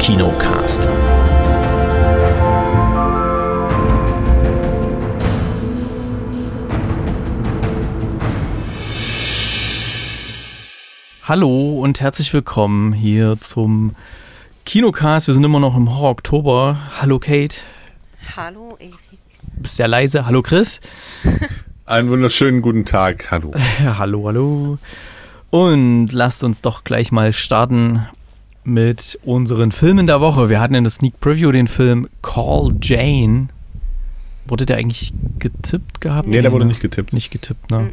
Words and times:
Kinocast. 0.00 0.88
Hallo 11.22 11.80
und 11.82 12.00
herzlich 12.00 12.32
willkommen 12.32 12.94
hier 12.94 13.36
zum 13.40 13.94
Kinocast. 14.64 15.26
Wir 15.26 15.34
sind 15.34 15.44
immer 15.44 15.60
noch 15.60 15.76
im 15.76 15.94
Horror 15.94 16.12
Oktober. 16.12 16.78
Hallo 16.98 17.18
Kate. 17.18 17.58
Hallo 18.34 18.76
Erik. 18.78 18.94
Du 19.54 19.62
bist 19.62 19.76
sehr 19.76 19.86
leise. 19.86 20.24
Hallo 20.24 20.40
Chris. 20.40 20.80
Einen 21.84 22.08
wunderschönen 22.08 22.62
guten 22.62 22.86
Tag. 22.86 23.30
Hallo. 23.30 23.52
Ja, 23.84 23.98
hallo, 23.98 24.26
hallo. 24.26 24.78
Und 25.50 26.08
lasst 26.12 26.42
uns 26.42 26.62
doch 26.62 26.84
gleich 26.84 27.12
mal 27.12 27.34
starten 27.34 28.06
mit 28.64 29.18
unseren 29.24 29.72
Filmen 29.72 30.06
der 30.06 30.20
Woche. 30.20 30.48
Wir 30.48 30.60
hatten 30.60 30.74
in 30.74 30.84
der 30.84 30.90
Sneak 30.90 31.20
Preview 31.20 31.50
den 31.52 31.68
Film 31.68 32.08
Call 32.22 32.70
Jane. 32.80 33.48
Wurde 34.46 34.66
der 34.66 34.76
eigentlich 34.76 35.12
getippt 35.38 36.00
gehabt? 36.00 36.28
Nee, 36.28 36.42
der 36.42 36.52
wurde 36.52 36.64
ne? 36.64 36.70
nicht 36.70 36.80
getippt. 36.80 37.12
Nicht 37.12 37.30
getippt, 37.30 37.70
ne? 37.70 37.92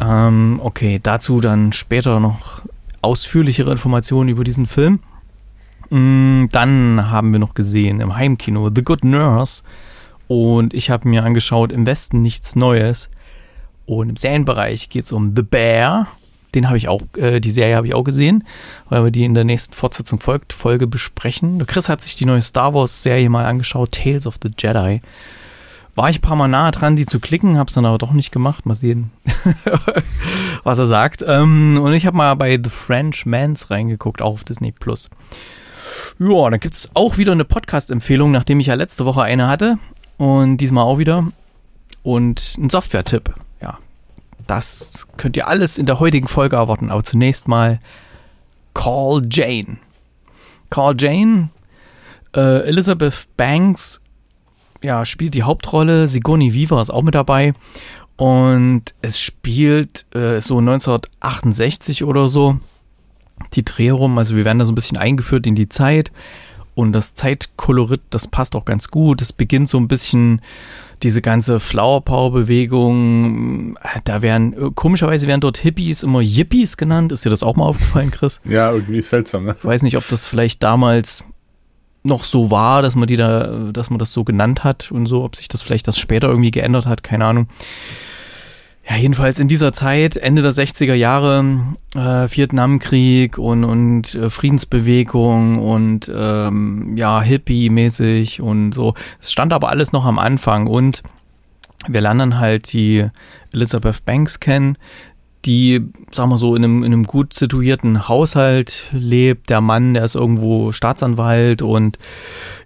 Ähm, 0.00 0.60
okay, 0.62 1.00
dazu 1.02 1.40
dann 1.40 1.72
später 1.72 2.20
noch 2.20 2.62
ausführlichere 3.02 3.70
Informationen 3.70 4.28
über 4.28 4.44
diesen 4.44 4.66
Film. 4.66 5.00
Mm, 5.90 6.46
Dann 6.50 7.10
haben 7.10 7.32
wir 7.32 7.38
noch 7.38 7.54
gesehen 7.54 8.00
im 8.00 8.16
Heimkino 8.16 8.70
The 8.74 8.82
Good 8.82 9.04
Nurse. 9.04 9.62
Und 10.28 10.74
ich 10.74 10.90
habe 10.90 11.08
mir 11.08 11.24
angeschaut 11.24 11.70
Im 11.72 11.86
Westen 11.86 12.22
nichts 12.22 12.56
Neues. 12.56 13.08
Und 13.86 14.08
im 14.08 14.16
Serienbereich 14.16 14.88
geht 14.88 15.04
es 15.04 15.12
um 15.12 15.34
The 15.36 15.42
Bear. 15.42 16.08
Den 16.56 16.68
habe 16.68 16.78
ich 16.78 16.88
auch, 16.88 17.02
äh, 17.18 17.38
die 17.38 17.50
Serie 17.50 17.76
habe 17.76 17.86
ich 17.86 17.94
auch 17.94 18.02
gesehen, 18.02 18.44
weil 18.88 19.04
wir 19.04 19.10
die 19.10 19.24
in 19.24 19.34
der 19.34 19.44
nächsten 19.44 19.74
Fortsetzung 19.74 20.20
folgt, 20.20 20.54
Folge 20.54 20.86
besprechen. 20.86 21.64
Chris 21.66 21.90
hat 21.90 22.00
sich 22.00 22.16
die 22.16 22.24
neue 22.24 22.40
Star 22.40 22.72
Wars 22.72 23.02
Serie 23.02 23.28
mal 23.28 23.44
angeschaut, 23.44 23.92
Tales 23.92 24.26
of 24.26 24.36
the 24.42 24.50
Jedi. 24.58 25.02
War 25.94 26.10
ich 26.10 26.18
ein 26.18 26.22
paar 26.22 26.36
Mal 26.36 26.48
nahe 26.48 26.70
dran, 26.70 26.96
die 26.96 27.04
zu 27.04 27.20
klicken, 27.20 27.58
habe 27.58 27.68
es 27.68 27.74
dann 27.74 27.84
aber 27.84 27.98
doch 27.98 28.12
nicht 28.12 28.32
gemacht. 28.32 28.64
Mal 28.64 28.74
sehen, 28.74 29.10
was 30.64 30.78
er 30.78 30.86
sagt. 30.86 31.22
Ähm, 31.26 31.78
und 31.82 31.92
ich 31.92 32.06
habe 32.06 32.16
mal 32.16 32.34
bei 32.36 32.58
The 32.62 32.70
French 32.70 33.26
Mans 33.26 33.70
reingeguckt, 33.70 34.22
auch 34.22 34.32
auf 34.32 34.44
Disney 34.44 34.72
Plus. 34.72 35.10
Ja, 36.18 36.48
dann 36.48 36.60
gibt 36.60 36.74
es 36.74 36.90
auch 36.94 37.18
wieder 37.18 37.32
eine 37.32 37.44
Podcast-Empfehlung, 37.44 38.30
nachdem 38.30 38.60
ich 38.60 38.66
ja 38.66 38.74
letzte 38.74 39.04
Woche 39.04 39.22
eine 39.22 39.46
hatte. 39.46 39.78
Und 40.16 40.56
diesmal 40.56 40.84
auch 40.84 40.98
wieder. 40.98 41.26
Und 42.02 42.56
ein 42.58 42.70
Software-Tipp. 42.70 43.34
Das 44.46 45.06
könnt 45.16 45.36
ihr 45.36 45.48
alles 45.48 45.78
in 45.78 45.86
der 45.86 46.00
heutigen 46.00 46.28
Folge 46.28 46.56
erwarten. 46.56 46.90
Aber 46.90 47.02
zunächst 47.02 47.48
mal 47.48 47.80
Call 48.74 49.26
Jane. 49.30 49.78
Call 50.70 50.94
Jane, 50.98 51.50
äh, 52.34 52.66
Elizabeth 52.66 53.26
Banks 53.36 54.00
ja, 54.82 55.04
spielt 55.04 55.34
die 55.34 55.42
Hauptrolle. 55.42 56.08
Sigourney 56.08 56.54
Weaver 56.54 56.80
ist 56.80 56.90
auch 56.90 57.02
mit 57.02 57.14
dabei. 57.14 57.54
Und 58.16 58.94
es 59.02 59.20
spielt 59.20 60.06
äh, 60.14 60.40
so 60.40 60.58
1968 60.58 62.04
oder 62.04 62.28
so 62.28 62.58
die 63.52 63.64
Dreh 63.64 63.90
rum. 63.90 64.16
Also 64.16 64.36
wir 64.36 64.44
werden 64.44 64.58
da 64.58 64.64
so 64.64 64.72
ein 64.72 64.76
bisschen 64.76 64.96
eingeführt 64.96 65.46
in 65.46 65.54
die 65.54 65.68
Zeit. 65.68 66.12
Und 66.74 66.92
das 66.92 67.14
Zeitkolorit, 67.14 68.02
das 68.10 68.28
passt 68.28 68.54
auch 68.54 68.64
ganz 68.64 68.88
gut. 68.88 69.22
Es 69.22 69.32
beginnt 69.32 69.68
so 69.68 69.78
ein 69.78 69.88
bisschen 69.88 70.42
diese 71.02 71.22
ganze 71.22 71.60
Flower 71.60 72.02
Power 72.02 72.32
Bewegung. 72.32 73.78
Da 74.04 74.22
werden, 74.22 74.74
komischerweise 74.74 75.26
werden 75.26 75.40
dort 75.40 75.58
Hippies 75.58 76.02
immer 76.02 76.20
Yippies 76.20 76.76
genannt. 76.76 77.12
Ist 77.12 77.24
dir 77.24 77.30
das 77.30 77.42
auch 77.42 77.56
mal 77.56 77.64
aufgefallen, 77.64 78.10
Chris? 78.10 78.40
Ja, 78.48 78.72
irgendwie 78.72 79.02
seltsam, 79.02 79.44
ne? 79.44 79.56
Ich 79.58 79.64
weiß 79.64 79.82
nicht, 79.82 79.96
ob 79.96 80.08
das 80.08 80.24
vielleicht 80.24 80.62
damals 80.62 81.24
noch 82.02 82.24
so 82.24 82.50
war, 82.50 82.82
dass 82.82 82.94
man 82.94 83.06
die 83.06 83.16
da, 83.16 83.70
dass 83.72 83.90
man 83.90 83.98
das 83.98 84.12
so 84.12 84.24
genannt 84.24 84.64
hat 84.64 84.90
und 84.92 85.06
so, 85.06 85.24
ob 85.24 85.36
sich 85.36 85.48
das 85.48 85.62
vielleicht 85.62 85.88
das 85.88 85.98
später 85.98 86.28
irgendwie 86.28 86.52
geändert 86.52 86.86
hat, 86.86 87.02
keine 87.02 87.24
Ahnung. 87.26 87.48
Ja, 88.88 88.94
jedenfalls 88.96 89.40
in 89.40 89.48
dieser 89.48 89.72
Zeit, 89.72 90.16
Ende 90.16 90.42
der 90.42 90.52
60er 90.52 90.94
Jahre, 90.94 91.44
äh, 91.94 92.28
Vietnamkrieg 92.30 93.36
und, 93.36 93.64
und 93.64 94.14
äh, 94.14 94.30
Friedensbewegung 94.30 95.58
und 95.58 96.10
ähm, 96.14 96.96
ja, 96.96 97.20
Hippie-mäßig 97.20 98.40
und 98.40 98.72
so. 98.72 98.94
Es 99.20 99.32
stand 99.32 99.52
aber 99.52 99.70
alles 99.70 99.92
noch 99.92 100.04
am 100.04 100.20
Anfang 100.20 100.68
und 100.68 101.02
wir 101.88 102.00
lernen 102.00 102.38
halt 102.38 102.72
die 102.72 103.08
Elizabeth 103.52 104.04
Banks 104.04 104.38
kennen, 104.38 104.78
die, 105.46 105.80
sagen 106.10 106.30
wir 106.30 106.38
so, 106.38 106.54
in 106.54 106.64
einem, 106.64 106.82
in 106.82 106.92
einem 106.92 107.04
gut 107.04 107.32
situierten 107.32 108.08
Haushalt 108.08 108.90
lebt. 108.92 109.48
Der 109.48 109.60
Mann, 109.60 109.94
der 109.94 110.04
ist 110.04 110.14
irgendwo 110.14 110.72
Staatsanwalt 110.72 111.62
und 111.62 111.98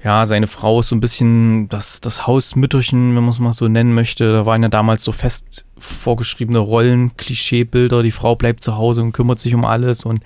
ja, 0.03 0.25
seine 0.27 0.47
Frau 0.47 0.81
ist 0.81 0.89
so 0.89 0.97
ein 0.97 1.01
bisschen 1.01 1.69
das, 1.69 2.01
das 2.01 2.27
Hausmütterchen, 2.27 3.15
wenn 3.15 3.23
man 3.23 3.29
es 3.29 3.39
mal 3.39 3.53
so 3.53 3.69
nennen 3.69 3.95
möchte. 3.95 4.33
Da 4.33 4.47
waren 4.47 4.63
ja 4.63 4.69
damals 4.69 5.05
so 5.05 5.13
fest 5.13 5.67
vorgeschriebene 5.79 6.59
Rollen, 6.59 7.17
Klischeebilder. 7.17 8.03
Die 8.03 8.11
Frau 8.11 8.35
bleibt 8.35 8.63
zu 8.63 8.77
Hause 8.77 9.03
und 9.03 9.13
kümmert 9.13 9.39
sich 9.39 9.55
um 9.55 9.65
alles 9.65 10.05
und 10.05 10.23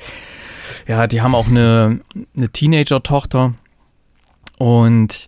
ja, 0.86 1.06
die 1.06 1.20
haben 1.20 1.34
auch 1.34 1.48
eine, 1.48 2.00
eine 2.36 2.48
Teenager-Tochter 2.48 3.54
und 4.58 5.26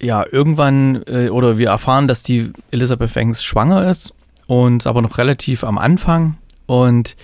ja, 0.00 0.24
irgendwann, 0.30 1.02
äh, 1.06 1.28
oder 1.28 1.58
wir 1.58 1.68
erfahren, 1.68 2.08
dass 2.08 2.22
die 2.22 2.50
Elizabeth 2.70 3.12
Banks 3.14 3.44
schwanger 3.44 3.88
ist 3.88 4.14
und 4.50 4.84
aber 4.88 5.00
noch 5.00 5.16
relativ 5.16 5.62
am 5.62 5.78
Anfang. 5.78 6.36
Und 6.66 7.14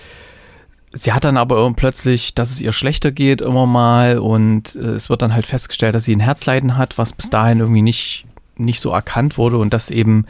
sie 0.92 1.12
hat 1.12 1.24
dann 1.24 1.36
aber 1.36 1.72
plötzlich, 1.74 2.36
dass 2.36 2.52
es 2.52 2.60
ihr 2.60 2.70
schlechter 2.70 3.10
geht 3.10 3.40
immer 3.40 3.66
mal. 3.66 4.20
Und 4.20 4.76
äh, 4.76 4.90
es 4.90 5.10
wird 5.10 5.22
dann 5.22 5.34
halt 5.34 5.44
festgestellt, 5.44 5.96
dass 5.96 6.04
sie 6.04 6.14
ein 6.14 6.20
Herzleiden 6.20 6.76
hat, 6.76 6.98
was 6.98 7.12
bis 7.12 7.28
dahin 7.28 7.58
irgendwie 7.58 7.82
nicht, 7.82 8.26
nicht 8.56 8.78
so 8.78 8.90
erkannt 8.90 9.38
wurde. 9.38 9.58
Und 9.58 9.74
dass 9.74 9.90
eben 9.90 10.26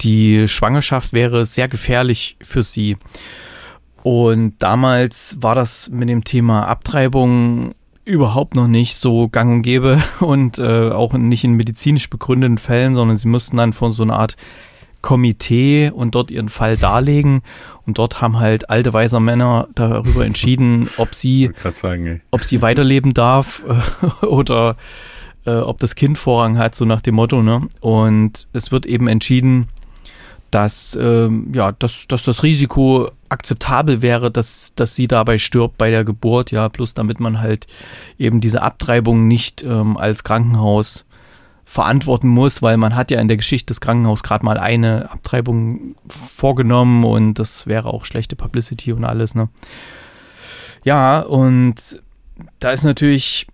die 0.00 0.46
Schwangerschaft 0.46 1.12
wäre 1.12 1.44
sehr 1.44 1.66
gefährlich 1.66 2.36
für 2.40 2.62
sie. 2.62 2.98
Und 4.04 4.54
damals 4.60 5.38
war 5.40 5.56
das 5.56 5.88
mit 5.88 6.08
dem 6.08 6.22
Thema 6.22 6.68
Abtreibung 6.68 7.74
überhaupt 8.04 8.54
noch 8.54 8.68
nicht 8.68 8.94
so 8.94 9.26
gang 9.28 9.54
und 9.54 9.62
gäbe. 9.62 10.00
Und 10.20 10.60
äh, 10.60 10.90
auch 10.90 11.14
nicht 11.14 11.42
in 11.42 11.54
medizinisch 11.54 12.08
begründeten 12.08 12.58
Fällen, 12.58 12.94
sondern 12.94 13.16
sie 13.16 13.26
mussten 13.26 13.56
dann 13.56 13.72
von 13.72 13.90
so 13.90 14.04
einer 14.04 14.20
Art 14.20 14.36
Komitee 15.08 15.90
und 15.90 16.14
dort 16.14 16.30
ihren 16.30 16.50
Fall 16.50 16.76
darlegen. 16.76 17.40
Und 17.86 17.96
dort 17.96 18.20
haben 18.20 18.38
halt 18.38 18.68
alte 18.68 18.92
weiser 18.92 19.20
Männer 19.20 19.66
darüber 19.74 20.26
entschieden, 20.26 20.86
ob 20.98 21.14
sie, 21.14 21.50
sagen, 21.72 22.20
ob 22.30 22.44
sie 22.44 22.60
weiterleben 22.60 23.14
darf 23.14 23.64
äh, 23.66 24.26
oder 24.26 24.76
äh, 25.46 25.52
ob 25.52 25.78
das 25.78 25.94
Kind 25.94 26.18
Vorrang 26.18 26.58
hat, 26.58 26.74
so 26.74 26.84
nach 26.84 27.00
dem 27.00 27.14
Motto. 27.14 27.42
Ne? 27.42 27.66
Und 27.80 28.48
es 28.52 28.70
wird 28.70 28.84
eben 28.84 29.08
entschieden, 29.08 29.68
dass, 30.50 30.94
ähm, 31.00 31.52
ja, 31.54 31.72
dass, 31.72 32.06
dass 32.06 32.24
das 32.24 32.42
Risiko 32.42 33.10
akzeptabel 33.30 34.02
wäre, 34.02 34.30
dass, 34.30 34.74
dass 34.74 34.94
sie 34.94 35.08
dabei 35.08 35.38
stirbt 35.38 35.78
bei 35.78 35.88
der 35.88 36.04
Geburt, 36.04 36.50
ja, 36.50 36.68
plus 36.68 36.92
damit 36.92 37.18
man 37.18 37.40
halt 37.40 37.66
eben 38.18 38.42
diese 38.42 38.60
Abtreibung 38.60 39.26
nicht 39.26 39.62
ähm, 39.62 39.96
als 39.96 40.22
Krankenhaus 40.22 41.06
verantworten 41.68 42.28
muss, 42.28 42.62
weil 42.62 42.78
man 42.78 42.96
hat 42.96 43.10
ja 43.10 43.20
in 43.20 43.28
der 43.28 43.36
Geschichte 43.36 43.66
des 43.66 43.82
Krankenhauses 43.82 44.22
gerade 44.22 44.42
mal 44.42 44.56
eine 44.56 45.10
Abtreibung 45.10 45.96
vorgenommen 46.08 47.04
und 47.04 47.34
das 47.34 47.66
wäre 47.66 47.92
auch 47.92 48.06
schlechte 48.06 48.36
Publicity 48.36 48.90
und 48.90 49.04
alles, 49.04 49.34
ne? 49.34 49.50
Ja, 50.82 51.20
und 51.20 51.74
da 52.58 52.72
ist 52.72 52.84
natürlich 52.84 53.46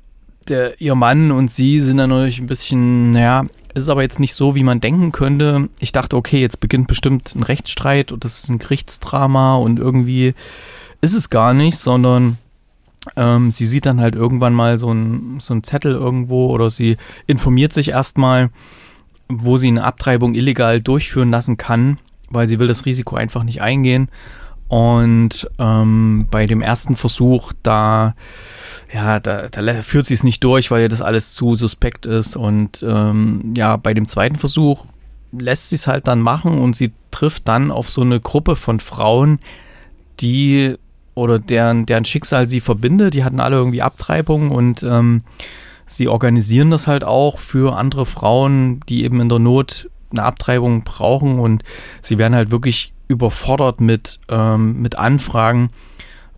der, 0.49 0.81
ihr 0.81 0.95
Mann 0.95 1.33
und 1.33 1.51
sie 1.51 1.81
sind 1.81 1.97
dann 1.97 2.11
natürlich 2.11 2.39
ein 2.39 2.47
bisschen, 2.47 3.11
naja, 3.11 3.47
ist 3.75 3.89
aber 3.89 4.03
jetzt 4.03 4.21
nicht 4.21 4.35
so, 4.35 4.55
wie 4.55 4.63
man 4.63 4.79
denken 4.79 5.11
könnte. 5.11 5.69
Ich 5.81 5.91
dachte, 5.91 6.17
okay, 6.17 6.41
jetzt 6.41 6.61
beginnt 6.61 6.87
bestimmt 6.87 7.35
ein 7.35 7.43
Rechtsstreit 7.43 8.13
und 8.13 8.25
das 8.25 8.45
ist 8.45 8.49
ein 8.49 8.61
Gerichtsdrama 8.61 9.57
und 9.57 9.81
irgendwie 9.81 10.35
ist 11.01 11.15
es 11.15 11.31
gar 11.31 11.53
nicht, 11.53 11.79
sondern 11.79 12.39
ähm, 13.17 13.51
sie 13.51 13.67
sieht 13.67 13.87
dann 13.87 14.01
halt 14.01 14.15
irgendwann 14.15 14.55
mal 14.55 14.79
so 14.79 14.93
ein, 14.93 15.39
so 15.39 15.59
Zettel 15.61 15.93
irgendwo 15.93 16.49
oder 16.51 16.71
sie 16.71 16.97
informiert 17.27 17.73
sich 17.73 17.91
erstmal, 17.91 18.51
wo 19.29 19.57
sie 19.57 19.69
eine 19.69 19.85
Abtreibung 19.85 20.35
illegal 20.35 20.81
durchführen 20.81 21.31
lassen 21.31 21.57
kann, 21.57 21.99
weil 22.31 22.47
sie 22.47 22.59
will 22.59 22.69
das 22.69 22.87
Risiko 22.87 23.17
einfach 23.17 23.45
nicht 23.45 23.63
eingehen. 23.63 24.09
Und 24.69 25.49
ähm, 25.59 26.27
bei 26.31 26.47
dem 26.47 26.63
ersten 26.63 26.97
Versuch, 26.97 27.53
da, 27.63 28.15
ja, 28.93 29.21
da, 29.21 29.49
da 29.49 29.83
führt 29.83 30.07
sie 30.07 30.15
es 30.15 30.25
nicht 30.25 30.43
durch, 30.43 30.71
weil 30.71 30.83
ihr 30.83 30.89
das 30.89 31.03
alles 31.03 31.35
zu 31.35 31.55
suspekt 31.55 32.07
ist. 32.07 32.35
Und 32.35 32.85
ähm, 32.87 33.55
ja, 33.57 33.77
bei 33.77 33.95
dem 33.95 34.09
zweiten 34.09 34.37
Versuch 34.37 34.87
lässt 35.33 35.69
sie 35.69 35.77
es 35.77 35.87
halt 35.87 36.07
dann 36.09 36.21
machen 36.21 36.59
und 36.59 36.75
sie 36.75 36.93
trifft 37.11 37.47
dann 37.47 37.71
auf 37.71 37.89
so 37.91 38.01
eine 38.01 38.21
Gruppe 38.21 38.57
von 38.57 38.81
Frauen, 38.81 39.39
die 40.21 40.77
oder 41.15 41.39
deren, 41.39 41.87
deren 41.87 42.05
Schicksal 42.05 42.49
sie 42.49 42.61
verbindet. 42.61 43.15
Die 43.15 43.25
hatten 43.25 43.41
alle 43.41 43.57
irgendwie 43.57 43.83
Abtreibung 43.83 44.51
und 44.51 44.83
ähm, 44.83 45.23
sie 45.87 46.09
organisieren 46.09 46.71
das 46.71 46.87
halt 46.87 47.05
auch 47.05 47.39
für 47.39 47.77
andere 47.77 48.07
Frauen, 48.07 48.81
die 48.89 49.05
eben 49.05 49.21
in 49.21 49.29
der 49.29 49.39
Not 49.39 49.89
eine 50.11 50.23
Abtreibung 50.23 50.85
brauchen 50.85 51.39
und 51.39 51.63
sie 52.01 52.19
werden 52.19 52.35
halt 52.35 52.51
wirklich 52.51 52.93
überfordert 53.09 53.81
mit, 53.81 54.19
ähm, 54.29 54.81
mit 54.81 54.97
Anfragen, 54.97 55.71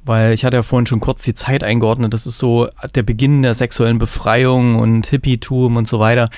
Weil 0.06 0.32
ich 0.34 0.44
hatte 0.44 0.56
ja 0.56 0.62
vorhin 0.62 0.86
schon 0.86 1.00
kurz 1.00 1.24
die 1.24 1.34
Zeit 1.34 1.64
eingeordnet. 1.64 2.14
Das 2.14 2.28
ist 2.28 2.38
so 2.38 2.68
der 2.94 3.02
Beginn 3.02 3.42
der 3.42 3.54
sexuellen 3.54 3.98
Befreiung 3.98 4.76
und 4.76 5.08
Hippietum 5.08 5.76
und 5.76 5.88
so 5.88 5.98
weiter. 5.98 6.30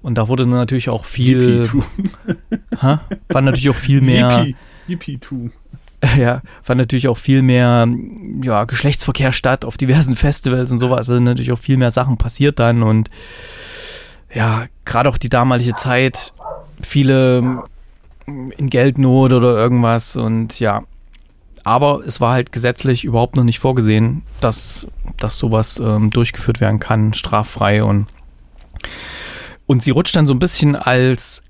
Und 0.00 0.18
da 0.18 0.26
wurde 0.26 0.44
natürlich 0.44 0.88
auch 0.88 1.04
viel. 1.04 1.62
Hippietum. 1.62 1.84
Ha? 2.82 3.00
Fand 3.30 3.44
natürlich 3.44 3.70
auch 3.70 3.76
viel 3.76 4.00
mehr. 4.00 4.38
Hippie, 4.38 4.56
Hippietum. 4.88 5.52
Ja, 6.18 6.42
fand 6.62 6.78
natürlich 6.78 7.08
auch 7.08 7.16
viel 7.16 7.42
mehr 7.42 7.88
ja, 8.42 8.64
Geschlechtsverkehr 8.64 9.32
statt 9.32 9.64
auf 9.64 9.76
diversen 9.76 10.16
Festivals 10.16 10.72
und 10.72 10.78
sowas. 10.78 11.08
Also 11.08 11.20
natürlich 11.20 11.52
auch 11.52 11.58
viel 11.58 11.76
mehr 11.76 11.90
Sachen 11.90 12.18
passiert 12.18 12.58
dann 12.58 12.82
und 12.82 13.08
ja, 14.34 14.66
gerade 14.84 15.08
auch 15.08 15.18
die 15.18 15.28
damalige 15.28 15.74
Zeit, 15.74 16.32
viele 16.80 17.62
in 18.26 18.70
Geldnot 18.70 19.32
oder 19.32 19.56
irgendwas 19.56 20.16
und 20.16 20.58
ja. 20.58 20.82
Aber 21.64 22.02
es 22.04 22.20
war 22.20 22.32
halt 22.32 22.50
gesetzlich 22.50 23.04
überhaupt 23.04 23.36
noch 23.36 23.44
nicht 23.44 23.60
vorgesehen, 23.60 24.22
dass, 24.40 24.88
dass 25.18 25.38
sowas 25.38 25.78
ähm, 25.78 26.10
durchgeführt 26.10 26.60
werden 26.60 26.80
kann, 26.80 27.14
straffrei 27.14 27.84
und 27.84 28.06
und 29.66 29.80
sie 29.80 29.92
rutscht 29.92 30.16
dann 30.16 30.26
so 30.26 30.34
ein 30.34 30.40
bisschen 30.40 30.74
als 30.74 31.44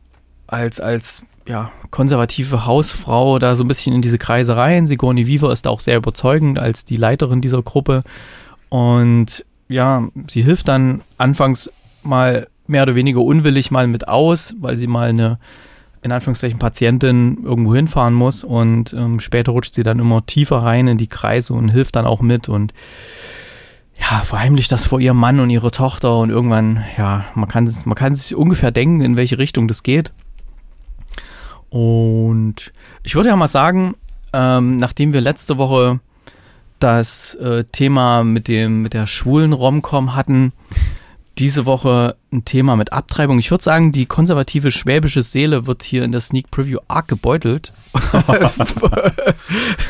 als 0.47 0.81
als 0.81 1.25
ja, 1.47 1.71
konservative 1.91 2.67
Hausfrau 2.67 3.39
da 3.39 3.57
so 3.57 3.65
ein 3.65 3.69
bisschen 3.69 3.95
in 3.95 4.03
diese 4.03 4.19
Kreise 4.19 4.57
rein. 4.57 4.87
Sigourney 4.87 5.27
Weaver 5.27 5.53
ist 5.53 5.67
da 5.67 5.71
auch 5.71 5.81
sehr 5.81 5.97
überzeugend 5.97 6.59
als 6.59 6.85
die 6.85 6.97
Leiterin 6.97 7.41
dieser 7.41 7.63
Gruppe. 7.63 8.05
Und 8.69 9.45
ja, 9.69 10.09
sie 10.29 10.43
hilft 10.43 10.69
dann 10.69 11.03
anfangs 11.19 11.71
mal 12.03 12.49
mehr 12.67 12.83
oder 12.83 12.95
weniger 12.95 13.21
unwillig 13.21 13.71
mal 13.71 13.87
mit 13.87 14.09
aus, 14.09 14.55
weil 14.61 14.77
sie 14.77 14.87
mal 14.87 15.09
eine, 15.09 15.39
in 16.03 16.13
Anführungszeichen, 16.13 16.59
Patientin 16.59 17.39
irgendwo 17.45 17.75
hinfahren 17.75 18.15
muss. 18.15 18.45
Und 18.45 18.93
ähm, 18.93 19.21
später 19.21 19.53
rutscht 19.53 19.75
sie 19.75 19.83
dann 19.83 19.99
immer 19.99 20.25
tiefer 20.25 20.59
rein 20.59 20.87
in 20.87 20.99
die 20.99 21.09
Kreise 21.09 21.55
und 21.55 21.69
hilft 21.69 21.97
dann 21.97 22.07
auch 22.07 22.21
mit 22.21 22.49
und 22.49 22.73
ja, 24.01 24.21
verheimlicht 24.21 24.73
das 24.73 24.87
vor 24.87 25.01
ihrem 25.01 25.19
Mann 25.19 25.39
und 25.39 25.51
ihrer 25.51 25.71
Tochter 25.71 26.19
und 26.19 26.31
irgendwann, 26.31 26.83
ja, 26.97 27.27
man 27.35 27.49
kann, 27.49 27.71
man 27.85 27.95
kann 27.95 28.15
sich 28.15 28.35
ungefähr 28.35 28.71
denken, 28.71 29.01
in 29.01 29.17
welche 29.17 29.39
Richtung 29.39 29.69
das 29.69 29.83
geht. 29.83 30.13
Und 31.73 32.71
ich 33.03 33.15
würde 33.15 33.31
ja 33.31 33.37
mal 33.37 33.49
sagen, 33.49 33.95
ähm, 34.35 34.77
nachdem 34.77 35.15
wir 35.15 35.23
letzte 35.23 35.57
Woche 35.57 36.01
das 36.81 37.35
äh, 37.37 37.65
Thema 37.65 38.25
mit 38.25 38.47
dem 38.47 38.83
mit 38.83 38.93
der 38.93 39.07
schwulen 39.07 39.55
Romcom 39.55 40.15
hatten, 40.15 40.53
diese 41.39 41.65
Woche 41.65 42.17
ein 42.31 42.45
Thema 42.45 42.77
mit 42.77 42.93
Abtreibung. 42.93 43.39
Ich 43.39 43.51
würde 43.51 43.65
sagen, 43.65 43.91
die 43.91 44.05
konservative 44.05 44.71
schwäbische 44.71 45.23
Seele 45.23 45.67
wird 45.67 45.83
hier 45.83 46.05
in 46.05 46.13
der 46.13 46.21
Sneak 46.21 46.51
Preview 46.51 46.79
arg 46.89 47.09
gebeutelt. 47.09 47.73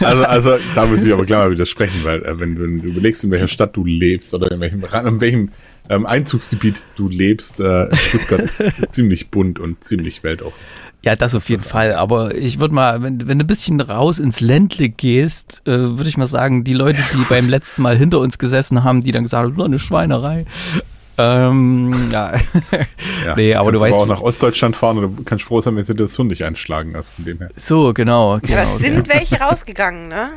Also, 0.01 0.25
also 0.25 0.57
da 0.75 0.87
muss 0.87 1.05
ich 1.05 1.13
aber 1.13 1.25
klar 1.25 1.45
mal 1.45 1.51
widersprechen, 1.53 2.05
weil 2.05 2.25
äh, 2.25 2.39
wenn, 2.39 2.55
du, 2.55 2.63
wenn 2.63 2.81
du 2.81 2.89
überlegst, 2.89 3.25
in 3.25 3.31
welcher 3.31 3.49
Stadt 3.49 3.77
du 3.77 3.85
lebst 3.85 4.35
oder 4.35 4.51
in 4.51 4.61
welchem, 4.61 4.85
in 4.85 5.21
welchem 5.21 5.51
ähm, 5.89 6.07
Einzugsgebiet 6.07 6.83
du 6.97 7.09
lebst, 7.09 7.61
äh, 7.61 7.95
Stuttgart 7.95 8.41
ist 8.41 8.65
ziemlich 8.91 9.31
bunt 9.31 9.59
und 9.59 9.83
ziemlich 9.85 10.23
weltoffen. 10.23 10.59
Ja, 11.05 11.17
das 11.17 11.35
auf 11.35 11.49
jeden 11.49 11.63
Fall. 11.63 11.95
Aber 11.95 12.35
ich 12.37 12.61
würde 12.61 12.75
mal, 12.75 13.03
wenn, 13.03 13.27
wenn 13.27 13.39
du 13.39 13.45
ein 13.45 13.49
bisschen 13.49 13.81
raus 13.81 14.19
ins 14.21 14.41
Ländle 14.41 14.89
gehst, 14.89 15.63
äh, 15.67 15.71
würde 15.73 16.09
ich 16.09 16.17
mal 16.17 16.27
sagen, 16.29 16.63
die 16.63 16.75
Leute, 16.75 17.03
die 17.13 17.25
beim 17.29 17.49
letzten 17.49 17.83
Mal 17.83 17.97
hinter 17.99 18.21
uns 18.21 18.39
gesessen 18.39 18.85
haben, 18.85 19.01
die 19.01 19.11
dann 19.13 19.25
gesagt 19.25 19.45
haben, 19.45 19.57
so 19.57 19.65
eine 19.65 19.79
Schweinerei. 19.81 20.47
Ähm, 21.19 21.93
ja. 22.11 22.33
Ja, 23.27 23.35
nee, 23.37 23.55
aber 23.55 23.73
du 23.73 23.79
kannst 23.81 23.93
weißt. 23.95 24.03
auch 24.03 24.07
nach 24.07 24.21
Ostdeutschland 24.23 24.77
fahren 24.77 24.99
oder 24.99 25.09
du 25.09 25.23
kannst 25.25 25.45
froh 25.45 25.61
sein, 25.61 25.77
wenn 25.77 25.85
sie 25.85 25.95
das 25.95 26.19
Hund 26.19 26.31
nicht 26.31 26.45
einschlagen. 26.45 26.97
Also 26.97 27.13
von 27.17 27.25
dem 27.25 27.39
her. 27.39 27.51
so, 27.57 27.93
genau. 27.93 28.39
genau 28.41 28.61
Aber 28.63 28.77
es 28.77 28.79
sind 28.83 28.99
okay. 29.01 29.11
welche 29.19 29.41
rausgegangen, 29.41 30.09
ne? 30.09 30.31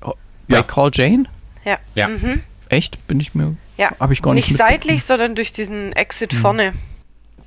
Bei 0.00 0.12
Ja. 0.48 0.62
Call 0.62 0.90
Jane? 0.92 1.24
Ja. 1.64 1.78
Ja. 1.94 2.08
Mhm. 2.08 2.40
Echt? 2.70 3.06
Bin 3.06 3.20
ich 3.20 3.34
mir. 3.34 3.54
Ja. 3.76 3.90
Hab 4.00 4.10
ich 4.10 4.22
gar 4.22 4.34
nicht 4.34 4.48
Nicht 4.48 4.58
seitlich, 4.58 5.04
sondern 5.04 5.34
durch 5.34 5.52
diesen 5.52 5.92
Exit 5.92 6.32
Hm. 6.32 6.38
vorne. 6.40 6.72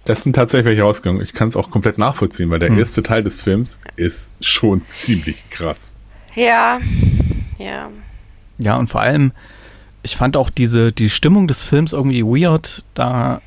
Das 0.06 0.22
sind 0.22 0.36
tatsächlich 0.36 0.66
welche 0.66 0.82
rausgegangen. 0.82 1.22
Ich 1.22 1.34
kann 1.34 1.50
es 1.50 1.56
auch 1.56 1.70
komplett 1.70 1.98
nachvollziehen, 1.98 2.50
weil 2.50 2.60
der 2.60 2.70
Hm. 2.70 2.80
erste 2.80 3.04
Teil 3.04 3.24
des 3.24 3.42
Films 3.42 3.80
ist 3.96 4.34
schon 4.44 4.82
ziemlich 4.88 5.48
krass. 5.50 5.96
Ja. 6.36 6.80
Ja. 7.60 7.90
Ja, 8.58 8.76
und 8.78 8.90
vor 8.90 9.02
allem, 9.02 9.32
ich 10.04 10.16
fand 10.16 10.38
auch 10.38 10.50
diese, 10.50 10.92
die 10.92 11.10
Stimmung 11.10 11.48
des 11.48 11.62
Films 11.62 11.94
irgendwie 11.94 12.24
weird. 12.24 12.84
Da, 12.96 13.42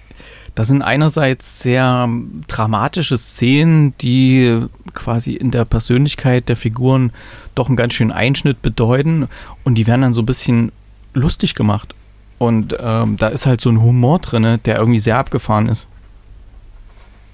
da 0.55 0.65
sind 0.65 0.83
einerseits 0.83 1.59
sehr 1.61 2.09
dramatische 2.47 3.19
Szenen, 3.19 3.97
die 3.99 4.67
quasi 4.93 5.33
in 5.35 5.51
der 5.51 5.65
Persönlichkeit 5.65 6.49
der 6.49 6.56
Figuren 6.56 7.12
doch 7.56 7.67
einen 7.67 7.77
ganz 7.77 7.95
schönen 7.95 8.12
Einschnitt 8.12 8.62
bedeuten. 8.62 9.29
Und 9.65 9.75
die 9.77 9.87
werden 9.89 10.03
dann 10.03 10.15
so 10.15 10.23
ein 10.23 10.27
bisschen 10.27 10.71
lustig 11.15 11.56
gemacht. 11.56 11.95
Und 12.39 12.77
ähm, 12.79 13.17
da 13.17 13.29
ist 13.29 13.47
halt 13.47 13.61
so 13.61 13.71
ein 13.71 13.81
Humor 13.81 14.21
drin, 14.21 14.61
der 14.65 14.77
irgendwie 14.79 14.99
sehr 15.01 15.19
abgefahren 15.19 15.69
ist. 15.69 15.89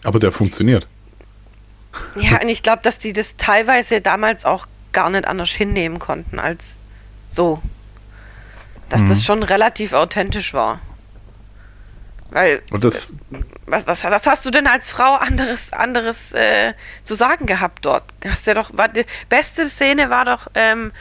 Aber 0.04 0.18
der 0.18 0.32
funktioniert. 0.32 0.86
Ja, 2.14 2.40
und 2.40 2.48
ich 2.48 2.62
glaube, 2.62 2.82
dass 2.82 2.98
die 2.98 3.12
das 3.12 3.36
teilweise 3.36 4.00
damals 4.00 4.44
auch 4.44 4.66
gar 4.92 5.10
nicht 5.10 5.26
anders 5.26 5.50
hinnehmen 5.50 5.98
konnten 5.98 6.38
als 6.38 6.82
so. 7.26 7.60
Dass 8.88 9.02
Mhm. 9.02 9.08
das 9.08 9.24
schon 9.24 9.42
relativ 9.42 9.92
authentisch 9.92 10.54
war. 10.54 10.80
Weil, 12.30 12.62
Und 12.70 12.84
das, 12.84 13.08
was, 13.66 13.86
was, 13.88 14.04
was 14.04 14.26
hast 14.26 14.46
du 14.46 14.50
denn 14.50 14.68
als 14.68 14.90
Frau 14.90 15.14
anderes, 15.16 15.72
anderes 15.72 16.32
äh, 16.32 16.74
zu 17.02 17.16
sagen 17.16 17.46
gehabt 17.46 17.84
dort? 17.84 18.04
Hast 18.24 18.46
ja 18.46 18.54
doch, 18.54 18.70
war, 18.74 18.88
die 18.88 19.04
beste 19.28 19.68
Szene 19.68 20.10
war 20.10 20.24
doch 20.24 20.46
ähm, 20.54 20.92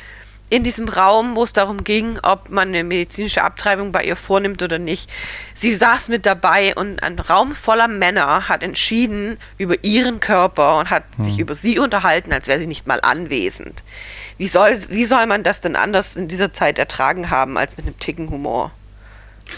in 0.49 0.63
diesem 0.63 0.87
Raum, 0.89 1.35
wo 1.35 1.43
es 1.43 1.53
darum 1.53 1.83
ging, 1.83 2.19
ob 2.23 2.49
man 2.49 2.69
eine 2.69 2.83
medizinische 2.83 3.43
Abtreibung 3.43 3.91
bei 3.91 4.03
ihr 4.03 4.15
vornimmt 4.15 4.61
oder 4.63 4.79
nicht. 4.79 5.09
Sie 5.53 5.73
saß 5.75 6.09
mit 6.09 6.25
dabei 6.25 6.73
und 6.75 7.03
ein 7.03 7.19
Raum 7.19 7.53
voller 7.53 7.87
Männer 7.87 8.49
hat 8.49 8.63
entschieden 8.63 9.37
über 9.57 9.83
ihren 9.83 10.19
Körper 10.19 10.79
und 10.79 10.89
hat 10.89 11.03
sich 11.15 11.37
über 11.39 11.53
sie 11.53 11.77
unterhalten, 11.79 12.33
als 12.33 12.47
wäre 12.47 12.57
sie 12.59 12.67
nicht 12.67 12.87
mal 12.87 12.99
anwesend. 13.01 13.83
Wie 14.37 14.47
soll, 14.47 14.75
wie 14.89 15.05
soll 15.05 15.25
man 15.27 15.43
das 15.43 15.61
denn 15.61 15.75
anders 15.75 16.15
in 16.15 16.27
dieser 16.27 16.51
Zeit 16.53 16.79
ertragen 16.79 17.29
haben, 17.29 17.57
als 17.57 17.77
mit 17.77 17.85
einem 17.85 17.99
Ticken 17.99 18.29
Humor? 18.29 18.71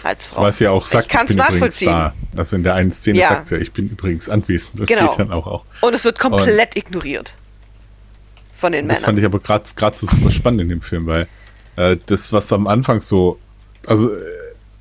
Als 0.03 0.25
Frau. 0.25 0.43
was 0.43 0.59
ja 0.61 0.71
auch 0.71 0.85
sagt, 0.85 1.07
ich 1.07 1.09
kann's 1.11 1.27
bin 1.29 1.37
übrigens 1.37 1.51
nachvollziehen. 1.81 1.87
da. 1.87 2.13
Also 2.37 2.55
in 2.55 2.63
der 2.63 2.75
einen 2.75 2.91
Szene 2.91 3.19
Ja. 3.19 3.27
sagt 3.27 3.47
sie 3.47 3.55
ja, 3.55 3.61
ich 3.61 3.73
bin 3.73 3.89
übrigens 3.89 4.29
anwesend 4.29 4.79
und 4.79 4.87
Genau. 4.87 5.09
geht 5.09 5.19
dann 5.19 5.31
auch 5.33 5.45
auch. 5.47 5.65
Und 5.81 5.93
es 5.93 6.05
wird 6.05 6.17
komplett 6.17 6.75
ignoriert. 6.77 7.33
Von 8.61 8.73
den 8.73 8.87
Das 8.87 8.99
Männern. 8.99 9.05
fand 9.05 9.19
ich 9.19 9.25
aber 9.25 9.39
gerade 9.39 9.95
so 9.95 10.05
super 10.05 10.29
spannend 10.29 10.61
in 10.61 10.69
dem 10.69 10.81
Film, 10.83 11.07
weil 11.07 11.27
äh, 11.77 11.97
das, 12.05 12.31
was 12.31 12.53
am 12.53 12.67
Anfang 12.67 13.01
so, 13.01 13.39
also 13.87 14.13
äh, 14.13 14.19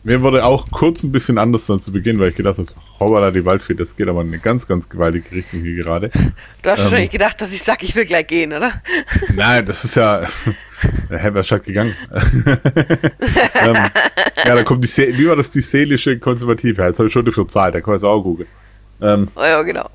mir 0.05 0.21
wurde 0.21 0.45
auch 0.45 0.71
kurz 0.71 1.03
ein 1.03 1.13
bisschen 1.13 1.39
anders 1.39 1.65
dann 1.65 1.81
zu 1.81 1.91
Beginn, 1.91 2.21
weil 2.21 2.29
ich 2.29 2.35
gedacht 2.35 2.59
habe, 2.59 2.69
hoppala, 2.99 3.31
die 3.31 3.43
Waldfee, 3.43 3.73
das 3.75 3.97
geht 3.97 4.09
aber 4.09 4.21
in 4.21 4.29
eine 4.29 4.39
ganz, 4.39 4.67
ganz 4.67 4.91
gewaltige 4.91 5.31
Richtung 5.33 5.61
hier 5.61 5.77
gerade. 5.77 6.11
du 6.11 6.71
hast 6.71 6.79
ähm, 6.81 6.85
wahrscheinlich 6.85 7.09
gedacht, 7.11 7.41
dass 7.41 7.53
ich 7.53 7.63
sag, 7.63 7.83
ich 7.83 7.95
will 7.97 8.05
gleich 8.05 8.27
gehen, 8.27 8.53
oder? 8.53 8.71
Nein, 9.35 9.65
das 9.65 9.83
ist 9.87 9.95
ja, 9.95 10.21
Herr 11.09 11.33
wäre 11.33 11.45
schon 11.45 11.63
gegangen. 11.63 11.95
ähm, 13.63 13.77
ja, 14.45 14.55
da 14.55 14.63
kommt 14.63 14.85
die, 14.85 15.19
wie 15.19 15.27
war 15.27 15.37
das, 15.37 15.51
die 15.51 15.63
seelische 15.63 16.19
Konservative, 16.19 16.83
jetzt 16.83 16.99
habe 16.99 17.07
ich 17.07 17.13
schon 17.15 17.25
dafür 17.25 17.49
Zeit, 17.49 17.75
da 17.75 17.81
kann 17.81 17.93
man 17.93 17.97
es 17.97 18.05
auch 18.05 18.23
googeln. 18.23 18.49
Ähm, 19.01 19.29
Oh, 19.35 19.43
ja, 19.43 19.63
genau. 19.63 19.89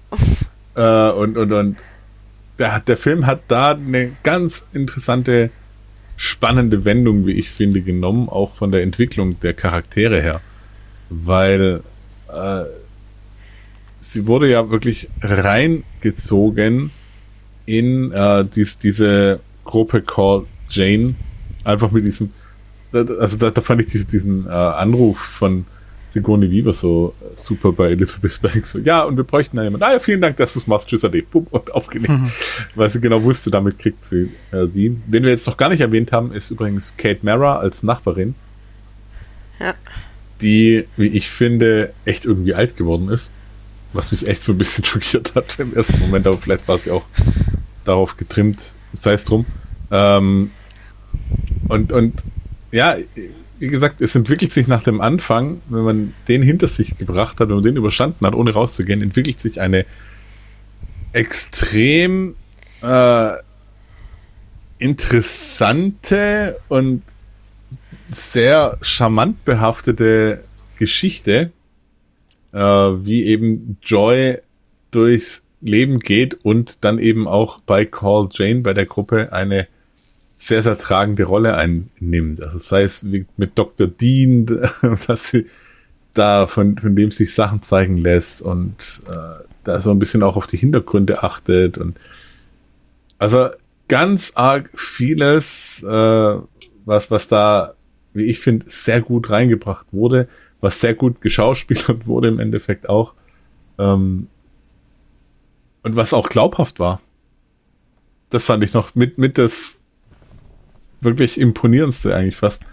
Äh, 0.75 1.12
und 1.12 1.38
und, 1.38 1.54
und 1.54 1.77
der, 2.60 2.80
der 2.80 2.98
Film 2.98 3.26
hat 3.26 3.44
da 3.48 3.72
eine 3.72 4.14
ganz 4.24 4.66
interessante, 4.74 5.50
spannende 6.18 6.86
Wendung, 6.86 7.26
wie 7.26 7.34
ich 7.34 7.50
finde, 7.50 7.82
genommen, 7.82 8.30
auch 8.30 8.54
von 8.54 8.72
der 8.72 8.84
Entwicklung 8.84 9.40
der 9.42 9.54
Charaktere 9.54 10.22
her. 10.22 10.42
Weil 11.10 11.82
äh, 12.30 12.64
sie 14.00 14.28
wurde 14.28 14.50
ja 14.50 14.70
wirklich 14.70 15.10
reingezogen 15.22 16.92
in 17.66 18.12
äh, 18.12 18.46
dies, 18.46 18.78
diese 18.78 19.40
Gruppe 19.66 20.02
Called 20.02 20.46
Jane. 20.70 21.16
Einfach 21.64 21.92
mit 21.92 22.06
diesem, 22.06 22.32
also 22.94 23.38
da, 23.38 23.50
da 23.50 23.62
fand 23.62 23.82
ich 23.82 23.88
diesen, 23.88 24.08
diesen 24.08 24.46
äh, 24.46 24.50
Anruf 24.50 25.20
von 25.20 25.66
Sigourney 26.15 26.50
Weaver 26.50 26.72
so 26.72 27.13
äh, 27.22 27.36
super 27.36 27.74
bei 27.74 27.91
Elizabeth 27.91 28.41
Banks. 28.41 28.72
So, 28.72 28.79
ja, 28.79 29.03
und 29.03 29.17
wir 29.17 29.25
bräuchten 29.25 29.57
da 29.57 29.63
jemanden. 29.63 29.84
Ah 29.84 29.91
ja, 29.91 30.00
vielen 30.00 30.22
Dank, 30.22 30.38
dass 30.38 30.53
du 30.53 30.60
es 30.60 30.67
machst. 30.67 30.88
Tschüss, 30.88 31.03
ade. 31.03 31.22
Bumm, 31.24 31.45
und 31.51 31.74
aufgelegt. 31.74 32.13
Weil 32.75 32.89
sie 32.89 33.01
genau 33.01 33.22
wusste, 33.22 33.51
damit 33.51 33.77
kriegt 33.77 34.05
sie 34.05 34.31
äh, 34.51 34.65
die. 34.65 34.98
Wen 35.07 35.24
wir 35.24 35.31
jetzt 35.31 35.45
noch 35.45 35.57
gar 35.57 35.67
nicht 35.67 35.81
erwähnt 35.81 36.13
haben, 36.13 36.31
ist 36.31 36.51
übrigens 36.51 36.95
Kate 36.95 37.19
Mara 37.24 37.57
als 37.57 37.84
Nachbarin. 37.84 38.34
Ja. 39.60 39.74
Die, 40.39 40.88
wie 40.95 41.07
ich 41.07 41.29
finde, 41.29 41.93
echt 42.05 42.25
irgendwie 42.25 42.53
alt 42.53 42.77
geworden 42.77 43.10
ist. 43.10 43.31
Was 43.91 44.12
mich 44.13 44.25
echt 44.25 44.43
so 44.43 44.53
ein 44.53 44.57
bisschen 44.57 44.86
schockiert 44.86 45.36
hat 45.36 45.60
im 45.60 45.75
ersten 45.75 46.00
Moment, 46.00 46.27
aber 46.27 46.38
vielleicht 46.38 46.65
war 46.69 46.77
sie 46.77 46.91
auch 46.91 47.07
darauf 47.84 48.15
getrimmt, 48.15 48.75
sei 48.93 49.13
es 49.13 49.25
drum. 49.25 49.45
Ähm, 49.91 50.51
und, 51.67 51.91
und 51.91 52.24
ja, 52.72 52.95
wie 53.60 53.68
gesagt, 53.68 54.02
es 54.02 54.16
entwickelt 54.16 54.52
sich 54.52 54.68
nach 54.68 54.84
dem 54.84 55.02
Anfang, 55.02 55.62
wenn 55.70 55.84
man 55.84 56.14
den 56.28 56.42
hinter 56.42 56.68
sich 56.68 56.98
gebracht 56.98 57.40
hat 57.40 57.50
und 57.52 57.64
den 57.64 57.78
überstanden 57.78 58.26
hat, 58.26 58.36
ohne 58.36 58.52
rauszugehen, 58.52 59.02
entwickelt 59.02 59.40
sich 59.40 59.62
eine 59.62 59.86
extrem 61.14 62.36
äh, 62.82 63.32
interessante 64.78 66.60
und 66.68 67.02
sehr 68.12 68.78
charmant 68.82 69.44
behaftete 69.46 70.44
Geschichte, 70.78 71.52
äh, 72.52 72.60
wie 72.60 73.24
eben 73.26 73.78
Joy 73.82 74.38
durchs 74.92 75.44
Leben 75.62 76.00
geht 76.00 76.34
und 76.46 76.84
dann 76.84 77.00
eben 77.00 77.28
auch 77.28 77.60
bei 77.60 77.86
Call 77.86 78.28
Jane 78.32 78.62
bei 78.62 78.74
der 78.74 78.86
Gruppe 78.86 79.34
eine 79.34 79.68
sehr, 80.38 80.63
sehr 80.63 80.77
tragende 80.77 81.24
Rolle 81.24 81.56
einnimmt. 81.56 82.42
Also 82.42 82.58
sei 82.58 82.84
es 82.84 83.04
mit 83.04 83.27
Dr. 83.56 83.88
Dean, 83.88 84.46
dass 85.08 85.30
sie 85.30 85.46
da 86.13 86.48
von, 86.48 86.77
von 86.77 86.96
dem 86.96 87.12
sich 87.12 87.34
Sachen 87.34 87.62
zeigen 87.62 87.98
lässt 87.98 88.42
und 88.42 89.04
äh, 89.08 89.44
da 89.63 89.80
so 89.80 89.92
ein 89.92 90.00
bisschen 90.00 90.24
auch 90.24 90.38
auf 90.38 90.48
die 90.48 90.58
Hintergründe 90.58 91.24
achtet 91.24 91.77
und 91.77 91.98
also 93.18 93.50
ganz 93.88 94.34
arg 94.36 94.70
vieles, 94.74 95.84
äh, 95.84 96.38
was, 96.86 97.12
was 97.12 97.27
da, 97.27 97.75
wie 98.13 98.25
ich 98.25 98.39
finde, 98.39 98.65
sehr 98.70 99.01
gut 99.01 99.30
reingebracht 99.30 99.88
wurde, 99.92 100.27
was 100.62 100.82
sehr 100.82 100.94
gut 100.94 101.22
geschauspielert 101.22 102.08
wurde 102.08 102.27
im 102.27 102.39
Endeffekt 102.39 102.89
auch. 102.89 103.13
Ähm, 103.77 104.27
und 105.84 105.96
was 105.96 106.13
auch 106.13 106.30
glaubhaft 106.30 106.80
war. 106.80 107.00
Das 108.32 108.46
fand 108.46 108.63
ich 108.63 108.74
noch 108.74 108.96
mit, 108.96 109.20
mit 109.20 109.38
das 109.38 109.82
wirklich 111.06 111.40
imponierendste 111.40 112.16
eigentlich 112.16 112.36
fast. 112.36 112.64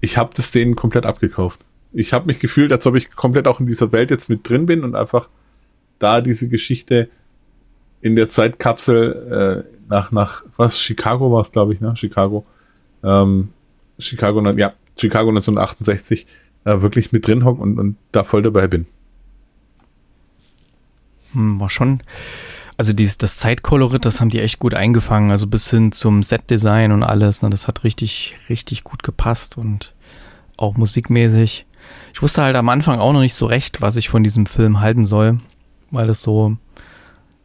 Ich 0.00 0.16
habe 0.16 0.30
das 0.34 0.52
denen 0.52 0.76
komplett 0.76 1.06
abgekauft. 1.06 1.60
Ich 1.92 2.12
habe 2.12 2.26
mich 2.26 2.38
gefühlt, 2.38 2.70
als 2.70 2.86
ob 2.86 2.94
ich 2.94 3.10
komplett 3.10 3.48
auch 3.48 3.60
in 3.60 3.66
dieser 3.66 3.90
Welt 3.92 4.10
jetzt 4.10 4.28
mit 4.28 4.48
drin 4.48 4.66
bin 4.66 4.84
und 4.84 4.94
einfach 4.94 5.28
da 5.98 6.20
diese 6.20 6.48
Geschichte 6.48 7.08
in 8.00 8.14
der 8.14 8.28
Zeitkapsel 8.28 9.64
äh, 9.66 9.78
nach, 9.88 10.12
nach, 10.12 10.44
was, 10.56 10.80
Chicago 10.80 11.32
war 11.32 11.40
es, 11.40 11.50
glaube 11.50 11.72
ich, 11.72 11.80
ne? 11.80 11.96
Chicago. 11.96 12.44
Ähm, 13.02 13.48
Chicago, 13.98 14.40
ja, 14.52 14.72
Chicago 14.96 15.30
1968 15.30 16.26
äh, 16.64 16.80
wirklich 16.80 17.12
mit 17.12 17.26
drin 17.26 17.44
hock 17.44 17.58
und, 17.58 17.78
und 17.78 17.96
da 18.12 18.24
voll 18.24 18.42
dabei 18.42 18.68
bin. 18.68 18.86
Hm, 21.32 21.60
war 21.60 21.70
schon, 21.70 22.02
also 22.78 22.92
dieses, 22.92 23.18
das 23.18 23.36
Zeitkolorit, 23.36 24.06
das 24.06 24.20
haben 24.20 24.30
die 24.30 24.40
echt 24.40 24.60
gut 24.60 24.72
eingefangen, 24.72 25.32
also 25.32 25.48
bis 25.48 25.68
hin 25.68 25.90
zum 25.90 26.22
Setdesign 26.22 26.92
und 26.92 27.02
alles, 27.02 27.42
ne, 27.42 27.50
das 27.50 27.66
hat 27.66 27.82
richtig, 27.82 28.36
richtig 28.48 28.84
gut 28.84 29.02
gepasst 29.02 29.58
und 29.58 29.94
auch 30.56 30.76
musikmäßig. 30.76 31.66
Ich 32.14 32.22
wusste 32.22 32.42
halt 32.42 32.54
am 32.54 32.68
Anfang 32.68 33.00
auch 33.00 33.12
noch 33.12 33.20
nicht 33.20 33.34
so 33.34 33.46
recht, 33.46 33.82
was 33.82 33.96
ich 33.96 34.08
von 34.08 34.22
diesem 34.22 34.46
Film 34.46 34.78
halten 34.78 35.04
soll, 35.04 35.38
weil 35.90 36.06
das 36.06 36.22
so, 36.22 36.56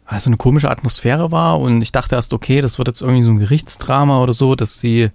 also 0.06 0.30
eine 0.30 0.38
komische 0.38 0.70
Atmosphäre 0.70 1.32
war 1.32 1.60
und 1.60 1.82
ich 1.82 1.92
dachte 1.92 2.14
erst, 2.14 2.32
okay, 2.32 2.62
das 2.62 2.78
wird 2.78 2.88
jetzt 2.88 3.02
irgendwie 3.02 3.24
so 3.24 3.32
ein 3.32 3.40
Gerichtsdrama 3.40 4.22
oder 4.22 4.34
so, 4.34 4.54
dass 4.54 4.80
sie, 4.80 5.10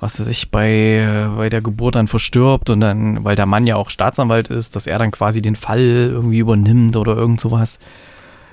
was 0.00 0.18
weiß 0.18 0.26
ich, 0.26 0.50
bei, 0.50 1.28
bei 1.36 1.48
der 1.48 1.62
Geburt 1.62 1.94
dann 1.94 2.08
verstirbt 2.08 2.70
und 2.70 2.80
dann, 2.80 3.22
weil 3.22 3.36
der 3.36 3.46
Mann 3.46 3.68
ja 3.68 3.76
auch 3.76 3.90
Staatsanwalt 3.90 4.48
ist, 4.48 4.74
dass 4.74 4.88
er 4.88 4.98
dann 4.98 5.12
quasi 5.12 5.42
den 5.42 5.54
Fall 5.54 5.78
irgendwie 5.80 6.38
übernimmt 6.38 6.96
oder 6.96 7.14
irgend 7.14 7.38
sowas. 7.38 7.78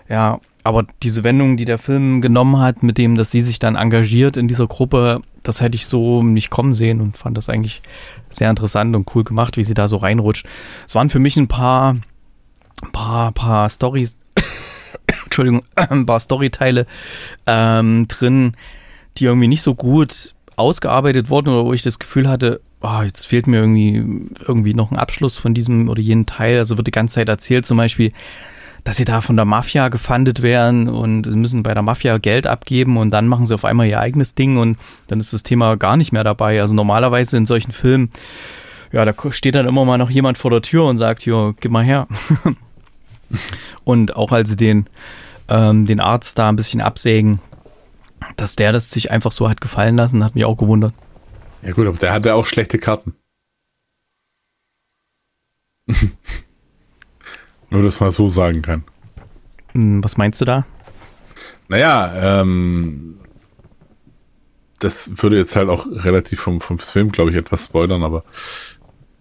Ja, 0.07 0.39
aber 0.63 0.85
diese 1.01 1.23
Wendung, 1.23 1.57
die 1.57 1.65
der 1.65 1.77
Film 1.77 2.21
genommen 2.21 2.59
hat, 2.59 2.83
mit 2.83 2.97
dem, 2.97 3.15
dass 3.15 3.31
sie 3.31 3.41
sich 3.41 3.59
dann 3.59 3.75
engagiert 3.75 4.37
in 4.37 4.47
dieser 4.47 4.67
Gruppe, 4.67 5.21
das 5.43 5.61
hätte 5.61 5.75
ich 5.75 5.87
so 5.87 6.21
nicht 6.21 6.49
kommen 6.49 6.73
sehen 6.73 7.01
und 7.01 7.17
fand 7.17 7.37
das 7.37 7.49
eigentlich 7.49 7.81
sehr 8.29 8.49
interessant 8.49 8.95
und 8.95 9.13
cool 9.15 9.23
gemacht, 9.23 9.57
wie 9.57 9.63
sie 9.63 9.73
da 9.73 9.87
so 9.87 9.97
reinrutscht. 9.97 10.45
Es 10.87 10.95
waren 10.95 11.09
für 11.09 11.19
mich 11.19 11.37
ein 11.37 11.47
paar, 11.47 11.95
paar, 12.91 13.31
paar 13.31 13.69
Stories, 13.69 14.17
Entschuldigung, 15.25 15.63
ein 15.75 16.05
paar 16.05 16.19
Storyteile 16.19 16.85
ähm, 17.47 18.07
drin, 18.07 18.53
die 19.17 19.25
irgendwie 19.25 19.47
nicht 19.47 19.63
so 19.63 19.73
gut 19.73 20.35
ausgearbeitet 20.55 21.29
wurden 21.29 21.49
oder 21.49 21.65
wo 21.65 21.73
ich 21.73 21.81
das 21.81 21.97
Gefühl 21.97 22.29
hatte, 22.29 22.61
oh, 22.81 23.01
jetzt 23.03 23.25
fehlt 23.25 23.47
mir 23.47 23.57
irgendwie, 23.57 24.29
irgendwie 24.47 24.73
noch 24.73 24.91
ein 24.91 24.97
Abschluss 24.97 25.37
von 25.37 25.53
diesem 25.53 25.89
oder 25.89 26.01
jenen 26.01 26.25
Teil. 26.25 26.57
Also 26.57 26.77
wird 26.77 26.87
die 26.87 26.91
ganze 26.91 27.15
Zeit 27.15 27.29
erzählt, 27.29 27.65
zum 27.65 27.77
Beispiel, 27.77 28.11
dass 28.83 28.97
sie 28.97 29.05
da 29.05 29.21
von 29.21 29.35
der 29.35 29.45
Mafia 29.45 29.89
gefundet 29.89 30.41
werden 30.41 30.87
und 30.89 31.25
müssen 31.27 31.63
bei 31.63 31.73
der 31.73 31.83
Mafia 31.83 32.17
Geld 32.17 32.47
abgeben 32.47 32.97
und 32.97 33.11
dann 33.11 33.27
machen 33.27 33.45
sie 33.45 33.53
auf 33.53 33.65
einmal 33.65 33.87
ihr 33.87 33.99
eigenes 33.99 34.35
Ding 34.35 34.57
und 34.57 34.77
dann 35.07 35.19
ist 35.19 35.33
das 35.33 35.43
Thema 35.43 35.77
gar 35.77 35.97
nicht 35.97 36.11
mehr 36.11 36.23
dabei. 36.23 36.59
Also 36.61 36.73
normalerweise 36.73 37.37
in 37.37 37.45
solchen 37.45 37.71
Filmen, 37.71 38.09
ja, 38.91 39.05
da 39.05 39.13
steht 39.31 39.55
dann 39.55 39.67
immer 39.67 39.85
mal 39.85 39.97
noch 39.97 40.09
jemand 40.09 40.37
vor 40.37 40.51
der 40.51 40.61
Tür 40.61 40.85
und 40.85 40.97
sagt, 40.97 41.25
jo, 41.25 41.53
gib 41.59 41.71
mal 41.71 41.83
her. 41.83 42.07
und 43.83 44.15
auch 44.15 44.31
als 44.31 44.49
sie 44.49 44.57
den, 44.57 44.87
ähm, 45.47 45.85
den 45.85 45.99
Arzt 45.99 46.39
da 46.39 46.49
ein 46.49 46.55
bisschen 46.55 46.81
absägen, 46.81 47.39
dass 48.35 48.55
der 48.55 48.71
das 48.71 48.89
sich 48.89 49.11
einfach 49.11 49.31
so 49.31 49.49
hat 49.49 49.61
gefallen 49.61 49.95
lassen, 49.95 50.23
hat 50.23 50.35
mich 50.35 50.45
auch 50.45 50.57
gewundert. 50.57 50.93
Ja 51.61 51.73
gut, 51.73 51.87
aber 51.87 51.97
der 51.97 52.13
hatte 52.13 52.33
auch 52.33 52.45
schlechte 52.45 52.79
Karten. 52.79 53.13
Nur 57.71 57.83
das 57.83 57.99
mal 57.99 58.11
so 58.11 58.27
sagen 58.27 58.61
kann. 58.61 58.83
Hm, 59.73 60.03
was 60.03 60.17
meinst 60.17 60.39
du 60.41 60.45
da? 60.45 60.65
Naja, 61.69 62.41
ähm, 62.41 63.17
das 64.79 65.11
würde 65.23 65.37
jetzt 65.37 65.55
halt 65.55 65.69
auch 65.69 65.87
relativ 65.89 66.41
vom, 66.41 66.59
vom 66.59 66.79
Film, 66.79 67.11
glaube 67.11 67.31
ich, 67.31 67.37
etwas 67.37 67.65
spoilern, 67.65 68.03
aber 68.03 68.23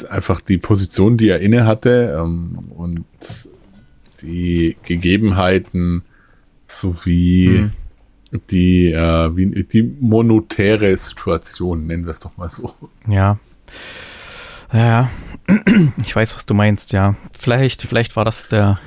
einfach 0.08 0.40
die 0.40 0.58
Position, 0.58 1.16
die 1.16 1.28
er 1.28 1.40
inne 1.40 1.64
hatte 1.66 2.18
ähm, 2.18 2.58
und 2.74 3.04
die 4.22 4.76
Gegebenheiten 4.82 6.02
sowie 6.66 7.58
hm. 7.58 8.40
die, 8.50 8.92
äh, 8.92 9.36
wie, 9.36 9.64
die 9.64 9.82
monetäre 10.00 10.96
Situation, 10.96 11.86
nennen 11.86 12.04
wir 12.04 12.10
es 12.10 12.20
doch 12.20 12.36
mal 12.36 12.48
so. 12.48 12.74
Ja. 13.06 13.38
Ja, 14.72 15.10
ich 16.02 16.14
weiß, 16.14 16.36
was 16.36 16.46
du 16.46 16.54
meinst, 16.54 16.92
ja. 16.92 17.14
Vielleicht, 17.38 17.82
vielleicht 17.82 18.16
war 18.16 18.24
das 18.24 18.48
der, 18.48 18.78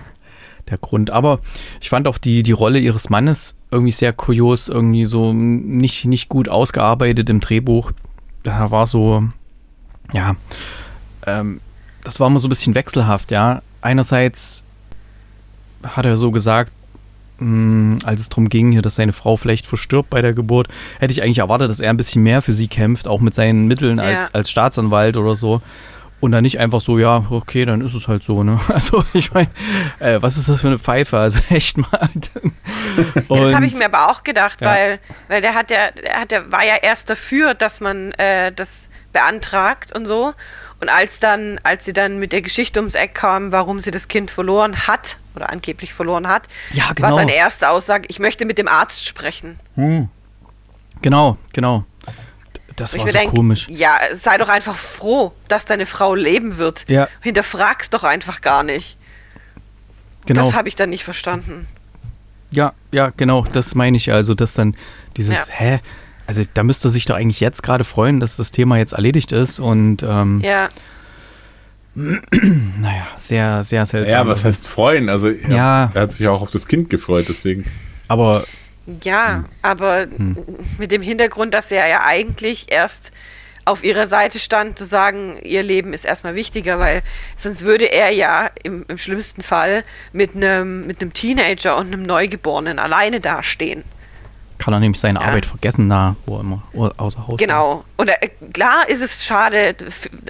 der 0.69 0.77
Grund. 0.77 1.09
Aber 1.09 1.39
ich 1.81 1.89
fand 1.89 2.07
auch 2.07 2.17
die, 2.17 2.43
die 2.43 2.51
Rolle 2.51 2.79
ihres 2.79 3.09
Mannes 3.09 3.57
irgendwie 3.71 3.91
sehr 3.91 4.13
kurios, 4.13 4.67
irgendwie 4.67 5.05
so 5.05 5.33
nicht, 5.33 6.05
nicht 6.05 6.29
gut 6.29 6.47
ausgearbeitet 6.49 7.29
im 7.29 7.39
Drehbuch. 7.39 7.91
Da 8.43 8.71
war 8.71 8.85
so, 8.85 9.23
ja, 10.11 10.35
ähm, 11.25 11.59
das 12.03 12.19
war 12.19 12.27
immer 12.27 12.39
so 12.39 12.47
ein 12.47 12.49
bisschen 12.49 12.75
wechselhaft, 12.75 13.31
ja. 13.31 13.61
Einerseits 13.81 14.61
hat 15.83 16.05
er 16.05 16.17
so 16.17 16.31
gesagt, 16.31 16.71
mh, 17.39 17.45
hm, 17.45 17.97
als 18.03 18.21
es 18.21 18.29
darum 18.29 18.49
ging, 18.49 18.71
hier, 18.71 18.81
dass 18.81 18.95
seine 18.95 19.13
Frau 19.13 19.37
vielleicht 19.37 19.67
verstirbt 19.67 20.09
bei 20.09 20.21
der 20.21 20.33
Geburt, 20.33 20.67
hätte 20.99 21.13
ich 21.13 21.23
eigentlich 21.23 21.39
erwartet, 21.39 21.69
dass 21.69 21.79
er 21.79 21.89
ein 21.89 21.97
bisschen 21.97 22.23
mehr 22.23 22.41
für 22.41 22.53
sie 22.53 22.67
kämpft, 22.67 23.07
auch 23.07 23.21
mit 23.21 23.33
seinen 23.33 23.67
Mitteln 23.67 23.97
ja. 23.97 24.03
als, 24.03 24.33
als 24.33 24.49
Staatsanwalt 24.49 25.17
oder 25.17 25.35
so. 25.35 25.61
Und 26.23 26.31
dann 26.31 26.43
nicht 26.43 26.57
einfach 26.57 26.79
so, 26.79 26.97
ja, 26.99 27.25
okay, 27.31 27.65
dann 27.65 27.81
ist 27.81 27.93
es 27.93 28.07
halt 28.07 28.23
so, 28.23 28.45
ne? 28.45 28.57
Also 28.69 29.03
ich 29.11 29.33
meine, 29.33 29.49
äh, 29.99 30.21
was 30.21 30.37
ist 30.37 30.47
das 30.47 30.61
für 30.61 30.67
eine 30.67 30.79
Pfeife? 30.79 31.17
Also 31.17 31.41
echt 31.49 31.77
mal. 31.77 32.09
das 33.27 33.53
habe 33.53 33.65
ich 33.65 33.75
mir 33.75 33.87
aber 33.87 34.09
auch 34.09 34.23
gedacht, 34.23 34.61
ja. 34.61 34.69
weil, 34.69 34.99
weil 35.27 35.41
der 35.41 35.53
hat 35.53 35.69
ja, 35.69 35.91
der 35.91 36.21
hat 36.21 36.31
der 36.31 36.49
war 36.49 36.63
ja 36.63 36.75
erst 36.81 37.09
dafür, 37.09 37.55
dass 37.55 37.81
man 37.81 38.13
äh, 38.13 38.53
das 38.53 38.87
beantragt 39.11 39.93
und 39.93 40.05
so. 40.05 40.33
Und 40.79 40.87
als 40.87 41.19
dann, 41.19 41.59
als 41.63 41.83
sie 41.83 41.91
dann 41.91 42.19
mit 42.19 42.31
der 42.31 42.41
Geschichte 42.41 42.79
ums 42.79 42.95
Eck 42.95 43.15
kam, 43.15 43.51
warum 43.51 43.81
sie 43.81 43.91
das 43.91 44.07
Kind 44.07 44.31
verloren 44.31 44.87
hat 44.87 45.17
oder 45.35 45.49
angeblich 45.49 45.93
verloren 45.93 46.29
hat, 46.29 46.47
ja, 46.71 46.93
genau. 46.93 47.09
war 47.09 47.15
seine 47.15 47.35
erste 47.35 47.69
Aussage, 47.69 48.05
ich 48.07 48.19
möchte 48.19 48.45
mit 48.45 48.57
dem 48.57 48.69
Arzt 48.69 49.05
sprechen. 49.05 49.59
Hm. 49.75 50.07
Genau, 51.01 51.37
genau. 51.51 51.83
Das 52.75 52.97
war 52.97 53.05
so 53.05 53.13
denk, 53.13 53.33
komisch. 53.33 53.67
Ja, 53.69 53.97
sei 54.15 54.37
doch 54.37 54.49
einfach 54.49 54.75
froh, 54.75 55.33
dass 55.47 55.65
deine 55.65 55.85
Frau 55.85 56.15
leben 56.15 56.57
wird. 56.57 56.85
Ja. 56.89 57.07
Hinterfrag's 57.21 57.89
doch 57.89 58.03
einfach 58.03 58.41
gar 58.41 58.63
nicht. 58.63 58.97
Genau. 60.25 60.43
Das 60.43 60.53
habe 60.53 60.69
ich 60.69 60.75
dann 60.75 60.89
nicht 60.89 61.03
verstanden. 61.03 61.67
Ja, 62.51 62.73
ja, 62.91 63.11
genau, 63.15 63.43
das 63.51 63.75
meine 63.75 63.97
ich 63.97 64.11
also, 64.11 64.33
dass 64.33 64.53
dann 64.53 64.75
dieses, 65.17 65.35
ja. 65.35 65.53
hä? 65.53 65.79
Also 66.25 66.43
da 66.53 66.63
müsste 66.63 66.89
sich 66.89 67.05
doch 67.05 67.15
eigentlich 67.15 67.39
jetzt 67.39 67.63
gerade 67.63 67.83
freuen, 67.83 68.19
dass 68.19 68.37
das 68.37 68.51
Thema 68.51 68.77
jetzt 68.77 68.93
erledigt 68.93 69.31
ist 69.31 69.59
und 69.59 70.03
ähm, 70.03 70.39
ja. 70.41 70.69
naja, 71.95 73.07
sehr, 73.17 73.63
sehr 73.63 73.85
seltsam. 73.85 74.13
Ja, 74.13 74.27
was 74.27 74.45
heißt 74.45 74.67
freuen? 74.67 75.09
Also 75.09 75.29
ja. 75.29 75.91
er 75.93 76.01
hat 76.01 76.11
sich 76.11 76.27
auch 76.27 76.41
auf 76.41 76.51
das 76.51 76.67
Kind 76.67 76.89
gefreut, 76.89 77.25
deswegen. 77.27 77.65
Aber 78.07 78.45
ja, 78.85 79.35
hm. 79.35 79.45
aber 79.61 80.01
hm. 80.03 80.37
mit 80.77 80.91
dem 80.91 81.01
Hintergrund, 81.01 81.53
dass 81.53 81.71
er 81.71 81.87
ja 81.87 82.03
eigentlich 82.05 82.71
erst 82.71 83.11
auf 83.65 83.83
ihrer 83.83 84.07
Seite 84.07 84.39
stand, 84.39 84.77
zu 84.77 84.85
sagen, 84.85 85.39
ihr 85.41 85.63
Leben 85.63 85.93
ist 85.93 86.05
erstmal 86.05 86.35
wichtiger, 86.35 86.79
weil 86.79 87.01
sonst 87.37 87.61
würde 87.61 87.85
er 87.85 88.09
ja 88.09 88.49
im, 88.61 88.85
im 88.87 88.97
schlimmsten 88.97 89.41
Fall 89.41 89.83
mit 90.11 90.35
einem 90.35 90.85
mit 90.85 91.01
einem 91.01 91.13
Teenager 91.13 91.77
und 91.77 91.87
einem 91.87 92.03
Neugeborenen 92.03 92.79
alleine 92.79 93.21
dastehen. 93.21 93.83
Kann 94.57 94.73
er 94.73 94.79
nämlich 94.79 94.99
seine 94.99 95.19
ja. 95.19 95.27
Arbeit 95.27 95.45
vergessen, 95.45 95.89
da 95.89 96.15
wo 96.25 96.37
er 96.37 96.41
immer 96.41 96.63
außer 96.73 97.27
Haus 97.27 97.37
Genau. 97.37 97.83
Und 97.97 98.09
äh, 98.09 98.29
klar 98.53 98.87
ist 98.87 99.01
es 99.01 99.25
schade 99.25 99.75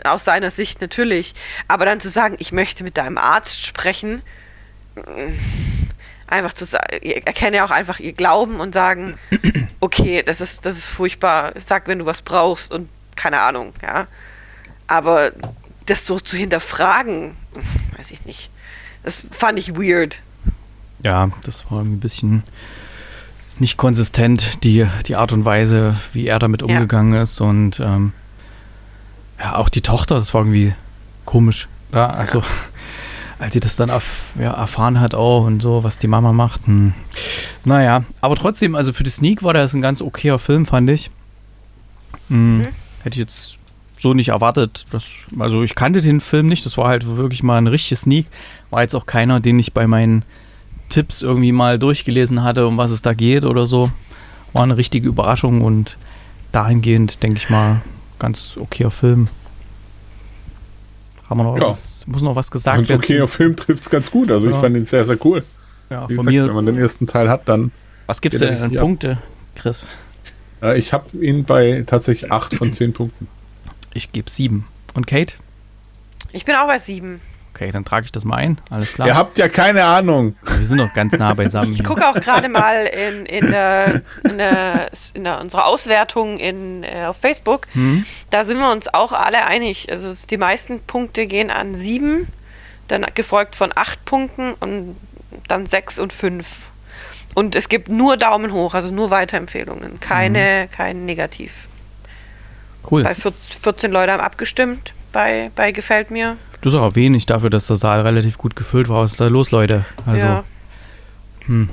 aus 0.03 0.25
seiner 0.25 0.49
Sicht 0.49 0.81
natürlich, 0.81 1.33
aber 1.67 1.85
dann 1.85 1.99
zu 1.99 2.09
sagen, 2.09 2.35
ich 2.39 2.51
möchte 2.51 2.83
mit 2.83 2.97
deinem 2.97 3.17
Arzt 3.17 3.65
sprechen, 3.65 4.21
einfach 6.27 6.53
zu 6.53 6.65
sagen, 6.65 6.85
erkenne 7.01 7.63
auch 7.63 7.71
einfach 7.71 7.99
ihr 7.99 8.13
Glauben 8.13 8.59
und 8.59 8.73
sagen, 8.73 9.17
okay, 9.79 10.23
das 10.23 10.41
ist, 10.41 10.65
das 10.65 10.77
ist 10.77 10.87
furchtbar, 10.87 11.53
sag, 11.55 11.87
wenn 11.87 11.99
du 11.99 12.05
was 12.05 12.21
brauchst 12.21 12.71
und 12.71 12.89
keine 13.15 13.41
Ahnung, 13.41 13.73
ja. 13.81 14.07
Aber 14.87 15.31
das 15.85 16.07
so 16.07 16.19
zu 16.19 16.37
hinterfragen, 16.37 17.35
weiß 17.97 18.11
ich 18.11 18.25
nicht. 18.25 18.51
Das 19.03 19.23
fand 19.31 19.59
ich 19.59 19.75
weird. 19.75 20.21
Ja, 21.01 21.29
das 21.43 21.69
war 21.69 21.81
ein 21.81 21.99
bisschen 21.99 22.43
nicht 23.59 23.77
konsistent, 23.77 24.63
die, 24.63 24.87
die 25.05 25.15
Art 25.15 25.31
und 25.31 25.45
Weise, 25.45 25.97
wie 26.13 26.27
er 26.27 26.39
damit 26.39 26.63
umgegangen 26.63 27.13
ja. 27.13 27.23
ist. 27.23 27.39
Und 27.41 27.79
ähm, 27.79 28.13
ja, 29.39 29.55
auch 29.55 29.69
die 29.69 29.81
Tochter, 29.81 30.15
das 30.15 30.33
war 30.33 30.41
irgendwie 30.41 30.73
komisch. 31.25 31.67
Ja, 31.91 32.07
also, 32.07 32.39
ja. 32.39 32.45
Als 33.43 33.53
sie 33.53 33.59
das 33.59 33.75
dann 33.75 33.89
erf 33.89 34.31
ja, 34.39 34.51
erfahren 34.51 35.01
hat 35.01 35.13
auch 35.13 35.45
und 35.45 35.61
so, 35.61 35.83
was 35.83 35.99
die 35.99 36.07
Mama 36.07 36.31
macht. 36.31 36.65
Hm. 36.65 36.93
Naja, 37.65 38.05
aber 38.21 38.35
trotzdem, 38.37 38.73
also 38.73 38.93
für 38.93 39.03
die 39.03 39.09
Sneak 39.09 39.43
war 39.43 39.53
das 39.53 39.73
ein 39.73 39.81
ganz 39.81 40.01
okayer 40.01 40.39
Film, 40.39 40.65
fand 40.65 40.89
ich. 40.89 41.11
Hm, 42.29 42.59
mhm. 42.59 42.67
Hätte 43.03 43.15
ich 43.15 43.19
jetzt 43.19 43.57
so 43.97 44.13
nicht 44.13 44.29
erwartet. 44.29 44.85
Das, 44.91 45.05
also 45.37 45.61
ich 45.61 45.75
kannte 45.75 46.01
den 46.01 46.21
Film 46.21 46.47
nicht, 46.47 46.65
das 46.65 46.77
war 46.77 46.87
halt 46.87 47.05
wirklich 47.05 47.43
mal 47.43 47.57
ein 47.57 47.67
richtiges 47.67 48.01
Sneak. 48.01 48.27
War 48.69 48.81
jetzt 48.81 48.95
auch 48.95 49.05
keiner, 49.05 49.41
den 49.41 49.59
ich 49.59 49.73
bei 49.73 49.87
meinen 49.87 50.23
Tipps 50.87 51.21
irgendwie 51.21 51.51
mal 51.51 51.77
durchgelesen 51.77 52.43
hatte, 52.43 52.65
um 52.65 52.77
was 52.77 52.91
es 52.91 53.01
da 53.01 53.13
geht 53.13 53.43
oder 53.43 53.67
so. 53.67 53.91
War 54.53 54.63
eine 54.63 54.77
richtige 54.77 55.09
Überraschung 55.09 55.61
und 55.61 55.97
dahingehend, 56.53 57.21
denke 57.21 57.37
ich 57.37 57.49
mal, 57.49 57.81
ganz 58.19 58.55
okayer 58.57 58.91
Film. 58.91 59.27
Haben 61.33 61.39
wir 61.39 61.43
noch 61.45 61.57
ja. 61.57 61.69
was, 61.71 62.05
muss 62.05 62.21
noch 62.21 62.35
was 62.35 62.51
gesagt 62.51 62.77
werden? 62.77 62.91
Ein 62.91 62.97
okayer 62.99 63.27
Film 63.27 63.55
trifft 63.55 63.81
es 63.81 63.89
ganz 63.89 64.11
gut. 64.11 64.31
Also 64.31 64.47
ja. 64.47 64.53
ich 64.53 64.61
fand 64.61 64.77
ihn 64.77 64.85
sehr, 64.85 65.03
sehr 65.03 65.17
cool. 65.25 65.43
Ja, 65.89 66.07
Wie 66.07 66.13
von 66.13 66.27
gesagt, 66.27 66.27
mir, 66.27 66.47
wenn 66.47 66.53
man 66.53 66.65
den 66.67 66.77
ersten 66.77 67.07
Teil 67.07 67.27
hat, 67.27 67.49
dann. 67.49 67.71
Was 68.05 68.21
gibt 68.21 68.35
es 68.35 68.41
denn 68.41 68.61
an 68.61 68.71
Punkte, 68.71 69.17
Chris? 69.55 69.87
Ich 70.75 70.93
habe 70.93 71.17
ihn 71.17 71.43
bei 71.43 71.83
tatsächlich 71.87 72.31
8 72.31 72.53
von 72.53 72.71
10 72.71 72.93
Punkten. 72.93 73.27
Ich 73.95 74.11
gebe 74.11 74.29
7. 74.29 74.63
Und 74.93 75.07
Kate? 75.07 75.33
Ich 76.33 76.45
bin 76.45 76.53
auch 76.53 76.67
bei 76.67 76.77
7. 76.77 77.19
Okay, 77.53 77.69
dann 77.69 77.85
trage 77.85 78.05
ich 78.05 78.11
das 78.11 78.25
mal 78.25 78.37
ein. 78.37 78.59
Alles 78.71 78.93
klar. 78.93 79.07
Ihr 79.07 79.15
habt 79.15 79.37
ja 79.37 79.47
keine 79.47 79.83
Ahnung. 79.83 80.35
Wir 80.41 80.65
sind 80.65 80.79
doch 80.79 80.91
ganz 80.95 81.13
nah 81.13 81.35
beisammen. 81.35 81.73
Ich 81.73 81.83
gucke 81.83 82.07
auch 82.07 82.15
gerade 82.15 82.49
mal 82.49 82.87
in, 82.87 83.27
in, 83.27 83.51
der, 83.51 84.01
in, 84.23 84.37
der, 84.39 84.89
in 85.13 85.23
der, 85.23 85.39
unserer 85.39 85.67
Auswertung 85.67 86.39
in, 86.39 86.83
äh, 86.83 87.05
auf 87.05 87.17
Facebook. 87.17 87.67
Hm. 87.73 88.05
Da 88.31 88.45
sind 88.45 88.57
wir 88.57 88.71
uns 88.71 88.91
auch 88.91 89.11
alle 89.11 89.45
einig. 89.45 89.91
Also 89.91 90.13
die 90.27 90.37
meisten 90.37 90.79
Punkte 90.79 91.27
gehen 91.27 91.51
an 91.51 91.75
7, 91.75 92.27
dann 92.87 93.05
gefolgt 93.13 93.55
von 93.55 93.71
8 93.75 94.03
Punkten 94.03 94.55
und 94.55 94.95
dann 95.47 95.67
6 95.67 95.99
und 95.99 96.11
5. 96.11 96.71
Und 97.35 97.55
es 97.55 97.69
gibt 97.69 97.87
nur 97.87 98.17
Daumen 98.17 98.51
hoch, 98.51 98.73
also 98.73 98.89
nur 98.89 99.11
Weiterempfehlungen. 99.11 99.99
Keine, 99.99 100.67
mhm. 100.67 100.75
kein 100.75 101.05
Negativ. 101.05 101.67
Cool. 102.89 103.03
Bei 103.03 103.13
14 103.13 103.91
Leute 103.91 104.11
haben 104.11 104.21
abgestimmt 104.21 104.95
bei, 105.13 105.51
bei 105.55 105.71
Gefällt 105.71 106.11
mir. 106.11 106.35
Das 106.63 106.73
ist 106.73 106.79
auch 106.79 106.95
wenig 106.95 107.25
dafür, 107.25 107.49
dass 107.49 107.67
der 107.67 107.75
Saal 107.75 108.01
relativ 108.01 108.37
gut 108.37 108.55
gefüllt 108.55 108.87
war. 108.87 109.03
Was 109.03 109.11
ist 109.11 109.21
da 109.21 109.27
los, 109.27 109.51
Leute? 109.51 109.85
Also, 110.05 110.25
ja. 110.25 110.43
Hm. 111.45 111.67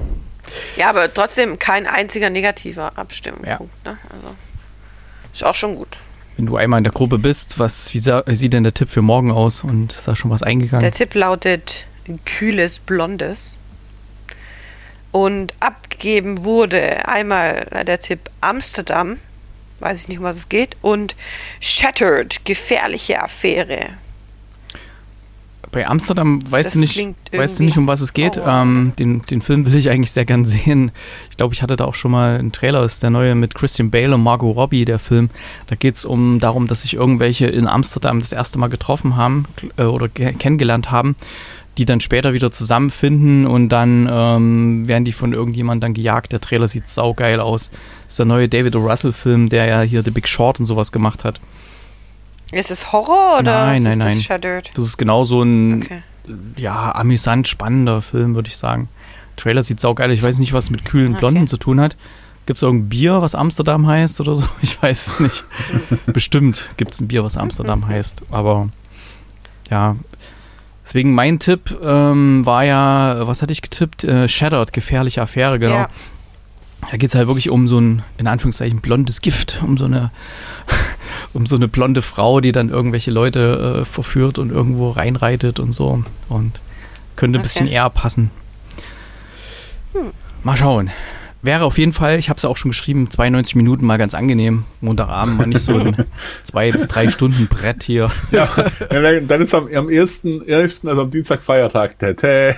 ja, 0.76 0.90
aber 0.90 1.14
trotzdem 1.14 1.60
kein 1.60 1.86
einziger 1.86 2.28
negativer 2.28 2.98
Abstimmungspunkt. 2.98 3.72
Ja. 3.84 3.92
Ne? 3.92 3.98
Also, 4.12 4.34
ist 5.32 5.44
auch 5.44 5.54
schon 5.54 5.76
gut. 5.76 5.96
Wenn 6.36 6.46
du 6.46 6.56
einmal 6.56 6.78
in 6.78 6.84
der 6.84 6.92
Gruppe 6.92 7.18
bist, 7.18 7.60
was, 7.60 7.94
wie 7.94 8.00
sieht 8.00 8.52
denn 8.52 8.64
der 8.64 8.74
Tipp 8.74 8.90
für 8.90 9.02
morgen 9.02 9.30
aus? 9.30 9.62
Und 9.62 9.92
ist 9.92 10.08
da 10.08 10.16
schon 10.16 10.30
was 10.32 10.42
eingegangen? 10.42 10.82
Der 10.82 10.92
Tipp 10.92 11.14
lautet 11.14 11.86
kühles 12.24 12.80
Blondes. 12.80 13.58
Und 15.12 15.54
abgegeben 15.60 16.42
wurde 16.42 17.06
einmal 17.08 17.84
der 17.86 18.00
Tipp 18.00 18.28
Amsterdam 18.40 19.18
weiß 19.80 20.02
ich 20.02 20.08
nicht, 20.08 20.18
um 20.18 20.24
was 20.24 20.36
es 20.36 20.48
geht. 20.48 20.76
Und 20.82 21.16
Shattered, 21.58 22.44
gefährliche 22.44 23.22
Affäre. 23.22 23.90
Bei 25.72 25.86
Amsterdam 25.86 26.40
weißt 26.50 26.74
du 26.74 26.80
nicht, 26.80 26.98
weißt 27.32 27.60
du 27.60 27.64
nicht, 27.64 27.78
um 27.78 27.86
was 27.86 28.00
es 28.00 28.12
geht. 28.12 28.40
Ähm, 28.44 28.92
den, 28.98 29.22
den 29.22 29.40
Film 29.40 29.66
will 29.66 29.76
ich 29.76 29.88
eigentlich 29.90 30.10
sehr 30.10 30.24
gern 30.24 30.44
sehen. 30.46 30.90
Ich 31.30 31.36
glaube, 31.36 31.54
ich 31.54 31.62
hatte 31.62 31.76
da 31.76 31.84
auch 31.84 31.94
schon 31.94 32.10
mal 32.10 32.38
einen 32.38 32.52
Trailer, 32.52 32.80
das 32.80 32.94
ist 32.94 33.02
der 33.02 33.10
neue 33.10 33.34
mit 33.34 33.54
Christian 33.54 33.90
Bale 33.90 34.14
und 34.14 34.22
Margot 34.22 34.56
Robbie, 34.56 34.84
der 34.84 34.98
Film. 34.98 35.30
Da 35.68 35.76
geht 35.76 35.96
es 35.96 36.04
um 36.04 36.40
darum, 36.40 36.66
dass 36.66 36.82
sich 36.82 36.94
irgendwelche 36.94 37.46
in 37.46 37.66
Amsterdam 37.66 38.20
das 38.20 38.32
erste 38.32 38.58
Mal 38.58 38.68
getroffen 38.68 39.16
haben 39.16 39.46
äh, 39.76 39.84
oder 39.84 40.08
kennengelernt 40.08 40.90
haben 40.90 41.16
die 41.78 41.84
dann 41.86 42.00
später 42.00 42.34
wieder 42.34 42.50
zusammenfinden 42.50 43.46
und 43.46 43.70
dann 43.70 44.08
ähm, 44.10 44.88
werden 44.88 45.04
die 45.04 45.12
von 45.12 45.32
irgendjemandem 45.32 45.80
dann 45.80 45.94
gejagt. 45.94 46.32
Der 46.32 46.40
Trailer 46.40 46.68
sieht 46.68 46.86
saugeil 46.86 47.40
aus. 47.40 47.70
Das 48.04 48.12
ist 48.14 48.18
der 48.18 48.26
neue 48.26 48.50
David 48.50 48.76
O. 48.76 48.80
Russell-Film, 48.80 49.48
der 49.48 49.66
ja 49.66 49.80
hier 49.80 50.02
The 50.02 50.10
Big 50.10 50.28
Short 50.28 50.60
und 50.60 50.66
sowas 50.66 50.92
gemacht 50.92 51.24
hat. 51.24 51.40
Ist 52.52 52.70
es 52.70 52.92
Horror 52.92 53.38
oder 53.40 53.66
nein, 53.66 53.82
nein, 53.82 53.98
nein. 53.98 54.18
Das, 54.28 54.72
das 54.74 54.84
ist 54.84 54.96
genau 54.96 55.24
so 55.24 55.42
ein 55.42 55.82
okay. 55.82 56.02
ja, 56.56 56.94
amüsant 56.94 57.48
spannender 57.48 58.02
Film, 58.02 58.34
würde 58.34 58.48
ich 58.48 58.56
sagen. 58.56 58.88
Der 59.36 59.44
Trailer 59.44 59.62
sieht 59.62 59.80
saugeil. 59.80 60.10
Ich 60.10 60.22
weiß 60.22 60.38
nicht, 60.38 60.52
was 60.52 60.70
mit 60.70 60.84
kühlen 60.84 61.14
Blonden 61.14 61.42
okay. 61.42 61.50
zu 61.50 61.56
tun 61.56 61.80
hat. 61.80 61.96
Gibt 62.46 62.58
es 62.58 62.62
irgendein 62.62 62.88
Bier, 62.88 63.22
was 63.22 63.34
Amsterdam 63.34 63.86
heißt 63.86 64.20
oder 64.20 64.36
so? 64.36 64.44
Ich 64.62 64.82
weiß 64.82 65.06
es 65.06 65.20
nicht. 65.20 65.44
Bestimmt 66.06 66.70
gibt 66.76 66.94
es 66.94 67.00
ein 67.00 67.08
Bier, 67.08 67.22
was 67.22 67.36
Amsterdam 67.36 67.86
heißt. 67.86 68.22
Aber 68.30 68.68
ja, 69.70 69.96
Deswegen 70.90 71.14
mein 71.14 71.38
Tipp 71.38 71.78
ähm, 71.84 72.44
war 72.44 72.64
ja, 72.64 73.24
was 73.24 73.42
hatte 73.42 73.52
ich 73.52 73.62
getippt? 73.62 74.02
Äh, 74.02 74.26
Shattered, 74.26 74.72
gefährliche 74.72 75.22
Affäre, 75.22 75.60
genau. 75.60 75.76
Ja. 75.76 75.88
Da 76.90 76.96
geht 76.96 77.10
es 77.10 77.14
halt 77.14 77.28
wirklich 77.28 77.48
um 77.48 77.68
so 77.68 77.80
ein, 77.80 78.02
in 78.18 78.26
Anführungszeichen, 78.26 78.80
blondes 78.80 79.20
Gift, 79.20 79.60
um 79.62 79.76
so 79.76 79.84
eine, 79.84 80.10
um 81.32 81.46
so 81.46 81.56
eine 81.56 81.68
blonde 81.68 82.02
Frau, 82.02 82.40
die 82.40 82.52
dann 82.52 82.70
irgendwelche 82.70 83.10
Leute 83.10 83.80
äh, 83.80 83.84
verführt 83.84 84.38
und 84.38 84.50
irgendwo 84.50 84.90
reinreitet 84.90 85.60
und 85.60 85.72
so. 85.72 86.02
Und 86.28 86.60
könnte 87.16 87.38
ein 87.38 87.40
okay. 87.40 87.42
bisschen 87.42 87.66
eher 87.66 87.90
passen. 87.90 88.30
Hm. 89.92 90.10
Mal 90.42 90.56
schauen. 90.56 90.90
Wäre 91.42 91.64
auf 91.64 91.78
jeden 91.78 91.94
Fall, 91.94 92.18
ich 92.18 92.28
habe 92.28 92.36
es 92.36 92.42
ja 92.42 92.50
auch 92.50 92.58
schon 92.58 92.70
geschrieben, 92.70 93.10
92 93.10 93.54
Minuten 93.54 93.86
mal 93.86 93.96
ganz 93.96 94.12
angenehm. 94.12 94.64
Montagabend 94.82 95.38
mal 95.38 95.46
nicht 95.46 95.62
so 95.62 95.78
ein 95.78 96.04
zwei 96.44 96.70
bis 96.70 96.86
drei 96.86 97.08
Stunden 97.08 97.46
Brett 97.46 97.82
hier. 97.82 98.10
Ja, 98.30 98.46
dann 99.20 99.40
ist 99.40 99.54
am, 99.54 99.64
am 99.64 99.86
1.11., 99.86 100.86
also 100.86 101.02
am 101.02 101.10
Dienstag 101.10 101.42
Feiertag. 101.42 101.98
Tete. 101.98 102.56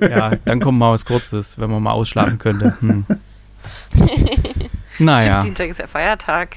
Ja, 0.00 0.32
dann 0.44 0.58
kommt 0.58 0.78
mal 0.78 0.90
was 0.90 1.04
Kurzes, 1.04 1.58
wenn 1.60 1.70
man 1.70 1.82
mal 1.82 1.92
ausschlafen 1.92 2.38
könnte. 2.38 2.76
Hm. 2.80 3.06
Naja. 4.98 5.40
Stimmt, 5.40 5.58
Dienstag 5.58 5.70
ist 5.70 5.80
ja 5.80 5.86
Feiertag. 5.88 6.56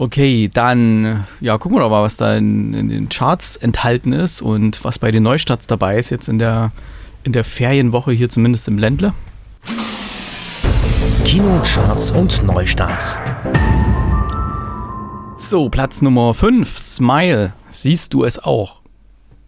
Okay, 0.00 0.48
dann 0.50 1.26
ja, 1.42 1.58
gucken 1.58 1.76
wir 1.76 1.82
doch 1.82 1.90
mal, 1.90 2.00
was 2.00 2.16
da 2.16 2.34
in, 2.34 2.72
in, 2.72 2.88
den 2.88 3.10
Charts 3.10 3.56
enthalten 3.56 4.14
ist 4.14 4.40
und 4.40 4.82
was 4.82 4.98
bei 4.98 5.10
den 5.10 5.22
Neustarts 5.22 5.66
dabei 5.66 5.98
ist 5.98 6.08
jetzt 6.08 6.26
in 6.26 6.38
der, 6.38 6.72
in 7.22 7.34
der 7.34 7.44
Ferienwoche 7.44 8.10
hier 8.12 8.30
zumindest 8.30 8.66
im 8.66 8.78
Ländle. 8.78 9.12
Kinocharts 11.26 12.12
und 12.12 12.42
Neustarts. 12.44 13.18
So, 15.36 15.68
Platz 15.68 16.00
Nummer 16.00 16.32
5, 16.32 16.78
Smile. 16.78 17.52
Siehst 17.68 18.14
du 18.14 18.24
es 18.24 18.38
auch? 18.38 18.80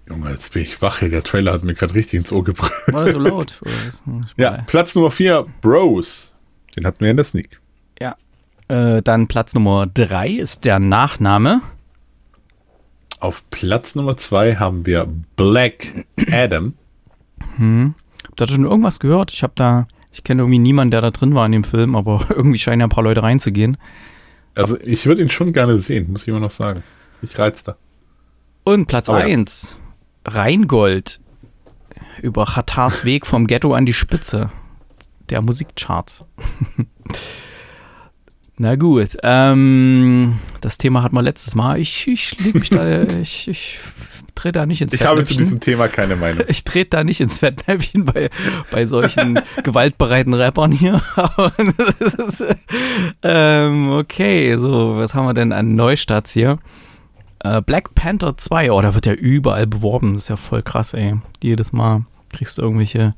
Junge, 0.07 0.33
jetzt 0.33 0.53
bin 0.53 0.65
ich 0.65 0.83
wach. 0.83 0.99
Der 1.01 1.23
Trailer 1.23 1.55
hat 1.55 1.65
mir 1.65 1.73
gerade 1.73 1.95
richtig 1.95 2.19
ins 2.19 2.31
Ohr 2.31 2.45
gebrüllt. 2.45 2.73
War 2.89 3.07
das 3.07 3.15
so 3.15 3.21
laut? 3.21 3.59
ja, 4.37 4.65
Platz 4.67 4.95
Nummer 4.95 5.11
4, 5.11 5.47
Bros. 5.63 6.37
Den 6.77 6.87
hatten 6.87 7.01
wir 7.01 7.11
in 7.11 7.17
der 7.17 7.25
Sneak. 7.25 7.59
Ja. 7.99 8.17
Äh, 8.73 9.03
dann 9.03 9.29
Platz 9.29 9.53
Nummer 9.55 9.87
3 9.87 10.31
ist 10.31 10.65
der 10.65 10.79
Nachname. 10.79 11.61
Auf 13.21 13.45
Platz 13.51 13.95
Nummer 13.95 14.17
2 14.17 14.57
haben 14.57 14.87
wir 14.87 15.07
Black 15.37 16.07
Adam. 16.31 16.75
Hm. 17.57 17.95
Habt 18.27 18.41
ihr 18.41 18.49
schon 18.49 18.65
irgendwas 18.65 18.99
gehört? 18.99 19.33
Ich 19.33 19.43
habe 19.43 19.53
da 19.57 19.87
ich 20.13 20.25
kenne 20.25 20.43
irgendwie 20.43 20.59
niemanden, 20.59 20.91
der 20.91 21.01
da 21.01 21.11
drin 21.11 21.35
war 21.35 21.47
in 21.47 21.53
dem 21.53 21.65
Film, 21.65 21.97
aber 21.97 22.27
irgendwie 22.31 22.59
scheinen 22.59 22.81
ja 22.81 22.87
ein 22.87 22.91
paar 22.91 23.05
Leute 23.05 23.23
reinzugehen. 23.23 23.77
Also 24.55 24.79
ich 24.81 25.07
würde 25.07 25.23
ihn 25.23 25.31
schon 25.31 25.53
gerne 25.53 25.79
sehen, 25.79 26.11
muss 26.11 26.23
ich 26.23 26.29
immer 26.29 26.41
noch 26.41 26.51
sagen. 26.51 26.83
Ich 27.23 27.39
reiz 27.39 27.65
da. 27.65 27.77
Und 28.65 28.87
Platz 28.87 29.09
1, 29.09 29.75
oh, 29.77 30.31
ja. 30.31 30.33
Rheingold. 30.33 31.21
Über 32.21 32.47
Chatars 32.47 33.05
Weg 33.05 33.27
vom 33.27 33.47
Ghetto 33.47 33.75
an 33.75 33.87
die 33.87 33.95
Spitze 33.95 34.53
der 35.31 35.41
Musikcharts. 35.43 36.27
Na 38.59 38.77
gut, 38.77 39.17
ähm, 39.23 40.39
das 40.61 40.79
Thema 40.79 41.03
hatten 41.03 41.17
wir 41.17 41.23
letztes 41.23 41.55
Mal. 41.55 41.81
Ich, 41.81 42.07
ich 42.07 42.39
leg 42.41 42.55
mich 42.55 42.69
da, 42.69 43.03
ich, 43.23 43.49
ich 43.49 43.81
trete 44.35 44.59
da 44.59 44.67
nicht 44.67 44.83
ins 44.83 44.93
ich 44.93 45.05
habe 45.05 45.25
zu 45.25 45.35
diesem 45.35 45.61
Thema 45.61 45.89
keine 45.89 46.17
Meinung. 46.17 46.45
Ich 46.49 46.65
trete 46.65 46.91
da 46.91 47.05
nicht 47.05 47.21
ins 47.21 47.39
Fettnäpfchen 47.39 48.05
bei, 48.05 48.29
bei 48.71 48.87
solchen 48.87 49.41
gewaltbereiten 49.63 50.35
Rappern 50.35 50.73
hier. 50.73 51.03
ist, 52.19 52.45
ähm, 53.23 53.91
okay, 53.91 54.57
so, 54.59 54.97
was 54.97 55.15
haben 55.15 55.27
wir 55.27 55.35
denn 55.35 55.53
an 55.53 55.75
Neustarts 55.75 56.33
hier? 56.33 56.59
Äh, 57.41 57.63
Black 57.63 57.95
Panther 57.95 58.37
2, 58.37 58.71
oh, 58.71 58.81
da 58.81 58.95
wird 58.95 59.07
ja 59.07 59.15
überall 59.15 59.67
beworben. 59.67 60.15
Das 60.15 60.25
ist 60.25 60.29
ja 60.29 60.37
voll 60.37 60.63
krass, 60.63 60.95
ey. 60.95 61.17
Jedes 61.43 61.73
Mal. 61.73 62.05
Kriegst 62.33 62.59
du 62.59 62.63
irgendwelche 62.63 63.15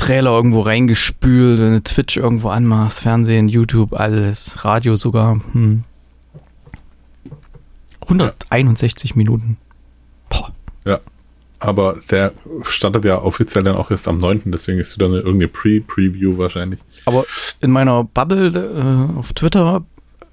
Trailer 0.00 0.30
irgendwo 0.30 0.60
reingespült, 0.60 1.60
wenn 1.60 1.74
du 1.74 1.82
Twitch 1.82 2.16
irgendwo 2.16 2.48
anmachst, 2.48 3.00
Fernsehen, 3.02 3.48
YouTube, 3.48 3.92
alles, 3.92 4.64
Radio 4.64 4.96
sogar. 4.96 5.40
Hm. 5.52 5.84
161 8.02 9.14
Minuten. 9.14 9.56
Boah. 10.28 10.52
Ja. 10.84 10.98
Aber 11.58 11.96
der 12.10 12.32
startet 12.62 13.04
ja 13.04 13.20
offiziell 13.20 13.62
dann 13.62 13.76
auch 13.76 13.90
erst 13.90 14.08
am 14.08 14.18
9. 14.18 14.42
Deswegen 14.46 14.78
ist 14.78 15.00
eine 15.02 15.16
irgendeine 15.18 15.48
Pre-Preview 15.48 16.38
wahrscheinlich. 16.38 16.80
Aber 17.04 17.26
in 17.60 17.70
meiner 17.70 18.04
Bubble 18.04 18.48
äh, 19.14 19.18
auf 19.18 19.34
Twitter 19.34 19.84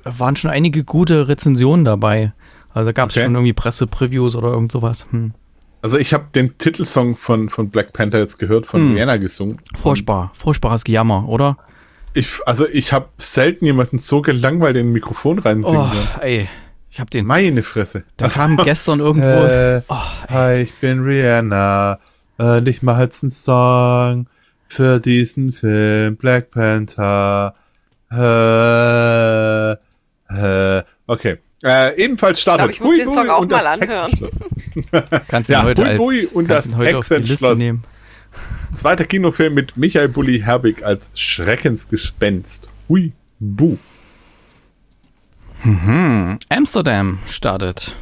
waren 0.06 0.36
schon 0.38 0.50
einige 0.50 0.86
gute 0.86 1.28
Rezensionen 1.28 1.84
dabei. 1.84 2.32
Also 2.74 2.86
da 2.86 2.92
gab 2.94 3.10
es 3.10 3.18
Okay. 3.18 3.26
schon 3.26 3.36
irgendwie 3.36 3.54
Presse-Previews 3.54 4.36
oder 4.36 4.50
irgend 4.50 4.72
sowas. 4.72 5.06
Hm. 5.12 5.34
Also 5.82 5.98
ich 5.98 6.14
habe 6.14 6.26
den 6.34 6.58
Titelsong 6.58 7.16
von, 7.16 7.50
von 7.50 7.70
Black 7.70 7.94
Panther 7.94 8.20
jetzt 8.20 8.38
gehört, 8.40 8.66
von 8.66 8.82
Hm. 8.82 8.94
Rihanna 8.96 9.18
gesungen. 9.18 9.58
Furchtbar, 9.76 10.32
furchtbares 10.34 10.84
Gejammer, 10.84 11.28
oder? 11.30 11.58
Ich, 12.14 12.40
also 12.46 12.68
ich 12.68 12.94
habe 12.94 13.10
selten 13.18 13.66
jemanden 13.66 14.00
so 14.00 14.22
gelangweilt 14.22 14.76
in 14.76 14.88
ein 14.88 14.92
Mikrofon 14.92 15.38
reinsingen 15.40 15.80
Oh, 16.18 16.20
ey, 16.22 16.50
ich 16.90 17.00
hab 17.00 17.12
den. 17.12 17.26
Meine 17.28 17.62
Fresse. 17.62 18.04
Da 18.18 18.28
kam 18.28 18.58
gestern 18.64 19.00
irgendwo. 19.00 19.28
Äh, 19.28 19.82
Oh, 19.88 19.96
Hi, 20.30 20.62
ich 20.64 20.74
bin 20.80 21.04
Rihanna 21.04 22.00
und 22.38 22.68
ich 22.68 22.82
mache 22.82 23.04
jetzt 23.04 23.24
einen 23.24 23.32
Song 23.32 24.28
für 24.68 25.00
diesen 25.00 25.54
Film 25.54 26.16
Black 26.18 26.50
Panther. 26.52 27.54
Äh, 28.12 29.72
äh, 30.30 30.84
okay. 31.08 31.38
Äh, 31.64 32.04
ebenfalls 32.04 32.40
startet 32.40 32.72
Ich 32.72 32.78
glaub, 32.78 32.92
ich 32.94 33.06
muss 33.06 33.16
den 33.16 33.22
Song 33.24 33.30
auch 33.30 33.42
und 33.42 33.52
mal 33.52 33.66
anhören. 33.66 34.12
Kannst 35.28 35.50
du 35.50 35.54
Ja, 35.54 35.64
heute 35.64 35.82
Bui 35.82 35.90
als, 35.90 35.98
Bui 35.98 36.26
und 36.34 36.48
kannst 36.48 36.76
das 36.76 36.80
Hexenschloss. 36.80 37.58
nehmen. 37.58 37.84
Zweiter 38.74 39.06
Kinofilm 39.06 39.54
mit 39.56 39.76
Michael 39.76 40.10
Bulli 40.10 40.42
Herbig 40.42 40.84
als 40.84 41.12
Schreckensgespenst. 41.20 42.70
Hui, 42.90 43.14
bu. 43.40 43.78
Amsterdam 46.50 47.20
startet. 47.26 47.96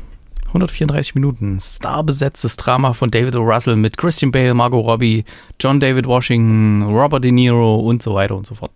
134 0.48 1.16
Minuten. 1.16 1.60
Starbesetztes 1.60 2.56
Drama 2.58 2.94
von 2.94 3.10
David 3.12 3.36
O. 3.36 3.42
Russell 3.42 3.76
mit 3.76 3.98
Christian 3.98 4.32
Bale, 4.32 4.54
Margot 4.54 4.86
Robbie, 4.86 5.24
John 5.60 5.80
David 5.80 6.06
Washington, 6.06 6.84
Robert 6.84 7.24
De 7.24 7.32
Niro 7.32 7.78
und 7.80 8.02
so 8.04 8.14
weiter 8.14 8.36
und 8.36 8.46
so 8.46 8.56
fort. 8.56 8.72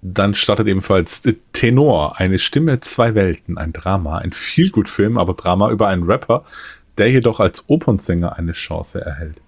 Dann 0.00 0.34
startet 0.34 0.68
ebenfalls 0.68 1.22
Tenor, 1.52 2.20
eine 2.20 2.38
Stimme, 2.38 2.80
zwei 2.80 3.14
Welten, 3.14 3.58
ein 3.58 3.72
Drama, 3.72 4.18
ein 4.18 4.32
Feelgood-Film, 4.32 5.18
aber 5.18 5.34
Drama 5.34 5.70
über 5.70 5.88
einen 5.88 6.04
Rapper, 6.04 6.44
der 6.98 7.10
jedoch 7.10 7.40
als 7.40 7.64
Opernsänger 7.68 8.36
eine 8.36 8.52
Chance 8.52 9.04
erhält. 9.04 9.40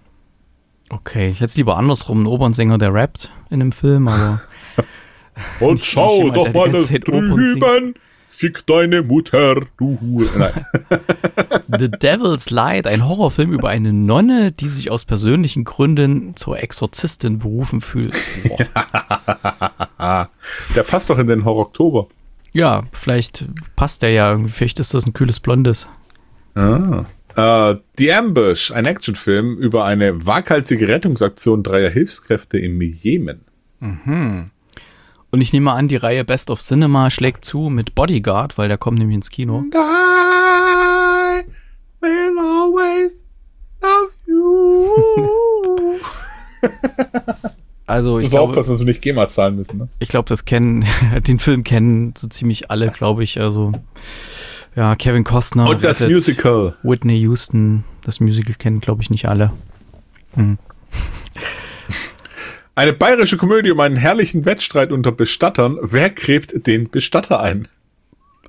Okay, 0.88 1.28
ich 1.30 1.36
hätte 1.36 1.46
es 1.46 1.56
lieber 1.56 1.76
andersrum, 1.76 2.22
ein 2.22 2.26
Opernsänger, 2.26 2.78
der 2.78 2.92
rappt 2.92 3.30
in 3.48 3.60
einem 3.62 3.72
Film, 3.72 4.08
aber 4.08 4.42
Und 5.60 5.80
die 6.44 6.52
ganze 6.52 6.86
Zeit 6.86 7.08
Opern 7.08 7.60
singt. 7.60 7.98
Fick 8.40 8.66
deine 8.66 9.02
Mutter, 9.02 9.56
du 9.76 9.98
Hure. 10.00 10.30
Nein. 10.34 10.64
The 11.78 11.90
Devil's 11.90 12.48
Light, 12.48 12.86
ein 12.86 13.06
Horrorfilm 13.06 13.52
über 13.52 13.68
eine 13.68 13.92
Nonne, 13.92 14.50
die 14.50 14.68
sich 14.68 14.90
aus 14.90 15.04
persönlichen 15.04 15.64
Gründen 15.64 16.34
zur 16.36 16.58
Exorzistin 16.58 17.38
berufen 17.38 17.82
fühlt. 17.82 18.14
Der 19.98 20.82
passt 20.86 21.10
doch 21.10 21.18
in 21.18 21.26
den 21.26 21.44
Horror-Oktober. 21.44 22.08
Ja, 22.54 22.80
vielleicht 22.92 23.44
passt 23.76 24.00
der 24.00 24.12
ja 24.12 24.30
irgendwie, 24.30 24.52
vielleicht 24.52 24.80
ist 24.80 24.94
das 24.94 25.04
ein 25.04 25.12
kühles 25.12 25.38
Blondes. 25.38 25.86
Ah. 26.54 27.04
Äh, 27.36 27.76
The 27.98 28.12
Ambush, 28.14 28.72
ein 28.72 28.86
Actionfilm 28.86 29.58
über 29.58 29.84
eine 29.84 30.24
waghalsige 30.24 30.88
Rettungsaktion 30.88 31.62
dreier 31.62 31.90
Hilfskräfte 31.90 32.58
im 32.58 32.80
Jemen. 32.80 33.42
Und 35.32 35.40
ich 35.40 35.52
nehme 35.52 35.72
an, 35.72 35.86
die 35.88 35.96
Reihe 35.96 36.24
Best 36.24 36.50
of 36.50 36.60
Cinema 36.60 37.10
schlägt 37.10 37.44
zu 37.44 37.68
mit 37.70 37.94
Bodyguard, 37.94 38.58
weil 38.58 38.68
der 38.68 38.78
kommt 38.78 38.98
nämlich 38.98 39.14
ins 39.16 39.30
Kino. 39.30 39.58
And 39.58 39.74
I 39.74 41.44
will 42.00 42.38
always 42.38 43.22
love 43.80 44.10
you. 44.26 45.98
Also 47.86 48.20
ich 48.20 48.30
glaube, 48.30 48.54
dass 48.54 48.68
wir 48.68 48.76
nicht 48.84 49.02
GEMA 49.02 49.28
zahlen 49.28 49.56
müssen. 49.56 49.78
Ne? 49.78 49.88
ich 49.98 50.08
glaube, 50.08 50.28
das 50.28 50.44
kennen, 50.44 50.84
den 51.26 51.40
Film 51.40 51.64
kennen 51.64 52.14
so 52.16 52.28
ziemlich 52.28 52.70
alle, 52.70 52.88
glaube 52.90 53.24
ich. 53.24 53.40
Also 53.40 53.72
ja, 54.76 54.94
Kevin 54.94 55.24
Costner, 55.24 55.68
Und 55.68 55.84
das 55.84 56.06
Musical. 56.06 56.76
Whitney 56.84 57.18
Houston, 57.22 57.82
das 58.04 58.20
Musical 58.20 58.54
kennen, 58.54 58.78
glaube 58.78 59.02
ich, 59.02 59.10
nicht 59.10 59.26
alle. 59.28 59.50
Eine 62.80 62.94
bayerische 62.94 63.36
Komödie 63.36 63.72
um 63.72 63.80
einen 63.80 63.96
herrlichen 63.96 64.46
Wettstreit 64.46 64.90
unter 64.90 65.12
Bestattern. 65.12 65.76
Wer 65.82 66.08
gräbt 66.08 66.66
den 66.66 66.88
Bestatter 66.88 67.42
ein? 67.42 67.68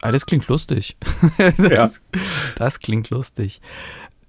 Ah, 0.02 0.14
das 0.14 0.26
klingt 0.26 0.48
lustig. 0.48 0.96
das, 1.38 1.58
Ja. 1.70 1.90
das 2.56 2.80
klingt 2.80 3.10
lustig. 3.10 3.60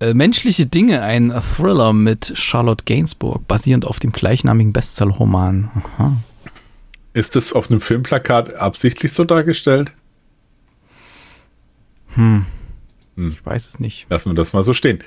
Äh, 0.01 0.12
Menschliche 0.12 0.67
Dinge, 0.67 1.03
ein 1.03 1.33
Thriller 1.57 1.93
mit 1.93 2.33
Charlotte 2.37 2.85
Gainsbourg, 2.85 3.47
basierend 3.47 3.85
auf 3.85 4.01
dem 4.01 4.11
gleichnamigen 4.11 4.73
Bestsellerroman. 4.73 5.71
Ist 7.12 7.37
das 7.37 7.53
auf 7.53 7.71
einem 7.71 7.81
Filmplakat 7.81 8.55
absichtlich 8.55 9.12
so 9.12 9.23
dargestellt? 9.23 9.93
Ich 13.16 13.44
weiß 13.44 13.68
es 13.68 13.79
nicht. 13.79 14.07
Lassen 14.09 14.31
wir 14.31 14.35
das 14.35 14.55
mal 14.55 14.62
so 14.62 14.72
stehen. 14.72 15.01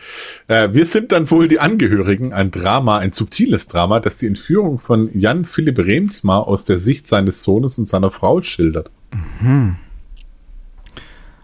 Äh, 0.47 0.69
wir 0.73 0.85
sind 0.85 1.11
dann 1.11 1.29
wohl 1.31 1.47
die 1.47 1.59
Angehörigen, 1.59 2.33
ein 2.33 2.51
Drama, 2.51 2.99
ein 2.99 3.11
subtiles 3.11 3.67
Drama, 3.67 3.99
das 3.99 4.17
die 4.17 4.27
Entführung 4.27 4.77
von 4.77 5.09
Jan 5.11 5.45
Philipp 5.45 5.79
Remsmar 5.79 6.47
aus 6.47 6.65
der 6.65 6.77
Sicht 6.77 7.07
seines 7.07 7.43
Sohnes 7.43 7.79
und 7.79 7.87
seiner 7.87 8.11
Frau 8.11 8.41
schildert. 8.43 8.91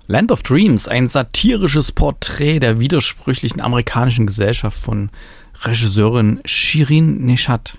Land 0.08 0.32
of 0.32 0.44
Dreams, 0.44 0.88
ein 0.88 1.08
satirisches 1.08 1.92
Porträt 1.92 2.60
der 2.60 2.80
widersprüchlichen 2.80 3.62
amerikanischen 3.62 4.28
Gesellschaft 4.28 4.80
von 4.80 5.10
Regisseurin 5.64 6.42
Shirin 6.46 7.26
Neshat. 7.26 7.78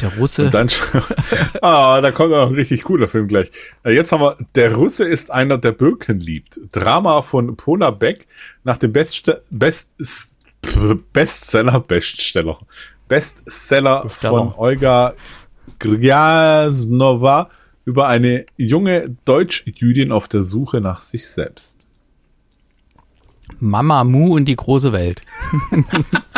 Der 0.00 0.14
Russe. 0.16 0.44
Und 0.46 0.54
dann, 0.54 0.68
ah, 1.62 2.00
da 2.00 2.10
kommt 2.10 2.30
noch 2.30 2.48
ein 2.48 2.54
richtig 2.54 2.84
cooler 2.84 3.08
Film 3.08 3.28
gleich. 3.28 3.50
Äh, 3.84 3.92
Jetzt 3.92 4.12
haben 4.12 4.22
wir, 4.22 4.36
der 4.54 4.74
Russe 4.74 5.04
ist 5.04 5.30
einer, 5.30 5.58
der 5.58 5.72
Birken 5.72 6.20
liebt. 6.20 6.60
Drama 6.72 7.22
von 7.22 7.56
Pona 7.56 7.90
Beck 7.90 8.26
nach 8.64 8.76
dem 8.76 8.92
Bestste 8.92 9.42
Best, 9.50 9.90
Bestseller, 11.12 11.80
Bestseller 11.80 12.58
Besteller. 13.08 14.08
von 14.08 14.54
Olga 14.56 15.14
Grjasnova 15.78 17.50
über 17.84 18.06
eine 18.06 18.46
junge 18.56 19.16
Deutsch-Jüdin 19.24 20.12
auf 20.12 20.28
der 20.28 20.42
Suche 20.42 20.80
nach 20.80 21.00
sich 21.00 21.28
selbst. 21.28 21.86
Mama 23.58 24.04
Mu 24.04 24.36
und 24.36 24.44
die 24.44 24.56
große 24.56 24.92
Welt. 24.92 25.22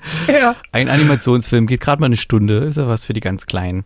Ja. 0.28 0.56
Ein 0.72 0.88
Animationsfilm 0.88 1.66
geht 1.66 1.80
gerade 1.80 2.00
mal 2.00 2.06
eine 2.06 2.16
Stunde, 2.16 2.58
ist 2.58 2.76
ja 2.76 2.88
was 2.88 3.04
für 3.04 3.12
die 3.12 3.20
ganz 3.20 3.46
Kleinen. 3.46 3.84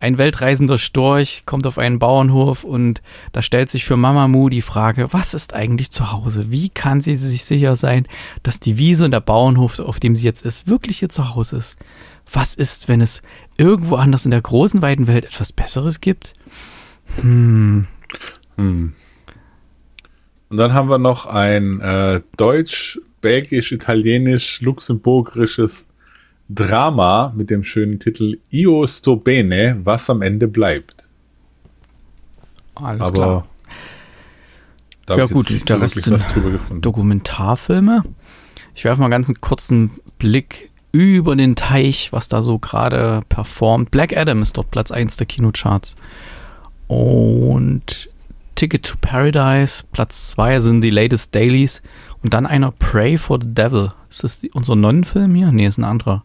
Ein 0.00 0.18
weltreisender 0.18 0.76
Storch 0.76 1.44
kommt 1.46 1.66
auf 1.66 1.78
einen 1.78 1.98
Bauernhof 1.98 2.64
und 2.64 3.00
da 3.32 3.40
stellt 3.40 3.70
sich 3.70 3.86
für 3.86 3.96
Mama 3.96 4.28
Mu 4.28 4.50
die 4.50 4.60
Frage, 4.60 5.08
was 5.12 5.32
ist 5.32 5.54
eigentlich 5.54 5.90
zu 5.90 6.12
Hause? 6.12 6.50
Wie 6.50 6.68
kann 6.68 7.00
sie 7.00 7.16
sich 7.16 7.44
sicher 7.44 7.74
sein, 7.74 8.06
dass 8.42 8.60
die 8.60 8.76
Wiese 8.76 9.06
und 9.06 9.12
der 9.12 9.20
Bauernhof, 9.20 9.78
auf 9.78 10.00
dem 10.00 10.14
sie 10.14 10.26
jetzt 10.26 10.44
ist, 10.44 10.68
wirklich 10.68 11.00
ihr 11.00 11.08
Zuhause 11.08 11.56
ist? 11.56 11.78
Was 12.30 12.54
ist, 12.54 12.88
wenn 12.88 13.00
es 13.00 13.22
irgendwo 13.56 13.96
anders 13.96 14.24
in 14.24 14.30
der 14.30 14.42
großen, 14.42 14.82
weiten 14.82 15.06
Welt 15.06 15.24
etwas 15.24 15.52
Besseres 15.52 16.00
gibt? 16.00 16.34
Hm, 17.20 17.86
Und 18.56 18.94
dann 20.50 20.74
haben 20.74 20.90
wir 20.90 20.98
noch 20.98 21.26
ein 21.26 21.80
äh, 21.80 22.20
deutsch, 22.36 23.00
belgisch, 23.24 23.72
italienisch, 23.72 24.60
luxemburgisches 24.60 25.88
Drama 26.50 27.32
mit 27.34 27.48
dem 27.48 27.64
schönen 27.64 27.98
Titel 27.98 28.38
Io 28.50 28.86
sto 28.86 29.16
bene, 29.16 29.80
was 29.82 30.10
am 30.10 30.20
Ende 30.20 30.46
bleibt. 30.46 31.08
alles 32.74 33.00
Aber 33.00 33.12
klar. 33.12 33.46
da 35.06 35.16
Ja, 35.16 35.26
gut, 35.26 35.50
Rest 35.50 35.70
wirklich 35.70 36.04
sind 36.04 36.12
was 36.12 36.26
drüber 36.26 36.50
gefunden. 36.50 36.82
Dokumentarfilme. 36.82 38.02
Ich 38.74 38.84
werfe 38.84 39.00
mal 39.00 39.08
ganz 39.08 39.28
einen 39.28 39.40
kurzen 39.40 39.90
Blick 40.18 40.70
über 40.92 41.34
den 41.34 41.56
Teich, 41.56 42.12
was 42.12 42.28
da 42.28 42.42
so 42.42 42.58
gerade 42.58 43.22
performt. 43.30 43.90
Black 43.90 44.14
Adam 44.14 44.42
ist 44.42 44.58
dort 44.58 44.70
Platz 44.70 44.90
1 44.90 45.16
der 45.16 45.26
Kinocharts. 45.26 45.96
Und 46.88 48.10
Ticket 48.54 48.84
to 48.84 48.96
Paradise, 49.00 49.84
Platz 49.92 50.30
2 50.30 50.60
sind 50.60 50.80
die 50.82 50.90
Latest 50.90 51.34
Dailies. 51.34 51.82
Und 52.22 52.32
dann 52.34 52.46
einer 52.46 52.70
Pray 52.70 53.18
for 53.18 53.38
the 53.40 53.52
Devil. 53.52 53.92
Ist 54.08 54.24
das 54.24 54.38
die, 54.40 54.50
unser 54.52 54.76
Nonnenfilm 54.76 55.34
hier? 55.34 55.52
Nee, 55.52 55.66
ist 55.66 55.78
ein 55.78 55.84
anderer. 55.84 56.24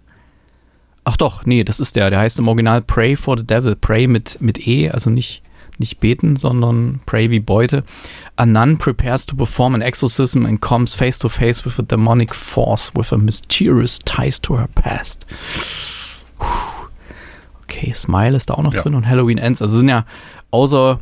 Ach 1.03 1.17
doch, 1.17 1.45
nee, 1.45 1.63
das 1.63 1.79
ist 1.79 1.95
der. 1.95 2.09
Der 2.09 2.19
heißt 2.19 2.39
im 2.39 2.47
Original 2.47 2.81
Pray 2.81 3.15
for 3.15 3.37
the 3.37 3.45
Devil. 3.45 3.75
Pray 3.75 4.07
mit, 4.07 4.39
mit 4.41 4.65
E, 4.67 4.89
also 4.89 5.09
nicht 5.09 5.41
nicht 5.81 6.01
beten, 6.01 6.35
sondern 6.35 6.99
pray 7.05 7.29
wie 7.29 7.39
Beute. 7.39 7.85
A 8.35 8.45
nun 8.45 8.77
prepares 8.77 9.25
to 9.25 9.37
perform 9.37 9.75
an 9.75 9.81
exorcism 9.81 10.45
and 10.45 10.59
comes 10.59 10.93
face 10.93 11.17
to 11.19 11.29
face 11.29 11.65
with 11.65 11.79
a 11.79 11.83
demonic 11.83 12.35
force 12.35 12.91
with 12.93 13.13
a 13.13 13.17
mysterious 13.17 13.97
ties 13.97 14.41
to 14.41 14.57
her 14.57 14.67
past. 14.75 15.25
Okay, 17.63 17.93
Smile 17.93 18.35
ist 18.35 18.49
da 18.49 18.55
auch 18.55 18.63
noch 18.63 18.73
Ja. 18.73 18.81
drin 18.81 18.93
und 18.95 19.07
Halloween 19.07 19.37
Ends. 19.37 19.61
Also 19.61 19.77
sind 19.77 19.87
ja 19.89 20.05
außer, 20.51 20.99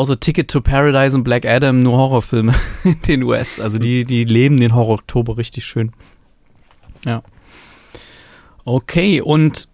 außer 0.00 0.18
Ticket 0.18 0.50
to 0.50 0.62
Paradise 0.62 1.14
und 1.14 1.24
Black 1.24 1.44
Adam 1.44 1.82
nur 1.82 1.98
Horrorfilme 1.98 2.54
in 2.84 3.00
den 3.02 3.22
US. 3.22 3.60
Also 3.60 3.78
die, 3.78 4.04
die 4.04 4.24
leben 4.24 4.58
den 4.58 4.74
Horror-Oktober 4.74 5.36
richtig 5.36 5.66
schön. 5.66 5.92
Ja. 7.04 7.22
Okay, 8.64 9.20
und 9.20 9.68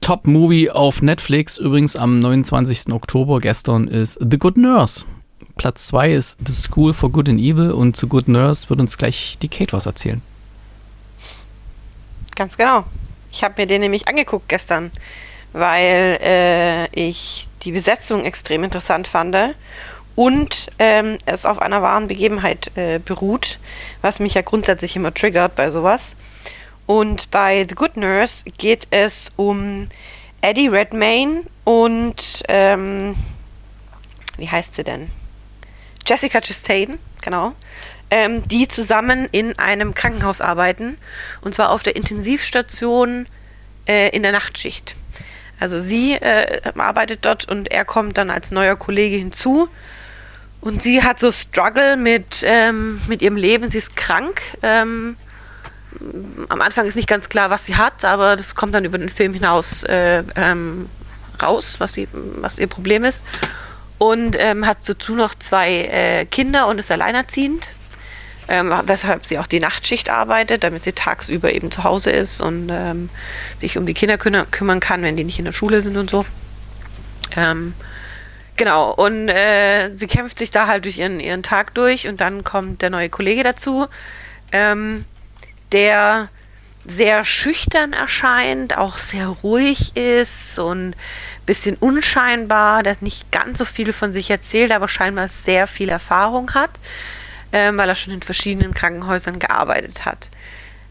Top-Movie 0.00 0.70
auf 0.70 1.02
Netflix, 1.02 1.58
übrigens 1.58 1.94
am 1.94 2.20
29. 2.20 2.90
Oktober 2.92 3.38
gestern, 3.40 3.86
ist 3.86 4.18
The 4.18 4.38
Good 4.38 4.56
Nurse. 4.56 5.04
Platz 5.56 5.88
2 5.88 6.14
ist 6.14 6.38
The 6.46 6.52
School 6.52 6.94
for 6.94 7.10
Good 7.10 7.28
and 7.28 7.40
Evil 7.40 7.70
und 7.70 7.96
zu 7.96 8.08
Good 8.08 8.28
Nurse 8.28 8.70
wird 8.70 8.80
uns 8.80 8.96
gleich 8.96 9.36
die 9.42 9.48
Kate 9.48 9.74
was 9.74 9.84
erzählen. 9.84 10.22
Ganz 12.34 12.56
genau. 12.56 12.84
Ich 13.30 13.44
habe 13.44 13.54
mir 13.58 13.66
den 13.66 13.82
nämlich 13.82 14.08
angeguckt 14.08 14.48
gestern, 14.48 14.90
weil 15.52 16.18
äh, 16.22 16.86
ich 16.94 17.48
die 17.66 17.72
Besetzung 17.72 18.24
extrem 18.24 18.62
interessant 18.62 19.08
fand 19.08 19.36
und 20.14 20.68
ähm, 20.78 21.18
es 21.26 21.44
auf 21.44 21.58
einer 21.60 21.82
wahren 21.82 22.06
Begebenheit 22.06 22.70
äh, 22.76 23.00
beruht, 23.00 23.58
was 24.02 24.20
mich 24.20 24.34
ja 24.34 24.42
grundsätzlich 24.42 24.94
immer 24.94 25.12
triggert 25.12 25.56
bei 25.56 25.68
sowas. 25.68 26.14
Und 26.86 27.30
bei 27.32 27.66
The 27.68 27.74
Good 27.74 27.96
Nurse 27.96 28.44
geht 28.56 28.86
es 28.90 29.32
um 29.34 29.88
Eddie 30.42 30.68
Redmayne 30.68 31.42
und 31.64 32.44
ähm, 32.48 33.16
wie 34.36 34.48
heißt 34.48 34.74
sie 34.74 34.84
denn? 34.84 35.10
Jessica 36.06 36.40
Chastain, 36.40 37.00
genau, 37.20 37.52
ähm, 38.12 38.46
die 38.46 38.68
zusammen 38.68 39.28
in 39.32 39.58
einem 39.58 39.92
Krankenhaus 39.92 40.40
arbeiten 40.40 40.98
und 41.40 41.54
zwar 41.54 41.70
auf 41.70 41.82
der 41.82 41.96
Intensivstation 41.96 43.26
äh, 43.88 44.10
in 44.10 44.22
der 44.22 44.30
Nachtschicht. 44.30 44.94
Also 45.58 45.80
sie 45.80 46.14
äh, 46.14 46.60
arbeitet 46.76 47.24
dort 47.24 47.48
und 47.48 47.70
er 47.70 47.84
kommt 47.84 48.18
dann 48.18 48.30
als 48.30 48.50
neuer 48.50 48.76
Kollege 48.76 49.16
hinzu 49.16 49.68
und 50.60 50.82
sie 50.82 51.02
hat 51.02 51.18
so 51.18 51.32
Struggle 51.32 51.96
mit, 51.96 52.42
ähm, 52.42 53.00
mit 53.06 53.22
ihrem 53.22 53.36
Leben. 53.36 53.70
Sie 53.70 53.78
ist 53.78 53.96
krank. 53.96 54.40
Ähm, 54.62 55.16
am 56.48 56.60
Anfang 56.60 56.86
ist 56.86 56.96
nicht 56.96 57.08
ganz 57.08 57.28
klar, 57.28 57.50
was 57.50 57.66
sie 57.66 57.76
hat, 57.76 58.04
aber 58.04 58.36
das 58.36 58.54
kommt 58.54 58.74
dann 58.74 58.84
über 58.84 58.98
den 58.98 59.08
Film 59.08 59.32
hinaus 59.32 59.82
äh, 59.84 60.22
ähm, 60.34 60.88
raus, 61.40 61.76
was, 61.78 61.92
sie, 61.92 62.08
was 62.12 62.58
ihr 62.58 62.66
Problem 62.66 63.04
ist. 63.04 63.24
Und 63.98 64.36
ähm, 64.38 64.66
hat 64.66 64.78
dazu 64.86 65.14
noch 65.14 65.34
zwei 65.34 65.84
äh, 65.84 66.26
Kinder 66.26 66.66
und 66.66 66.78
ist 66.78 66.90
alleinerziehend, 66.90 67.70
ähm, 68.48 68.72
weshalb 68.84 69.26
sie 69.26 69.38
auch 69.38 69.46
die 69.46 69.60
Nachtschicht 69.60 70.10
arbeitet, 70.10 70.64
damit 70.64 70.84
sie 70.84 70.92
tagsüber 70.92 71.52
eben 71.52 71.70
zu 71.70 71.84
Hause 71.84 72.10
ist 72.10 72.40
und 72.40 72.68
ähm, 72.70 73.10
sich 73.58 73.76
um 73.78 73.86
die 73.86 73.94
Kinder 73.94 74.16
kümmer- 74.16 74.46
kümmern 74.46 74.80
kann, 74.80 75.02
wenn 75.02 75.16
die 75.16 75.24
nicht 75.24 75.38
in 75.38 75.44
der 75.44 75.52
Schule 75.52 75.82
sind 75.82 75.96
und 75.96 76.10
so. 76.10 76.24
Ähm, 77.36 77.74
genau, 78.56 78.92
und 78.92 79.28
äh, 79.28 79.94
sie 79.94 80.06
kämpft 80.06 80.38
sich 80.38 80.50
da 80.50 80.66
halt 80.66 80.84
durch 80.84 80.98
ihren, 80.98 81.20
ihren 81.20 81.42
Tag 81.42 81.74
durch 81.74 82.06
und 82.08 82.20
dann 82.20 82.44
kommt 82.44 82.82
der 82.82 82.90
neue 82.90 83.08
Kollege 83.08 83.42
dazu, 83.42 83.86
ähm, 84.52 85.04
der 85.72 86.28
sehr 86.88 87.24
schüchtern 87.24 87.92
erscheint, 87.92 88.78
auch 88.78 88.96
sehr 88.96 89.26
ruhig 89.26 89.96
ist 89.96 90.60
und 90.60 90.94
bisschen 91.46 91.76
unscheinbar, 91.76 92.82
der 92.82 92.96
nicht 93.00 93.30
ganz 93.32 93.58
so 93.58 93.64
viel 93.64 93.92
von 93.92 94.12
sich 94.12 94.30
erzählt, 94.30 94.72
aber 94.72 94.88
scheinbar 94.88 95.28
sehr 95.28 95.66
viel 95.66 95.88
Erfahrung 95.88 96.54
hat, 96.54 96.70
ähm, 97.52 97.78
weil 97.78 97.88
er 97.88 97.94
schon 97.94 98.12
in 98.12 98.22
verschiedenen 98.22 98.74
Krankenhäusern 98.74 99.38
gearbeitet 99.38 100.04
hat. 100.04 100.30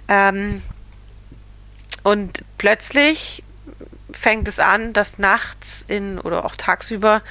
Ähm, 0.07 0.61
und 2.03 2.43
plötzlich 2.57 3.43
fängt 4.11 4.47
es 4.47 4.59
an, 4.59 4.93
dass 4.93 5.17
nachts 5.17 5.83
in 5.87 6.19
oder 6.19 6.45
auch 6.45 6.55
tagsüber 6.55 7.21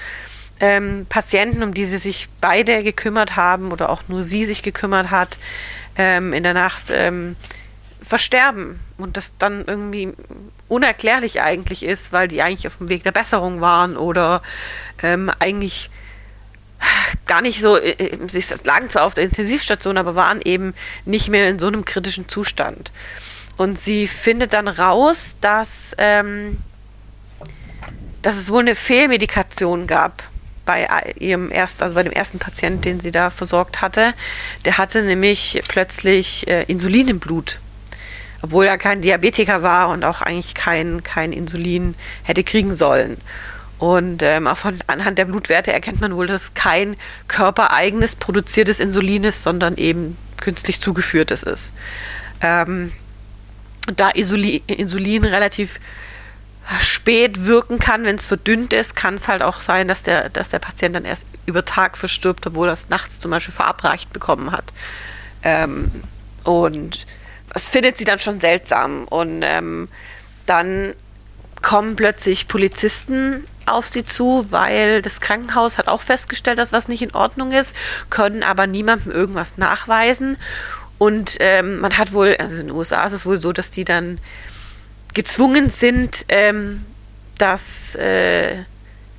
ähm, 0.60 1.06
Patienten, 1.08 1.62
um 1.62 1.74
die 1.74 1.84
sie 1.84 1.98
sich 1.98 2.28
beide 2.40 2.82
gekümmert 2.82 3.36
haben 3.36 3.72
oder 3.72 3.90
auch 3.90 4.02
nur 4.08 4.24
sie 4.24 4.44
sich 4.44 4.62
gekümmert 4.62 5.10
hat, 5.10 5.38
ähm, 5.96 6.32
in 6.32 6.42
der 6.42 6.54
Nacht 6.54 6.90
ähm, 6.90 7.36
versterben 8.02 8.80
und 8.98 9.16
das 9.16 9.34
dann 9.38 9.64
irgendwie 9.66 10.12
unerklärlich 10.68 11.40
eigentlich 11.40 11.82
ist, 11.82 12.12
weil 12.12 12.28
die 12.28 12.42
eigentlich 12.42 12.66
auf 12.66 12.78
dem 12.78 12.88
Weg 12.88 13.02
der 13.02 13.12
Besserung 13.12 13.60
waren 13.60 13.96
oder 13.96 14.42
ähm, 15.02 15.30
eigentlich 15.38 15.90
gar 17.26 17.42
nicht 17.42 17.60
so, 17.60 17.76
äh, 17.76 17.90
äh, 17.90 18.18
sie 18.28 18.42
lagen 18.64 18.90
zwar 18.90 19.04
auf 19.04 19.14
der 19.14 19.24
Intensivstation, 19.24 19.98
aber 19.98 20.14
waren 20.14 20.40
eben 20.44 20.74
nicht 21.04 21.28
mehr 21.28 21.48
in 21.48 21.58
so 21.58 21.66
einem 21.66 21.84
kritischen 21.84 22.28
Zustand. 22.28 22.92
Und 23.56 23.78
sie 23.78 24.06
findet 24.06 24.52
dann 24.52 24.68
raus, 24.68 25.36
dass, 25.40 25.94
ähm, 25.98 26.58
dass 28.22 28.36
es 28.36 28.50
wohl 28.50 28.62
eine 28.62 28.74
Fehlmedikation 28.74 29.86
gab 29.86 30.22
bei 30.64 30.86
ihrem 31.18 31.50
ersten, 31.50 31.82
also 31.82 31.94
bei 31.94 32.02
dem 32.02 32.12
ersten 32.12 32.38
Patienten, 32.38 32.80
den 32.80 33.00
sie 33.00 33.10
da 33.10 33.30
versorgt 33.30 33.82
hatte. 33.82 34.14
Der 34.64 34.78
hatte 34.78 35.02
nämlich 35.02 35.62
plötzlich 35.68 36.48
äh, 36.48 36.64
Insulin 36.64 37.08
im 37.08 37.20
Blut 37.20 37.60
obwohl 38.44 38.66
er 38.66 38.76
kein 38.76 39.00
Diabetiker 39.00 39.62
war 39.62 39.88
und 39.88 40.04
auch 40.04 40.20
eigentlich 40.20 40.54
kein, 40.54 41.02
kein 41.02 41.32
Insulin 41.32 41.94
hätte 42.24 42.44
kriegen 42.44 42.76
sollen. 42.76 43.16
Und 43.84 44.22
ähm, 44.22 44.48
von, 44.56 44.78
anhand 44.86 45.18
der 45.18 45.26
Blutwerte 45.26 45.70
erkennt 45.70 46.00
man 46.00 46.16
wohl, 46.16 46.26
dass 46.26 46.54
kein 46.54 46.96
körpereigenes 47.28 48.16
produziertes 48.16 48.80
Insulin 48.80 49.24
ist, 49.24 49.42
sondern 49.42 49.76
eben 49.76 50.16
künstlich 50.40 50.80
zugeführtes 50.80 51.42
ist. 51.42 51.74
Ähm, 52.40 52.92
da 53.94 54.08
Insulin, 54.08 54.62
Insulin 54.68 55.26
relativ 55.26 55.78
spät 56.80 57.44
wirken 57.44 57.78
kann, 57.78 58.04
wenn 58.04 58.16
es 58.16 58.26
verdünnt 58.26 58.72
ist, 58.72 58.96
kann 58.96 59.16
es 59.16 59.28
halt 59.28 59.42
auch 59.42 59.60
sein, 59.60 59.86
dass 59.86 60.02
der, 60.02 60.30
dass 60.30 60.48
der 60.48 60.60
Patient 60.60 60.96
dann 60.96 61.04
erst 61.04 61.26
über 61.44 61.66
Tag 61.66 61.98
verstirbt, 61.98 62.46
obwohl 62.46 62.68
er 62.68 62.72
es 62.72 62.88
nachts 62.88 63.20
zum 63.20 63.32
Beispiel 63.32 63.52
verabreicht 63.52 64.14
bekommen 64.14 64.50
hat. 64.50 64.72
Ähm, 65.42 65.90
und 66.44 67.06
das 67.52 67.68
findet 67.68 67.98
sie 67.98 68.04
dann 68.04 68.18
schon 68.18 68.40
seltsam. 68.40 69.04
Und 69.04 69.42
ähm, 69.42 69.88
dann 70.46 70.94
kommen 71.60 71.96
plötzlich 71.96 72.48
Polizisten 72.48 73.44
auf 73.66 73.86
sie 73.86 74.04
zu, 74.04 74.46
weil 74.50 75.02
das 75.02 75.20
Krankenhaus 75.20 75.78
hat 75.78 75.88
auch 75.88 76.00
festgestellt, 76.00 76.58
dass 76.58 76.72
was 76.72 76.88
nicht 76.88 77.02
in 77.02 77.14
Ordnung 77.14 77.52
ist, 77.52 77.74
können 78.10 78.42
aber 78.42 78.66
niemandem 78.66 79.12
irgendwas 79.12 79.58
nachweisen. 79.58 80.36
Und 80.98 81.36
ähm, 81.40 81.80
man 81.80 81.96
hat 81.98 82.12
wohl, 82.12 82.36
also 82.38 82.60
in 82.60 82.68
den 82.68 82.76
USA 82.76 83.04
ist 83.04 83.12
es 83.12 83.26
wohl 83.26 83.38
so, 83.38 83.52
dass 83.52 83.70
die 83.70 83.84
dann 83.84 84.18
gezwungen 85.12 85.70
sind, 85.70 86.24
ähm, 86.28 86.84
das 87.38 87.94
äh, 87.96 88.64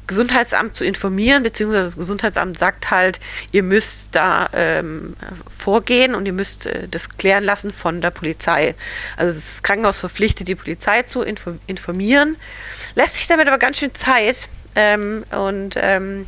Gesundheitsamt 0.08 0.76
zu 0.76 0.86
informieren, 0.86 1.44
beziehungsweise 1.44 1.86
das 1.86 1.98
Gesundheitsamt 1.98 2.58
sagt 2.58 2.92
halt, 2.92 3.20
ihr 3.52 3.64
müsst 3.64 4.16
da 4.16 4.50
ähm, 4.54 5.16
vorgehen 5.58 6.16
und 6.16 6.26
ihr 6.26 6.34
müsst 6.34 6.68
äh, 6.68 6.88
das 6.88 7.10
klären 7.18 7.44
lassen 7.44 7.72
von 7.72 8.02
der 8.02 8.12
Polizei. 8.12 8.76
Also 9.18 9.32
das 9.34 9.64
Krankenhaus 9.64 10.00
verpflichtet 10.00 10.48
die 10.48 10.56
Polizei 10.56 11.04
zu 11.04 11.22
info 11.22 11.58
informieren, 11.68 12.38
lässt 12.96 13.16
sich 13.16 13.28
damit 13.28 13.48
aber 13.48 13.58
ganz 13.58 13.78
schön 13.78 13.94
Zeit 13.94 14.48
ähm, 14.76 15.24
und 15.32 15.78
ähm, 15.82 16.28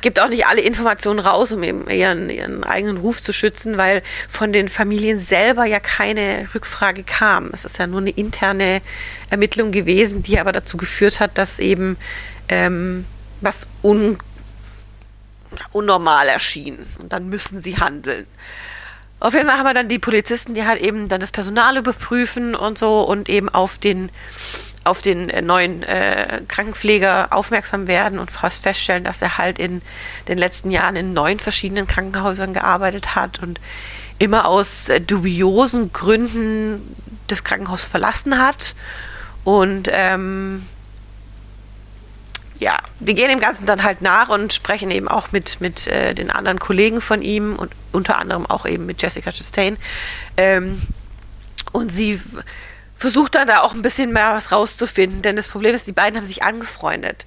gibt 0.00 0.20
auch 0.20 0.28
nicht 0.28 0.46
alle 0.46 0.60
Informationen 0.60 1.18
raus, 1.18 1.52
um 1.52 1.62
eben 1.62 1.88
ihren, 1.88 2.30
ihren 2.30 2.64
eigenen 2.64 2.96
Ruf 2.96 3.20
zu 3.20 3.32
schützen, 3.32 3.76
weil 3.76 4.02
von 4.28 4.52
den 4.52 4.68
Familien 4.68 5.20
selber 5.20 5.64
ja 5.64 5.80
keine 5.80 6.48
Rückfrage 6.54 7.02
kam. 7.02 7.50
Es 7.52 7.64
ist 7.64 7.78
ja 7.78 7.86
nur 7.86 8.00
eine 8.00 8.10
interne 8.10 8.82
Ermittlung 9.30 9.72
gewesen, 9.72 10.22
die 10.22 10.38
aber 10.38 10.52
dazu 10.52 10.76
geführt 10.76 11.20
hat, 11.20 11.38
dass 11.38 11.58
eben 11.58 11.96
ähm, 12.48 13.04
was 13.40 13.68
un 13.82 14.18
unnormal 15.72 16.28
erschien. 16.28 16.78
Und 16.98 17.12
dann 17.12 17.28
müssen 17.28 17.62
sie 17.62 17.76
handeln. 17.76 18.26
Auf 19.18 19.32
jeden 19.32 19.46
Fall 19.48 19.56
haben 19.56 19.64
wir 19.64 19.74
dann 19.74 19.88
die 19.88 19.98
Polizisten, 19.98 20.54
die 20.54 20.64
halt 20.64 20.80
eben 20.80 21.08
dann 21.08 21.20
das 21.20 21.32
Personal 21.32 21.76
überprüfen 21.78 22.54
und 22.54 22.78
so 22.78 23.00
und 23.02 23.28
eben 23.28 23.48
auf 23.48 23.78
den 23.78 24.10
auf 24.86 25.02
den 25.02 25.30
äh, 25.30 25.42
neuen 25.42 25.82
äh, 25.82 26.42
Krankenpfleger 26.48 27.28
aufmerksam 27.30 27.86
werden 27.86 28.18
und 28.18 28.30
fast 28.30 28.62
feststellen, 28.62 29.04
dass 29.04 29.22
er 29.22 29.38
halt 29.38 29.58
in 29.58 29.82
den 30.28 30.38
letzten 30.38 30.70
Jahren 30.70 30.96
in 30.96 31.12
neun 31.12 31.38
verschiedenen 31.38 31.86
Krankenhäusern 31.86 32.52
gearbeitet 32.52 33.14
hat 33.14 33.42
und 33.42 33.60
immer 34.18 34.46
aus 34.46 34.88
äh, 34.88 35.00
dubiosen 35.00 35.92
Gründen 35.92 36.96
das 37.26 37.44
Krankenhaus 37.44 37.84
verlassen 37.84 38.38
hat. 38.38 38.74
Und 39.44 39.88
ähm, 39.92 40.66
ja, 42.58 42.78
wir 43.00 43.14
gehen 43.14 43.28
dem 43.28 43.40
Ganzen 43.40 43.66
dann 43.66 43.82
halt 43.82 44.00
nach 44.00 44.28
und 44.28 44.52
sprechen 44.52 44.90
eben 44.90 45.08
auch 45.08 45.32
mit, 45.32 45.60
mit 45.60 45.86
äh, 45.86 46.14
den 46.14 46.30
anderen 46.30 46.58
Kollegen 46.58 47.00
von 47.00 47.22
ihm 47.22 47.56
und 47.56 47.72
unter 47.92 48.18
anderem 48.18 48.46
auch 48.46 48.66
eben 48.66 48.86
mit 48.86 49.02
Jessica 49.02 49.30
Chastain. 49.30 49.76
Ähm, 50.36 50.80
und 51.72 51.92
sie 51.92 52.20
versucht 52.96 53.34
dann 53.34 53.46
da 53.46 53.60
auch 53.60 53.74
ein 53.74 53.82
bisschen 53.82 54.12
mehr 54.12 54.32
was 54.32 54.52
rauszufinden, 54.52 55.22
denn 55.22 55.36
das 55.36 55.48
Problem 55.48 55.74
ist, 55.74 55.86
die 55.86 55.92
beiden 55.92 56.16
haben 56.16 56.24
sich 56.24 56.42
angefreundet. 56.42 57.26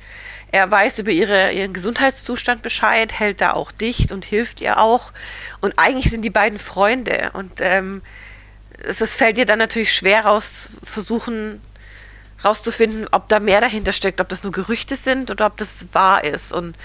Er 0.51 0.69
weiß 0.69 0.99
über 0.99 1.11
ihre, 1.11 1.51
ihren 1.51 1.73
Gesundheitszustand 1.73 2.63
Bescheid, 2.63 3.13
hält 3.13 3.39
da 3.39 3.53
auch 3.53 3.71
dicht 3.71 4.11
und 4.11 4.25
hilft 4.25 4.61
ihr 4.61 4.79
auch. 4.79 5.11
Und 5.61 5.77
eigentlich 5.77 6.09
sind 6.09 6.23
die 6.23 6.31
beiden 6.31 6.57
Freunde. 6.57 7.29
Und 7.33 7.61
ähm, 7.61 8.01
es, 8.83 8.99
es 8.99 9.15
fällt 9.15 9.37
ihr 9.37 9.45
dann 9.45 9.59
natürlich 9.59 9.93
schwer 9.93 10.25
raus, 10.25 10.69
versuchen 10.83 11.61
rauszufinden, 12.43 13.07
ob 13.11 13.29
da 13.29 13.39
mehr 13.39 13.61
dahinter 13.61 13.91
steckt, 13.91 14.21
ob 14.21 14.29
das 14.29 14.43
nur 14.43 14.51
Gerüchte 14.51 14.95
sind 14.95 15.29
oder 15.29 15.45
ob 15.45 15.57
das 15.57 15.85
wahr 15.93 16.23
ist. 16.23 16.51
Und 16.51 16.75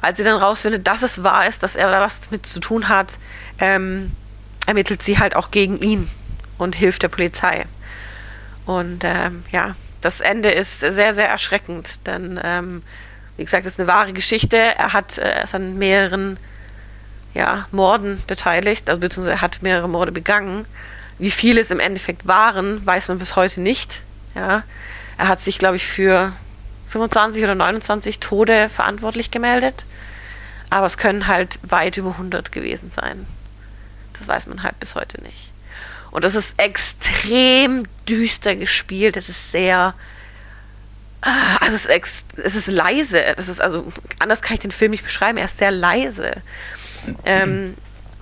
als 0.00 0.18
sie 0.18 0.24
dann 0.24 0.40
rausfindet, 0.40 0.86
dass 0.86 1.02
es 1.02 1.22
wahr 1.22 1.46
ist, 1.46 1.62
dass 1.62 1.76
er 1.76 1.88
da 1.90 2.00
was 2.00 2.30
mit 2.32 2.44
zu 2.44 2.58
tun 2.58 2.88
hat, 2.88 3.18
ähm, 3.60 4.12
ermittelt 4.66 5.02
sie 5.02 5.18
halt 5.18 5.36
auch 5.36 5.52
gegen 5.52 5.78
ihn 5.78 6.08
und 6.58 6.74
hilft 6.74 7.04
der 7.04 7.08
Polizei. 7.08 7.66
Und 8.66 9.04
ähm, 9.04 9.44
ja, 9.52 9.74
das 10.00 10.20
Ende 10.20 10.50
ist 10.50 10.80
sehr, 10.80 11.14
sehr 11.14 11.28
erschreckend, 11.28 12.06
denn 12.06 12.38
ähm, 12.42 12.82
wie 13.36 13.44
gesagt, 13.44 13.64
es 13.64 13.74
ist 13.74 13.80
eine 13.80 13.88
wahre 13.88 14.12
Geschichte. 14.12 14.56
Er 14.56 14.92
hat 14.92 15.18
äh, 15.18 15.44
ist 15.44 15.54
an 15.54 15.78
mehreren 15.78 16.38
ja, 17.34 17.68
Morden 17.70 18.22
beteiligt, 18.26 18.88
also 18.88 19.00
beziehungsweise 19.00 19.36
er 19.36 19.42
hat 19.42 19.62
mehrere 19.62 19.88
Morde 19.88 20.12
begangen. 20.12 20.66
Wie 21.18 21.30
viele 21.30 21.60
es 21.60 21.70
im 21.70 21.80
Endeffekt 21.80 22.26
waren, 22.26 22.84
weiß 22.84 23.08
man 23.08 23.18
bis 23.18 23.36
heute 23.36 23.60
nicht. 23.60 24.02
Ja, 24.34 24.64
er 25.18 25.28
hat 25.28 25.40
sich, 25.40 25.58
glaube 25.58 25.76
ich, 25.76 25.86
für 25.86 26.32
25 26.86 27.44
oder 27.44 27.54
29 27.54 28.20
Tode 28.20 28.68
verantwortlich 28.68 29.30
gemeldet. 29.30 29.86
Aber 30.70 30.86
es 30.86 30.98
können 30.98 31.26
halt 31.26 31.58
weit 31.62 31.96
über 31.96 32.10
100 32.10 32.52
gewesen 32.52 32.90
sein. 32.90 33.26
Das 34.18 34.28
weiß 34.28 34.46
man 34.46 34.62
halt 34.62 34.78
bis 34.80 34.94
heute 34.94 35.22
nicht. 35.22 35.52
Und 36.10 36.24
das 36.24 36.34
ist 36.34 36.60
extrem 36.60 37.84
düster 38.08 38.56
gespielt. 38.56 39.16
Es 39.16 39.28
ist 39.28 39.52
sehr. 39.52 39.94
Ah, 41.22 41.56
also 41.60 41.74
es 41.74 41.86
ist, 41.86 42.38
es 42.38 42.54
ist 42.54 42.68
leise. 42.68 43.22
Das 43.36 43.48
ist 43.48 43.60
also 43.60 43.86
anders 44.18 44.42
kann 44.42 44.54
ich 44.54 44.60
den 44.60 44.70
Film 44.70 44.92
nicht 44.92 45.04
beschreiben. 45.04 45.38
Er 45.38 45.46
ist 45.46 45.58
sehr 45.58 45.70
leise, 45.70 46.42
ähm, 47.24 47.74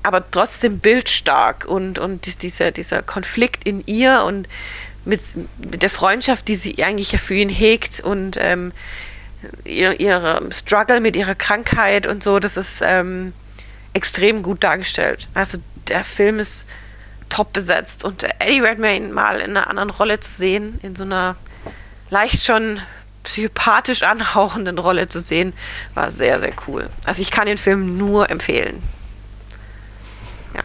aber 0.02 0.30
trotzdem 0.30 0.78
bildstark 0.78 1.64
und 1.66 1.98
und 1.98 2.42
dieser 2.42 2.70
dieser 2.70 3.02
Konflikt 3.02 3.64
in 3.66 3.82
ihr 3.86 4.22
und 4.22 4.48
mit, 5.04 5.20
mit 5.58 5.82
der 5.82 5.90
Freundschaft, 5.90 6.48
die 6.48 6.54
sie 6.54 6.82
eigentlich 6.82 7.20
für 7.20 7.34
ihn 7.34 7.48
hegt 7.48 8.00
und 8.00 8.36
ähm, 8.40 8.72
ihr, 9.64 10.00
ihre 10.00 10.48
Struggle 10.52 11.00
mit 11.00 11.16
ihrer 11.16 11.34
Krankheit 11.34 12.06
und 12.06 12.22
so, 12.22 12.38
das 12.38 12.56
ist 12.56 12.82
ähm, 12.82 13.32
extrem 13.92 14.42
gut 14.42 14.64
dargestellt. 14.64 15.28
Also 15.34 15.58
der 15.88 16.04
Film 16.04 16.38
ist 16.38 16.66
top 17.34 17.52
besetzt 17.52 18.04
und 18.04 18.24
Eddie 18.38 18.60
Redmayne 18.60 19.08
mal 19.08 19.40
in 19.40 19.50
einer 19.56 19.68
anderen 19.68 19.90
Rolle 19.90 20.20
zu 20.20 20.30
sehen, 20.30 20.78
in 20.82 20.94
so 20.94 21.04
einer 21.04 21.36
leicht 22.10 22.44
schon 22.44 22.80
psychopathisch 23.22 24.02
anhauchenden 24.02 24.78
Rolle 24.78 25.08
zu 25.08 25.18
sehen, 25.18 25.54
war 25.94 26.10
sehr, 26.10 26.40
sehr 26.40 26.52
cool. 26.68 26.90
Also 27.06 27.22
ich 27.22 27.30
kann 27.30 27.46
den 27.46 27.56
Film 27.56 27.96
nur 27.96 28.30
empfehlen. 28.30 28.82
Ja. 30.54 30.60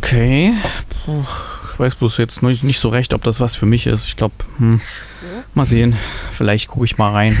Okay. 0.00 0.54
Puh 1.04 1.24
ich 1.76 1.80
weiß 1.80 1.96
bloß 1.96 2.16
jetzt 2.16 2.42
nicht, 2.42 2.64
nicht 2.64 2.80
so 2.80 2.88
recht, 2.88 3.12
ob 3.12 3.22
das 3.22 3.38
was 3.38 3.54
für 3.54 3.66
mich 3.66 3.86
ist. 3.86 4.06
Ich 4.06 4.16
glaube, 4.16 4.34
hm, 4.56 4.80
ja. 5.20 5.44
mal 5.52 5.66
sehen. 5.66 5.94
Vielleicht 6.32 6.68
gucke 6.68 6.86
ich 6.86 6.96
mal 6.96 7.12
rein. 7.12 7.38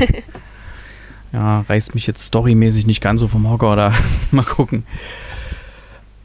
ja, 1.32 1.62
reißt 1.62 1.94
mich 1.94 2.06
jetzt 2.06 2.22
storymäßig 2.22 2.86
nicht 2.86 3.00
ganz 3.00 3.20
so 3.20 3.28
vom 3.28 3.48
Hocker 3.48 3.72
oder 3.72 3.94
mal 4.30 4.44
gucken. 4.44 4.84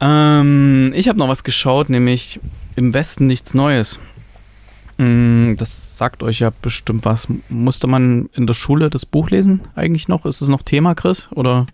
Ähm, 0.02 0.92
ich 0.96 1.08
habe 1.08 1.18
noch 1.18 1.28
was 1.28 1.44
geschaut, 1.44 1.88
nämlich 1.88 2.40
im 2.74 2.92
Westen 2.92 3.28
nichts 3.28 3.54
Neues. 3.54 4.00
Mm, 4.98 5.54
das 5.56 5.96
sagt 5.96 6.24
euch 6.24 6.40
ja 6.40 6.50
bestimmt 6.60 7.04
was. 7.04 7.28
Musste 7.48 7.86
man 7.86 8.28
in 8.34 8.48
der 8.48 8.54
Schule 8.54 8.90
das 8.90 9.06
Buch 9.06 9.30
lesen 9.30 9.60
eigentlich 9.76 10.08
noch? 10.08 10.26
Ist 10.26 10.40
es 10.40 10.48
noch 10.48 10.62
Thema, 10.62 10.96
Chris? 10.96 11.28
Oder? 11.30 11.66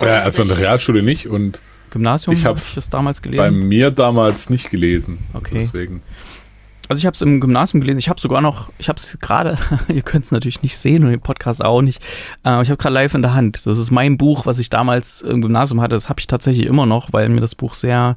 Ja, 0.00 0.20
also 0.22 0.42
in 0.42 0.48
der 0.48 0.58
Realschule 0.58 1.04
nicht 1.04 1.28
und 1.28 1.60
Gymnasium 1.90 2.34
ich 2.34 2.44
habe 2.44 2.58
hab 2.58 2.74
das 2.74 2.90
damals 2.90 3.22
gelesen. 3.22 3.38
Bei 3.38 3.52
mir 3.52 3.92
damals 3.92 4.50
nicht 4.50 4.68
gelesen. 4.70 5.18
Okay. 5.34 5.54
Deswegen. 5.54 6.02
Also 6.88 7.00
ich 7.00 7.06
habe 7.06 7.14
es 7.14 7.20
im 7.20 7.40
Gymnasium 7.40 7.80
gelesen. 7.80 7.98
Ich 7.98 8.08
habe 8.08 8.20
sogar 8.20 8.40
noch, 8.40 8.70
ich 8.78 8.88
habe 8.88 8.96
es 8.96 9.18
gerade, 9.20 9.58
ihr 9.88 10.02
könnt 10.02 10.24
es 10.24 10.32
natürlich 10.32 10.62
nicht 10.62 10.76
sehen 10.76 11.04
und 11.04 11.10
den 11.10 11.20
Podcast 11.20 11.64
auch 11.64 11.82
nicht, 11.82 12.00
aber 12.42 12.62
ich 12.62 12.70
habe 12.70 12.78
gerade 12.78 12.94
live 12.94 13.14
in 13.14 13.22
der 13.22 13.34
Hand. 13.34 13.66
Das 13.66 13.78
ist 13.78 13.90
mein 13.90 14.16
Buch, 14.16 14.46
was 14.46 14.58
ich 14.58 14.70
damals 14.70 15.20
im 15.22 15.42
Gymnasium 15.42 15.80
hatte. 15.80 15.96
Das 15.96 16.08
habe 16.08 16.20
ich 16.20 16.26
tatsächlich 16.26 16.66
immer 16.66 16.86
noch, 16.86 17.12
weil 17.12 17.28
mir 17.28 17.40
das 17.40 17.54
Buch 17.54 17.74
sehr, 17.74 18.16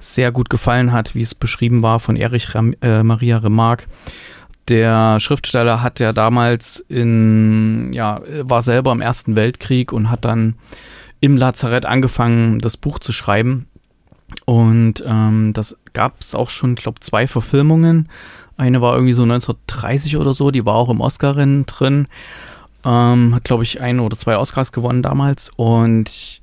sehr 0.00 0.32
gut 0.32 0.50
gefallen 0.50 0.92
hat, 0.92 1.14
wie 1.14 1.22
es 1.22 1.34
beschrieben 1.34 1.82
war 1.82 2.00
von 2.00 2.16
Erich 2.16 2.54
Ram, 2.54 2.74
äh, 2.82 3.02
Maria 3.02 3.38
Remarque. 3.38 3.86
Der 4.68 5.18
Schriftsteller 5.20 5.82
hat 5.82 6.00
ja 6.00 6.12
damals 6.12 6.84
in, 6.88 7.92
ja, 7.92 8.20
war 8.42 8.62
selber 8.62 8.92
im 8.92 9.00
Ersten 9.00 9.34
Weltkrieg 9.34 9.92
und 9.92 10.10
hat 10.10 10.24
dann 10.24 10.54
im 11.20 11.36
Lazarett 11.36 11.86
angefangen, 11.86 12.58
das 12.58 12.76
Buch 12.76 12.98
zu 12.98 13.12
schreiben. 13.12 13.66
Und 14.44 15.02
ähm, 15.06 15.52
das 15.52 15.78
gab 15.92 16.20
es 16.20 16.34
auch 16.34 16.50
schon, 16.50 16.74
glaube 16.74 17.00
zwei 17.00 17.26
Verfilmungen. 17.26 18.08
Eine 18.56 18.80
war 18.80 18.94
irgendwie 18.94 19.12
so 19.14 19.22
1930 19.22 20.16
oder 20.16 20.34
so, 20.34 20.50
die 20.50 20.66
war 20.66 20.74
auch 20.74 20.88
im 20.88 21.00
Oscar-Rennen 21.00 21.66
drin. 21.66 22.06
Ähm, 22.84 23.34
hat, 23.34 23.44
glaube 23.44 23.62
ich, 23.62 23.80
ein 23.80 24.00
oder 24.00 24.16
zwei 24.16 24.36
Oscars 24.36 24.72
gewonnen 24.72 25.02
damals. 25.02 25.50
Und 25.56 26.42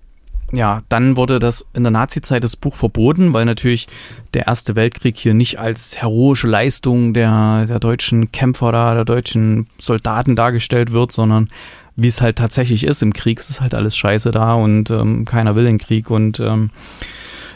ja, 0.51 0.81
dann 0.89 1.15
wurde 1.15 1.39
das 1.39 1.67
in 1.73 1.83
der 1.83 1.91
Nazi-Zeit 1.91 2.43
das 2.43 2.55
Buch 2.55 2.75
verboten, 2.75 3.33
weil 3.33 3.45
natürlich 3.45 3.87
der 4.33 4.47
Erste 4.47 4.75
Weltkrieg 4.75 5.17
hier 5.17 5.33
nicht 5.33 5.59
als 5.59 6.01
heroische 6.01 6.47
Leistung 6.47 7.13
der, 7.13 7.65
der 7.67 7.79
deutschen 7.79 8.31
Kämpfer 8.31 8.71
da, 8.71 8.95
der 8.95 9.05
deutschen 9.05 9.67
Soldaten 9.77 10.35
dargestellt 10.35 10.91
wird, 10.91 11.11
sondern 11.11 11.49
wie 11.95 12.07
es 12.07 12.21
halt 12.21 12.37
tatsächlich 12.37 12.85
ist 12.85 13.01
im 13.01 13.13
Krieg, 13.13 13.39
es 13.39 13.49
ist 13.49 13.61
halt 13.61 13.75
alles 13.75 13.95
scheiße 13.97 14.31
da 14.31 14.53
und 14.53 14.89
ähm, 14.89 15.25
keiner 15.25 15.55
will 15.55 15.65
den 15.65 15.77
Krieg 15.77 16.09
und 16.09 16.39
ähm, 16.39 16.71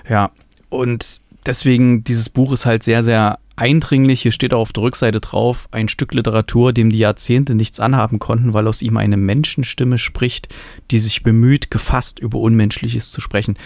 ja, 0.10 0.32
und 0.70 1.22
deswegen 1.46 2.04
dieses 2.04 2.30
Buch 2.30 2.52
ist 2.52 2.66
halt 2.66 2.84
sehr, 2.84 3.04
sehr 3.04 3.40
eindringlich. 3.56 4.22
Hier 4.22 4.32
steht 4.32 4.54
auch 4.54 4.62
auf 4.62 4.74
der 4.74 4.84
Rückseite 4.84 5.20
drauf, 5.20 5.68
ein 5.72 5.88
Stück 5.88 6.14
Literatur, 6.14 6.74
dem 6.74 6.90
die 6.90 6.98
Jahrzehnte 6.98 7.54
nichts 7.56 7.80
anhaben 7.80 8.20
konnten, 8.20 8.54
weil 8.54 8.68
aus 8.68 8.82
ihm 8.82 8.98
eine 8.98 9.18
Menschenstimme 9.18 9.98
spricht, 9.98 10.54
die 10.92 11.00
sich 11.00 11.24
bemüht, 11.24 11.70
gefasst 11.70 12.20
über 12.20 12.40
Unmenschliches 12.40 13.12
zu 13.12 13.22
sprechen. 13.22 13.58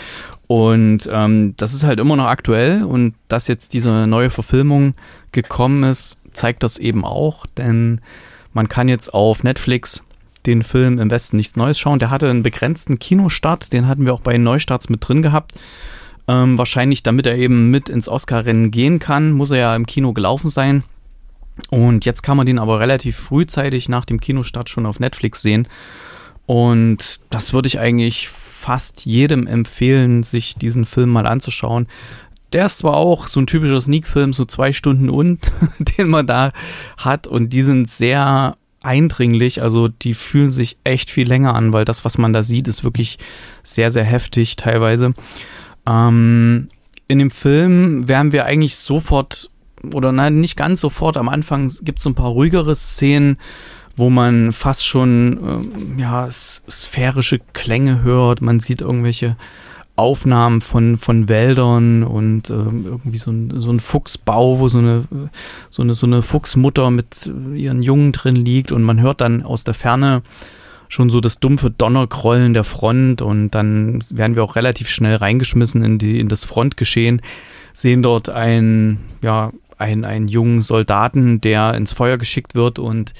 Und 0.47 1.09
ähm, 1.11 1.53
das 1.57 1.73
ist 1.73 1.83
halt 1.83 1.99
immer 1.99 2.15
noch 2.15 2.27
aktuell 2.27 2.83
und 2.83 3.15
dass 3.27 3.47
jetzt 3.47 3.73
diese 3.73 4.07
neue 4.07 4.29
Verfilmung 4.29 4.93
gekommen 5.31 5.83
ist, 5.83 6.19
zeigt 6.33 6.63
das 6.63 6.77
eben 6.77 7.05
auch, 7.05 7.45
denn 7.45 8.01
man 8.53 8.69
kann 8.69 8.89
jetzt 8.89 9.13
auf 9.13 9.43
Netflix 9.43 10.03
den 10.45 10.63
Film 10.63 10.99
im 10.99 11.11
Westen 11.11 11.37
nichts 11.37 11.55
Neues 11.57 11.77
schauen. 11.77 11.99
Der 11.99 12.09
hatte 12.09 12.29
einen 12.29 12.43
begrenzten 12.43 12.99
Kinostart, 12.99 13.73
den 13.73 13.87
hatten 13.87 14.05
wir 14.05 14.13
auch 14.13 14.21
bei 14.21 14.33
den 14.33 14.43
Neustarts 14.43 14.89
mit 14.89 15.07
drin 15.07 15.21
gehabt. 15.21 15.53
Ähm, 16.27 16.57
wahrscheinlich, 16.57 17.03
damit 17.03 17.25
er 17.25 17.37
eben 17.37 17.71
mit 17.71 17.89
ins 17.89 18.09
Oscar-Rennen 18.09 18.71
gehen 18.71 18.99
kann, 18.99 19.31
muss 19.31 19.51
er 19.51 19.57
ja 19.57 19.75
im 19.75 19.85
Kino 19.85 20.13
gelaufen 20.13 20.49
sein. 20.49 20.83
Und 21.69 22.05
jetzt 22.05 22.21
kann 22.21 22.37
man 22.37 22.45
den 22.45 22.59
aber 22.59 22.79
relativ 22.79 23.17
frühzeitig 23.17 23.89
nach 23.89 24.05
dem 24.05 24.19
Kinostart 24.19 24.69
schon 24.69 24.85
auf 24.85 24.99
Netflix 24.99 25.41
sehen. 25.41 25.67
Und 26.45 27.19
das 27.29 27.53
würde 27.53 27.67
ich 27.67 27.79
eigentlich 27.79 28.29
fast 28.29 29.05
jedem 29.05 29.47
empfehlen, 29.47 30.23
sich 30.23 30.55
diesen 30.55 30.85
Film 30.85 31.09
mal 31.09 31.27
anzuschauen. 31.27 31.87
Der 32.53 32.65
ist 32.65 32.79
zwar 32.79 32.95
auch 32.95 33.27
so 33.27 33.39
ein 33.39 33.47
typischer 33.47 33.81
Sneak-Film, 33.81 34.33
so 34.33 34.45
zwei 34.45 34.71
Stunden 34.71 35.09
und, 35.09 35.51
den 35.97 36.09
man 36.09 36.27
da 36.27 36.53
hat. 36.97 37.27
Und 37.27 37.51
die 37.51 37.63
sind 37.63 37.87
sehr 37.87 38.57
eindringlich. 38.81 39.61
Also 39.61 39.87
die 39.87 40.13
fühlen 40.13 40.51
sich 40.51 40.77
echt 40.83 41.09
viel 41.09 41.27
länger 41.27 41.55
an, 41.55 41.73
weil 41.73 41.85
das, 41.85 42.05
was 42.05 42.17
man 42.17 42.33
da 42.33 42.43
sieht, 42.43 42.67
ist 42.67 42.83
wirklich 42.83 43.17
sehr, 43.63 43.91
sehr 43.91 44.05
heftig 44.05 44.55
teilweise. 44.55 45.13
Ähm, 45.87 46.67
in 47.07 47.19
dem 47.19 47.31
Film 47.31 48.07
werden 48.07 48.31
wir 48.33 48.45
eigentlich 48.45 48.75
sofort, 48.75 49.49
oder 49.93 50.11
nein, 50.11 50.39
nicht 50.39 50.57
ganz 50.57 50.81
sofort, 50.81 51.17
am 51.17 51.29
Anfang 51.29 51.71
gibt 51.81 51.99
es 51.99 52.03
so 52.03 52.09
ein 52.09 52.15
paar 52.15 52.31
ruhigere 52.31 52.75
Szenen, 52.75 53.37
wo 53.95 54.09
man 54.09 54.51
fast 54.51 54.85
schon 54.85 55.39
ähm, 55.41 55.99
ja, 55.99 56.29
sphärische 56.29 57.39
Klänge 57.53 58.03
hört. 58.03 58.41
Man 58.41 58.59
sieht 58.59 58.81
irgendwelche 58.81 59.37
Aufnahmen 59.95 60.61
von, 60.61 60.97
von 60.99 61.27
Wäldern 61.27 62.03
und 62.03 62.51
ähm, 62.51 62.85
irgendwie 62.85 63.17
so 63.17 63.31
ein, 63.31 63.61
so 63.61 63.71
ein 63.71 63.79
Fuchsbau, 63.79 64.59
wo 64.59 64.69
so 64.69 64.77
eine, 64.77 65.05
so, 65.71 65.81
eine, 65.81 65.95
so 65.95 66.05
eine 66.05 66.21
Fuchsmutter 66.21 66.91
mit 66.91 67.31
ihren 67.55 67.81
Jungen 67.81 68.11
drin 68.11 68.35
liegt 68.35 68.71
und 68.71 68.83
man 68.83 69.01
hört 69.01 69.21
dann 69.21 69.41
aus 69.41 69.63
der 69.63 69.73
Ferne 69.73 70.21
schon 70.89 71.09
so 71.09 71.21
das 71.21 71.39
dumpfe 71.39 71.69
Donnergrollen 71.69 72.53
der 72.53 72.63
Front 72.63 73.21
und 73.21 73.51
dann 73.51 74.01
werden 74.11 74.35
wir 74.35 74.43
auch 74.43 74.55
relativ 74.55 74.89
schnell 74.89 75.15
reingeschmissen 75.15 75.83
in, 75.83 75.97
die, 75.97 76.19
in 76.19 76.27
das 76.27 76.43
Frontgeschehen, 76.43 77.21
sehen 77.73 78.01
dort 78.01 78.29
einen, 78.29 78.99
ja, 79.21 79.51
einen, 79.77 80.05
einen 80.05 80.27
jungen 80.27 80.61
Soldaten, 80.61 81.41
der 81.41 81.73
ins 81.75 81.93
Feuer 81.93 82.17
geschickt 82.17 82.55
wird 82.55 82.79
und 82.79 83.13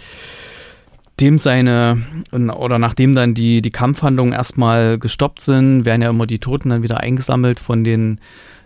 dem 1.19 1.39
seine, 1.39 1.97
oder 2.31 2.77
nachdem 2.77 3.15
dann 3.15 3.33
die, 3.33 3.61
die 3.61 3.71
Kampfhandlungen 3.71 4.33
erstmal 4.33 4.99
gestoppt 4.99 5.41
sind, 5.41 5.83
werden 5.83 6.03
ja 6.03 6.09
immer 6.11 6.27
die 6.27 6.39
Toten 6.39 6.69
dann 6.69 6.83
wieder 6.83 6.99
eingesammelt 6.99 7.59
von 7.59 7.83
den, 7.83 8.19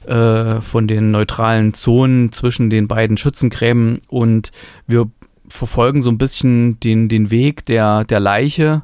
äh, 0.05 0.59
von 0.59 0.87
den 0.87 1.11
neutralen 1.11 1.73
Zonen 1.73 2.31
zwischen 2.33 2.69
den 2.69 2.89
beiden 2.89 3.15
Schützengräben 3.15 3.99
und 4.07 4.51
wir 4.85 5.09
verfolgen 5.51 6.01
so 6.01 6.09
ein 6.09 6.17
bisschen 6.17 6.79
den, 6.79 7.09
den 7.09 7.31
Weg 7.31 7.65
der, 7.65 8.03
der 8.03 8.19
Leiche 8.19 8.83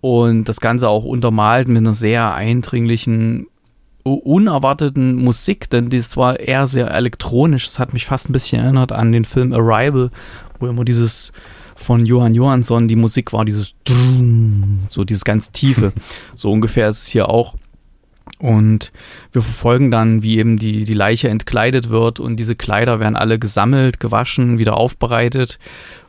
und 0.00 0.44
das 0.48 0.60
Ganze 0.60 0.88
auch 0.88 1.04
untermalt 1.04 1.68
mit 1.68 1.78
einer 1.78 1.94
sehr 1.94 2.34
eindringlichen, 2.34 3.46
unerwarteten 4.04 5.14
Musik, 5.14 5.70
denn 5.70 5.90
das 5.90 6.16
war 6.16 6.40
eher 6.40 6.66
sehr 6.66 6.90
elektronisch. 6.90 7.66
Das 7.66 7.78
hat 7.78 7.92
mich 7.92 8.04
fast 8.04 8.28
ein 8.28 8.32
bisschen 8.32 8.62
erinnert 8.62 8.90
an 8.90 9.12
den 9.12 9.24
Film 9.24 9.52
Arrival, 9.52 10.10
wo 10.58 10.66
immer 10.66 10.84
dieses 10.84 11.32
von 11.76 12.04
Johann 12.04 12.34
Johansson 12.34 12.88
die 12.88 12.96
Musik 12.96 13.32
war, 13.32 13.44
dieses 13.44 13.74
so 14.90 15.04
dieses 15.04 15.24
ganz 15.24 15.52
tiefe. 15.52 15.92
So 16.34 16.50
ungefähr 16.50 16.88
ist 16.88 17.02
es 17.02 17.06
hier 17.08 17.28
auch. 17.28 17.54
Und 18.38 18.92
wir 19.32 19.42
verfolgen 19.42 19.90
dann, 19.90 20.22
wie 20.22 20.38
eben 20.38 20.56
die, 20.56 20.84
die 20.84 20.94
Leiche 20.94 21.28
entkleidet 21.28 21.90
wird 21.90 22.18
und 22.18 22.36
diese 22.36 22.56
Kleider 22.56 22.98
werden 22.98 23.16
alle 23.16 23.38
gesammelt, 23.38 24.00
gewaschen, 24.00 24.58
wieder 24.58 24.76
aufbereitet 24.76 25.58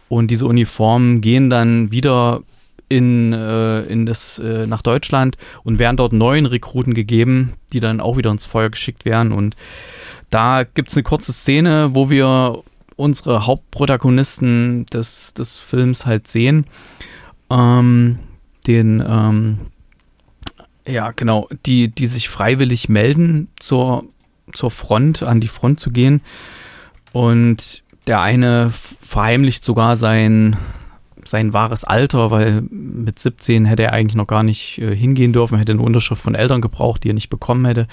und 0.09 0.29
diese 0.29 0.45
Uniformen 0.45 1.21
gehen 1.21 1.49
dann 1.49 1.91
wieder 1.91 2.41
in, 2.89 3.33
äh, 3.33 3.81
in 3.83 4.05
das, 4.05 4.37
äh, 4.39 4.67
nach 4.67 4.81
Deutschland 4.81 5.37
und 5.63 5.79
werden 5.79 5.97
dort 5.97 6.13
neuen 6.13 6.45
Rekruten 6.45 6.93
gegeben, 6.93 7.53
die 7.71 7.79
dann 7.79 7.99
auch 7.99 8.17
wieder 8.17 8.29
ins 8.29 8.45
Feuer 8.45 8.69
geschickt 8.69 9.05
werden. 9.05 9.31
Und 9.31 9.55
da 10.29 10.63
gibt 10.63 10.89
es 10.89 10.95
eine 10.95 11.03
kurze 11.03 11.33
Szene, 11.33 11.89
wo 11.93 12.09
wir 12.09 12.61
unsere 12.95 13.47
Hauptprotagonisten 13.47 14.85
des, 14.87 15.33
des 15.33 15.57
Films 15.57 16.05
halt 16.05 16.27
sehen. 16.27 16.65
Ähm, 17.49 18.19
den, 18.67 19.03
ähm, 19.05 19.57
ja, 20.87 21.11
genau, 21.11 21.47
die, 21.65 21.89
die 21.89 22.07
sich 22.07 22.29
freiwillig 22.29 22.89
melden, 22.89 23.47
zur, 23.59 24.05
zur 24.51 24.71
Front, 24.71 25.23
an 25.23 25.39
die 25.39 25.47
Front 25.47 25.79
zu 25.79 25.91
gehen. 25.91 26.21
Und 27.11 27.83
der 28.07 28.21
eine 28.21 28.69
verheimlicht 28.71 29.63
sogar 29.63 29.95
sein, 29.95 30.57
sein 31.23 31.53
wahres 31.53 31.85
Alter, 31.85 32.31
weil 32.31 32.63
mit 32.69 33.17
17 33.17 33.63
hätte 33.65 33.83
er 33.83 33.93
eigentlich 33.93 34.15
noch 34.15 34.27
gar 34.27 34.43
nicht 34.43 34.79
äh, 34.79 34.93
hingehen 34.93 35.31
dürfen, 35.31 35.57
hätte 35.57 35.71
eine 35.71 35.81
Unterschrift 35.81 36.21
von 36.21 36.35
Eltern 36.35 36.59
gebraucht, 36.59 37.03
die 37.03 37.11
er 37.11 37.13
nicht 37.13 37.29
bekommen 37.29 37.65
hätte. 37.65 37.87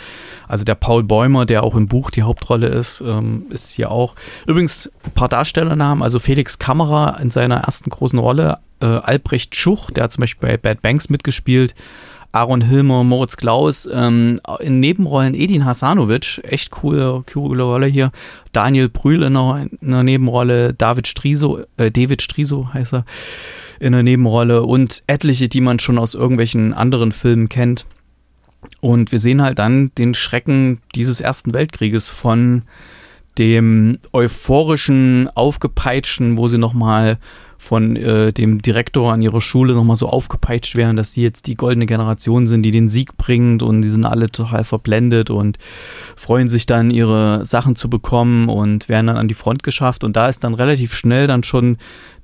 Also 0.48 0.64
der 0.64 0.74
Paul 0.74 1.04
Bäumer, 1.04 1.46
der 1.46 1.62
auch 1.62 1.76
im 1.76 1.86
Buch 1.86 2.10
die 2.10 2.22
Hauptrolle 2.22 2.66
ist, 2.66 3.02
ähm, 3.06 3.46
ist 3.50 3.72
hier 3.72 3.92
auch. 3.92 4.16
Übrigens 4.46 4.90
ein 5.04 5.12
paar 5.12 5.28
Darstellernamen, 5.28 6.02
also 6.02 6.18
Felix 6.18 6.58
Kammerer 6.58 7.20
in 7.20 7.30
seiner 7.30 7.58
ersten 7.58 7.90
großen 7.90 8.18
Rolle, 8.18 8.58
äh, 8.80 8.86
Albrecht 8.86 9.54
Schuch, 9.54 9.90
der 9.90 10.04
hat 10.04 10.12
zum 10.12 10.22
Beispiel 10.22 10.48
bei 10.48 10.56
Bad 10.56 10.82
Banks 10.82 11.08
mitgespielt, 11.08 11.74
Aaron 12.32 12.60
Hilmer, 12.60 13.02
Moritz 13.04 13.36
Klaus, 13.36 13.88
ähm, 13.92 14.38
in 14.60 14.80
Nebenrollen 14.80 15.34
Edin 15.34 15.64
Hasanovic, 15.64 16.40
echt 16.44 16.70
coole, 16.70 17.24
coole 17.32 17.62
Rolle 17.62 17.86
hier. 17.86 18.12
Daniel 18.52 18.88
Brühl 18.88 19.22
in 19.22 19.36
einer, 19.36 19.66
in 19.80 19.88
einer 19.88 20.02
Nebenrolle, 20.02 20.74
David 20.74 21.08
Striso, 21.08 21.60
äh, 21.76 21.90
David 21.90 22.22
Striso 22.22 22.72
heißt 22.72 22.94
er, 22.94 23.04
in 23.80 23.94
einer 23.94 24.02
Nebenrolle 24.02 24.62
und 24.62 25.02
etliche, 25.06 25.48
die 25.48 25.60
man 25.60 25.78
schon 25.78 25.98
aus 25.98 26.14
irgendwelchen 26.14 26.72
anderen 26.72 27.12
Filmen 27.12 27.48
kennt. 27.48 27.84
Und 28.80 29.10
wir 29.10 29.18
sehen 29.18 29.42
halt 29.42 29.58
dann 29.58 29.90
den 29.96 30.14
Schrecken 30.14 30.80
dieses 30.94 31.20
Ersten 31.20 31.52
Weltkrieges 31.52 32.08
von 32.08 32.62
dem 33.38 33.98
euphorischen, 34.12 35.28
aufgepeitschten, 35.34 36.36
wo 36.36 36.48
sie 36.48 36.58
nochmal 36.58 37.18
von 37.60 37.94
äh, 37.94 38.32
dem 38.32 38.62
Direktor 38.62 39.12
an 39.12 39.20
ihrer 39.20 39.42
Schule 39.42 39.74
nochmal 39.74 39.96
so 39.96 40.08
aufgepeitscht 40.08 40.76
werden, 40.76 40.96
dass 40.96 41.12
sie 41.12 41.22
jetzt 41.22 41.46
die 41.46 41.56
goldene 41.56 41.84
Generation 41.84 42.46
sind, 42.46 42.62
die 42.62 42.70
den 42.70 42.88
Sieg 42.88 43.18
bringt 43.18 43.62
und 43.62 43.82
die 43.82 43.88
sind 43.88 44.06
alle 44.06 44.30
total 44.30 44.64
verblendet 44.64 45.28
und 45.28 45.58
freuen 46.16 46.48
sich 46.48 46.64
dann, 46.64 46.90
ihre 46.90 47.44
Sachen 47.44 47.76
zu 47.76 47.90
bekommen 47.90 48.48
und 48.48 48.88
werden 48.88 49.08
dann 49.08 49.18
an 49.18 49.28
die 49.28 49.34
Front 49.34 49.62
geschafft. 49.62 50.04
Und 50.04 50.16
da 50.16 50.30
ist 50.30 50.42
dann 50.42 50.54
relativ 50.54 50.94
schnell 50.94 51.26
dann 51.26 51.44
schon 51.44 51.76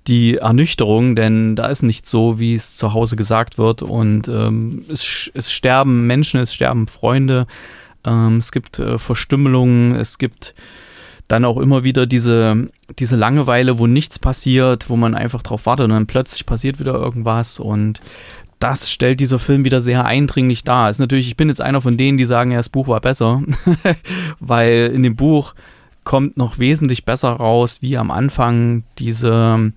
die 0.06 0.36
Ernüchterung, 0.36 1.16
denn 1.16 1.54
da 1.54 1.66
ist 1.66 1.82
nicht 1.82 2.06
so, 2.06 2.38
wie 2.38 2.54
es 2.54 2.76
zu 2.76 2.94
Hause 2.94 3.16
gesagt 3.16 3.58
wird. 3.58 3.82
Und 3.82 4.28
ähm, 4.28 4.86
es, 4.88 5.30
es 5.34 5.52
sterben 5.52 6.06
Menschen, 6.06 6.40
es 6.40 6.54
sterben 6.54 6.86
Freunde, 6.86 7.46
ähm, 8.04 8.38
es 8.38 8.52
gibt 8.52 8.78
äh, 8.78 8.96
Verstümmelungen, 8.96 9.94
es 9.96 10.16
gibt 10.16 10.54
dann 11.28 11.44
auch 11.44 11.58
immer 11.58 11.84
wieder 11.84 12.06
diese, 12.06 12.68
diese 12.98 13.16
Langeweile, 13.16 13.78
wo 13.78 13.86
nichts 13.86 14.18
passiert, 14.18 14.88
wo 14.88 14.96
man 14.96 15.14
einfach 15.14 15.42
drauf 15.42 15.66
wartet 15.66 15.84
und 15.84 15.90
dann 15.90 16.06
plötzlich 16.06 16.46
passiert 16.46 16.78
wieder 16.78 16.94
irgendwas 16.94 17.58
und 17.58 18.00
das 18.58 18.90
stellt 18.90 19.20
dieser 19.20 19.38
Film 19.38 19.64
wieder 19.64 19.80
sehr 19.80 20.06
eindringlich 20.06 20.64
dar. 20.64 20.88
Ist 20.88 20.98
natürlich, 20.98 21.26
ich 21.26 21.36
bin 21.36 21.48
jetzt 21.48 21.60
einer 21.60 21.80
von 21.80 21.96
denen, 21.96 22.16
die 22.16 22.24
sagen, 22.24 22.52
ja, 22.52 22.56
das 22.56 22.70
Buch 22.70 22.88
war 22.88 23.00
besser, 23.00 23.42
weil 24.40 24.90
in 24.94 25.02
dem 25.02 25.16
Buch 25.16 25.54
kommt 26.04 26.36
noch 26.36 26.58
wesentlich 26.58 27.04
besser 27.04 27.32
raus, 27.32 27.82
wie 27.82 27.98
am 27.98 28.10
Anfang 28.10 28.84
diese, 28.98 29.72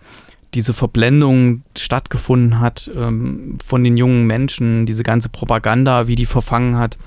diese 0.54 0.74
Verblendung 0.74 1.64
stattgefunden 1.76 2.60
hat 2.60 2.90
ähm, 2.96 3.58
von 3.64 3.84
den 3.84 3.98
jungen 3.98 4.28
Menschen, 4.28 4.86
diese 4.86 5.04
ganze 5.04 5.30
Propaganda, 5.30 6.08
wie 6.08 6.16
die 6.16 6.28
verfangen 6.28 6.78
hat 6.78 6.98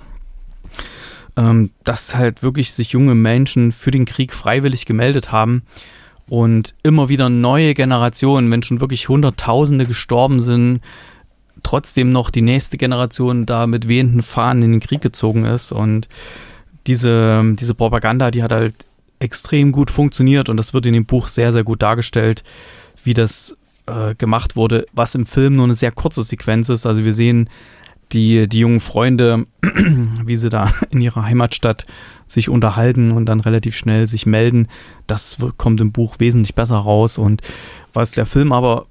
ähm, 1.37 1.71
dass 1.85 2.15
halt 2.15 2.43
wirklich 2.43 2.73
sich 2.73 2.91
junge 2.93 3.15
Menschen 3.15 3.73
für 3.73 3.91
den 3.91 4.05
Krieg 4.05 4.33
freiwillig 4.33 4.87
gemeldet 4.87 5.33
haben 5.33 5.63
und 6.29 6.75
immer 6.83 7.09
wieder 7.09 7.29
neue 7.29 7.75
Generationen, 7.75 8.51
wenn 8.51 8.63
schon 8.63 8.81
wirklich 8.81 9.09
Hunderttausende 9.09 9.87
gestorben 9.87 10.41
sind, 10.41 10.81
trotzdem 11.63 12.11
noch 12.11 12.31
die 12.31 12.43
nächste 12.43 12.77
Generation 12.77 13.47
da 13.47 13.67
mit 13.67 13.89
wehenden 13.89 14.23
Fahnen 14.23 14.63
in 14.63 14.73
den 14.73 14.81
Krieg 14.81 15.01
gezogen 15.01 15.45
ist 15.45 15.73
und 15.73 16.09
diese, 16.87 17.55
diese 17.55 17.75
Propaganda, 17.75 18.31
die 18.31 18.43
hat 18.43 18.53
halt 18.53 18.75
extrem 19.21 19.71
gut 19.73 19.91
funktioniert 19.91 20.49
und 20.49 20.57
das 20.57 20.75
wird 20.75 20.87
in 20.87 20.95
dem 20.95 21.07
Buch 21.07 21.29
sehr, 21.29 21.53
sehr 21.53 21.63
gut 21.63 21.81
dargestellt, 21.81 22.43
wie 23.05 23.15
das 23.15 23.57
äh, 23.87 24.15
gemacht 24.17 24.57
wurde, 24.57 24.87
was 24.93 25.15
im 25.15 25.27
Film 25.27 25.57
nur 25.57 25.65
eine 25.65 25.75
sehr 25.75 25.93
kurze 25.93 26.23
Sequenz 26.23 26.69
ist. 26.69 26.87
Also 26.87 27.05
wir 27.05 27.13
sehen 27.13 27.49
die, 28.13 28.49
die 28.49 28.61
jungen 28.61 28.81
Freunde, 28.81 29.47
wie 30.25 30.37
sie 30.37 30.51
da 30.51 30.73
in 30.91 31.01
ihrer 31.01 31.25
Heimatstadt 31.25 31.85
sich 32.27 32.49
unterhalten 32.49 33.13
und 33.13 33.27
dann 33.27 33.41
relativ 33.41 33.77
schnell 33.77 34.07
sich 34.07 34.27
melden, 34.27 34.69
das 35.07 35.39
kommt 35.57 35.81
im 35.81 35.93
Buch 35.93 36.17
wesentlich 36.19 36.55
besser 36.55 36.77
raus. 36.77 37.19
Und 37.19 37.43
was 37.93 38.13
der 38.13 38.27
Film 38.27 38.53
aber 38.53 38.87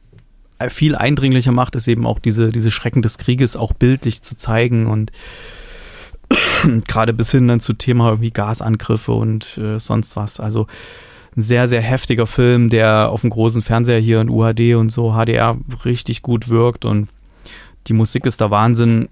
viel 0.70 0.96
eindringlicher 0.96 1.52
macht, 1.52 1.76
ist 1.76 1.88
eben 1.88 2.06
auch 2.06 2.20
diese, 2.20 2.50
diese 2.50 2.70
Schrecken 2.70 3.02
des 3.02 3.18
Krieges 3.18 3.56
auch 3.56 3.74
bildlich 3.74 4.22
zu 4.22 4.38
zeigen 4.38 4.86
und 4.86 5.12
gerade 6.88 7.14
bis 7.14 7.32
hin 7.32 7.48
dann 7.48 7.60
zu 7.60 7.74
Thema 7.74 8.22
wie 8.22 8.32
Gasangriffe 8.32 9.12
und 9.12 9.58
äh, 9.58 9.80
sonst 9.80 10.16
was. 10.16 10.40
Also 10.40 10.68
ein 11.36 11.42
sehr, 11.42 11.68
sehr 11.68 11.82
heftiger 11.82 12.28
Film, 12.28 12.70
der 12.70 13.10
auf 13.10 13.22
dem 13.22 13.30
großen 13.30 13.62
Fernseher 13.62 14.00
hier 14.00 14.22
in 14.22 14.30
UHD 14.30 14.76
und 14.76 14.92
so 14.92 15.14
HDR 15.14 15.58
richtig 15.86 16.22
gut 16.22 16.50
wirkt 16.50 16.86
und 16.86 17.08
die 17.88 17.94
Musik 17.94 18.26
ist 18.26 18.42
der 18.42 18.52
Wahnsinn. 18.52 19.10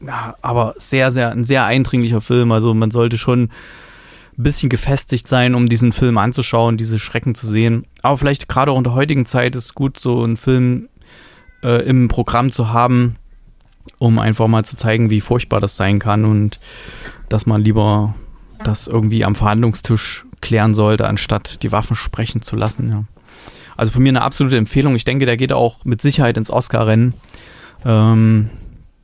Ja, 0.00 0.34
aber 0.42 0.74
sehr, 0.78 1.10
sehr, 1.12 1.30
ein 1.30 1.44
sehr 1.44 1.64
eindringlicher 1.64 2.20
Film. 2.20 2.52
Also 2.52 2.74
man 2.74 2.90
sollte 2.90 3.18
schon 3.18 3.50
ein 4.38 4.42
bisschen 4.42 4.68
gefestigt 4.68 5.28
sein, 5.28 5.54
um 5.54 5.68
diesen 5.68 5.92
Film 5.92 6.18
anzuschauen, 6.18 6.76
diese 6.76 6.98
Schrecken 6.98 7.34
zu 7.34 7.46
sehen. 7.46 7.86
Aber 8.02 8.18
vielleicht 8.18 8.48
gerade 8.48 8.72
auch 8.72 8.78
in 8.78 8.84
der 8.84 8.94
heutigen 8.94 9.26
Zeit 9.26 9.54
ist 9.54 9.74
gut, 9.74 9.98
so 9.98 10.22
einen 10.22 10.36
Film 10.36 10.88
äh, 11.62 11.82
im 11.86 12.08
Programm 12.08 12.50
zu 12.50 12.72
haben, 12.72 13.16
um 13.98 14.18
einfach 14.18 14.48
mal 14.48 14.64
zu 14.64 14.76
zeigen, 14.76 15.10
wie 15.10 15.20
furchtbar 15.20 15.60
das 15.60 15.76
sein 15.76 15.98
kann 15.98 16.24
und 16.24 16.60
dass 17.28 17.46
man 17.46 17.62
lieber 17.62 18.14
das 18.64 18.86
irgendwie 18.86 19.24
am 19.24 19.34
Verhandlungstisch 19.34 20.24
klären 20.40 20.74
sollte, 20.74 21.06
anstatt 21.06 21.62
die 21.62 21.72
Waffen 21.72 21.96
sprechen 21.96 22.42
zu 22.42 22.56
lassen. 22.56 22.88
Ja. 22.88 23.04
Also 23.76 23.92
von 23.92 24.02
mir 24.02 24.10
eine 24.10 24.22
absolute 24.22 24.56
Empfehlung. 24.56 24.94
Ich 24.94 25.04
denke, 25.04 25.26
der 25.26 25.36
geht 25.36 25.52
auch 25.52 25.84
mit 25.84 26.02
Sicherheit 26.02 26.36
ins 26.36 26.50
Oscar-Rennen. 26.50 27.14
Ähm, 27.84 28.50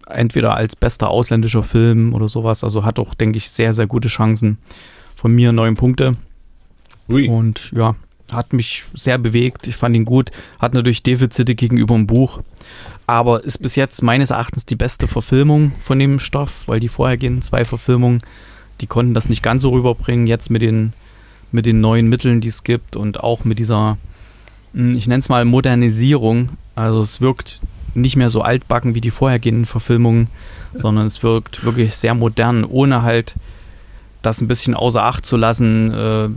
entweder 0.09 0.55
als 0.55 0.77
bester 0.77 1.09
ausländischer 1.11 1.63
Film 1.63 2.15
oder 2.15 2.29
sowas. 2.29 2.65
Also 2.65 2.85
hat 2.85 2.99
auch, 2.99 3.15
denke 3.15 3.39
ich, 3.39 3.51
sehr, 3.51 3.75
sehr 3.75 3.87
gute 3.87 4.09
Chancen. 4.09 4.59
Von 5.15 5.33
mir 5.35 5.53
neun 5.53 5.75
Punkte. 5.75 6.17
Ui. 7.09 7.29
Und 7.29 7.73
ja, 7.75 7.97
hat 8.33 8.53
mich 8.53 8.85
sehr 8.95 9.19
bewegt. 9.19 9.67
Ich 9.67 9.77
fand 9.77 9.97
ihn 9.97 10.05
gut. 10.05 10.31
Hat 10.59 10.75
natürlich 10.75 11.03
Defizite 11.03 11.55
gegenüber 11.55 11.95
dem 11.95 12.07
Buch. 12.07 12.41
Aber 13.07 13.43
ist 13.43 13.59
bis 13.59 13.75
jetzt 13.75 14.03
meines 14.03 14.31
Erachtens 14.31 14.67
die 14.67 14.77
beste 14.77 15.07
Verfilmung 15.07 15.73
von 15.81 15.99
dem 15.99 16.21
Stoff, 16.21 16.65
weil 16.67 16.79
die 16.79 16.89
vorhergehenden 16.89 17.43
zwei 17.43 17.65
Verfilmungen, 17.65 18.21
die 18.81 18.87
konnten 18.87 19.15
das 19.15 19.31
nicht 19.31 19.43
ganz 19.43 19.63
so 19.63 19.71
rüberbringen. 19.71 20.27
Jetzt 20.27 20.51
mit 20.51 20.63
den, 20.63 20.93
mit 21.51 21.65
den 21.65 21.81
neuen 21.81 22.09
Mitteln, 22.09 22.41
die 22.41 22.49
es 22.49 22.65
gibt 22.65 22.97
und 22.97 23.21
auch 23.21 23.45
mit 23.45 23.59
dieser, 23.59 23.97
hm, 24.75 24.95
ich 24.97 25.07
nenne 25.07 25.21
es 25.21 25.31
mal 25.31 25.45
Modernisierung. 25.47 26.51
Also 26.75 27.01
es 27.01 27.21
wirkt 27.21 27.63
nicht 27.95 28.17
mehr 28.17 28.31
so 28.31 28.43
altbacken 28.43 28.95
wie 28.95 29.01
die 29.01 29.11
vorhergehenden 29.11 29.67
Verfilmungen, 29.67 30.29
sondern 30.75 31.07
es 31.07 31.23
wirkt 31.23 31.65
wirklich 31.65 31.95
sehr 31.95 32.15
modern, 32.15 32.65
ohne 32.65 33.03
halt 33.03 33.35
das 34.23 34.41
ein 34.41 34.49
bisschen 34.49 34.75
außer 34.75 35.03
Acht 35.03 35.25
zu 35.25 35.37
lassen, 35.37 35.93
äh, 35.93 36.29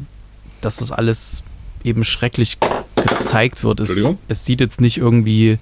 dass 0.61 0.77
das 0.77 0.91
alles 0.91 1.43
eben 1.83 2.03
schrecklich 2.03 2.57
gezeigt 2.95 3.63
wird. 3.63 3.79
Es, 3.79 4.13
es 4.27 4.45
sieht 4.45 4.61
jetzt 4.61 4.81
nicht 4.81 4.97
irgendwie. 4.97 5.57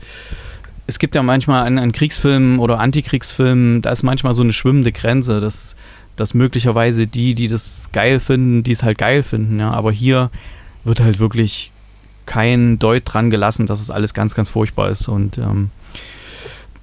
Es 0.86 1.00
gibt 1.00 1.16
ja 1.16 1.24
manchmal 1.24 1.66
an, 1.66 1.78
an 1.78 1.92
Kriegsfilmen 1.92 2.60
oder 2.60 2.80
Antikriegsfilmen, 2.80 3.82
da 3.82 3.92
ist 3.92 4.04
manchmal 4.04 4.34
so 4.34 4.42
eine 4.42 4.54
schwimmende 4.54 4.92
Grenze, 4.92 5.40
dass, 5.40 5.76
dass 6.16 6.34
möglicherweise 6.34 7.06
die, 7.06 7.36
die 7.36 7.48
das 7.48 7.90
geil 7.94 8.20
finden, 8.20 8.64
die 8.64 8.72
es 8.72 8.82
halt 8.82 8.98
geil 8.98 9.22
finden, 9.22 9.60
ja. 9.60 9.72
Aber 9.72 9.92
hier 9.92 10.32
wird 10.84 11.00
halt 11.00 11.20
wirklich 11.20 11.72
kein 12.30 12.78
Deut 12.78 13.04
dran 13.06 13.32
gelassen, 13.32 13.66
dass 13.66 13.82
es 13.82 13.90
alles 13.90 14.14
ganz, 14.14 14.36
ganz 14.36 14.50
furchtbar 14.50 14.90
ist. 14.90 15.08
Und 15.08 15.40
ähm, 15.40 15.72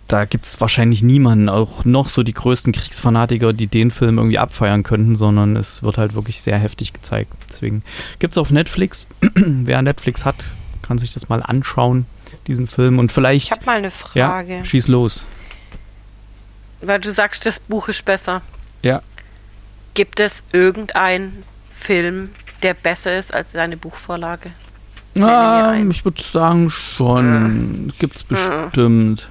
da 0.09 0.25
gibt 0.25 0.45
es 0.45 0.61
wahrscheinlich 0.61 1.05
niemanden, 1.05 1.49
auch 1.49 1.85
noch 1.85 2.09
so 2.09 2.25
die 2.25 2.35
größten 2.35 2.73
Kriegsfanatiker, 2.73 3.53
die 3.53 3.69
den 3.69 3.93
Film 3.93 4.19
irgendwie 4.19 4.41
abfeiern 4.41 4.83
könnten, 4.83 5.15
sondern 5.15 5.55
es 5.55 5.85
wird 5.85 5.99
halt 5.99 6.15
wirklich 6.15 6.43
sehr 6.43 6.59
heftig 6.59 6.93
gezeigt. 6.93 7.33
Deswegen 7.49 7.85
gibt 8.19 8.33
es 8.33 8.39
auf 8.39 8.51
Netflix. 8.51 9.07
Wer 9.35 9.83
Netflix 9.83 10.25
hat, 10.25 10.47
kann 10.83 10.99
sich 10.99 11.15
das 11.15 11.29
mal 11.29 11.45
anschauen, 11.45 12.07
diesen 12.49 12.67
Film. 12.67 12.99
Und 12.99 13.13
vielleicht. 13.13 13.47
Ich 13.47 13.53
habe 13.53 13.65
mal 13.67 13.79
eine 13.79 13.93
Frage. 13.93 14.57
Ja, 14.57 14.65
schieß 14.65 14.89
los. 14.89 15.27
Weil 16.81 16.99
du 16.99 17.13
sagst, 17.13 17.47
das 17.47 17.61
Buch 17.61 17.89
ist 17.89 18.05
besser. 18.05 18.43
Ja. 18.83 19.01
Gibt 19.95 20.19
es 20.19 20.43
irgendeinen 20.53 21.45
Film, 21.71 22.31
der 22.65 22.75
besser 22.75 23.17
ist 23.17 23.33
als 23.33 23.53
seine 23.53 23.77
Buchvorlage? 23.77 24.51
Ah, 25.23 25.75
ich 25.91 26.05
würde 26.05 26.23
sagen 26.23 26.71
schon. 26.71 27.93
Gibt's 27.99 28.25
bestimmt. 28.25 29.29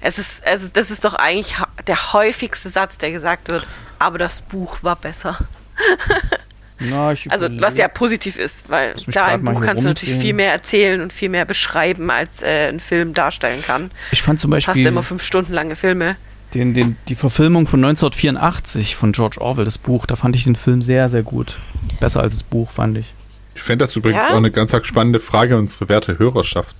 Es 0.00 0.18
ist, 0.18 0.46
also 0.46 0.68
das 0.72 0.90
ist 0.90 1.04
doch 1.04 1.14
eigentlich 1.14 1.56
der 1.86 2.12
häufigste 2.12 2.68
Satz, 2.68 2.98
der 2.98 3.10
gesagt 3.10 3.50
wird, 3.50 3.66
aber 3.98 4.18
das 4.18 4.42
Buch 4.42 4.82
war 4.82 4.96
besser. 4.96 5.38
Na, 6.78 7.08
also 7.08 7.48
was 7.58 7.76
ja 7.78 7.88
positiv 7.88 8.36
ist, 8.36 8.68
weil 8.68 8.94
da 9.06 9.34
im 9.34 9.44
Buch 9.44 9.62
kannst 9.62 9.84
du 9.84 9.88
natürlich 9.88 10.18
viel 10.18 10.34
mehr 10.34 10.52
erzählen 10.52 11.00
und 11.00 11.12
viel 11.12 11.30
mehr 11.30 11.46
beschreiben, 11.46 12.10
als 12.10 12.42
äh, 12.42 12.68
ein 12.68 12.80
Film 12.80 13.14
darstellen 13.14 13.62
kann. 13.62 13.90
Ich 14.12 14.22
fand 14.22 14.38
zum 14.38 14.50
Beispiel. 14.50 14.74
Hast 14.74 14.84
du 14.84 14.88
immer 14.88 15.02
fünf 15.02 15.22
Stunden 15.22 15.54
lange 15.54 15.74
Filme. 15.74 16.16
Den, 16.52 16.74
den, 16.74 16.96
die 17.08 17.14
Verfilmung 17.14 17.66
von 17.66 17.82
1984 17.82 18.94
von 18.94 19.12
George 19.12 19.40
Orwell, 19.40 19.64
das 19.64 19.78
Buch, 19.78 20.06
da 20.06 20.16
fand 20.16 20.36
ich 20.36 20.44
den 20.44 20.54
Film 20.54 20.82
sehr, 20.82 21.08
sehr 21.08 21.22
gut. 21.22 21.58
Besser 21.98 22.20
als 22.20 22.34
das 22.34 22.42
Buch, 22.42 22.70
fand 22.70 22.98
ich. 22.98 23.14
Ich 23.56 23.62
fände 23.62 23.84
das 23.84 23.96
übrigens 23.96 24.28
ja? 24.28 24.34
auch 24.34 24.36
eine 24.36 24.50
ganz 24.50 24.74
spannende 24.82 25.18
Frage 25.18 25.54
an 25.54 25.62
unsere 25.62 25.88
werte 25.88 26.18
Hörerschaft. 26.18 26.76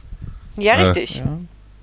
Ja, 0.56 0.74
äh, 0.74 0.82
richtig. 0.82 1.16
Ja. 1.16 1.38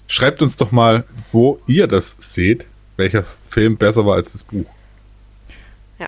Schreibt 0.07 0.43
uns 0.43 0.55
doch 0.55 0.71
mal, 0.71 1.03
wo 1.31 1.59
ihr 1.65 1.87
das 1.87 2.15
seht, 2.19 2.67
welcher 2.95 3.23
Film 3.23 3.75
besser 3.75 4.05
war 4.05 4.15
als 4.15 4.33
das 4.33 4.43
Buch. 4.43 4.65
Ja. 5.97 6.05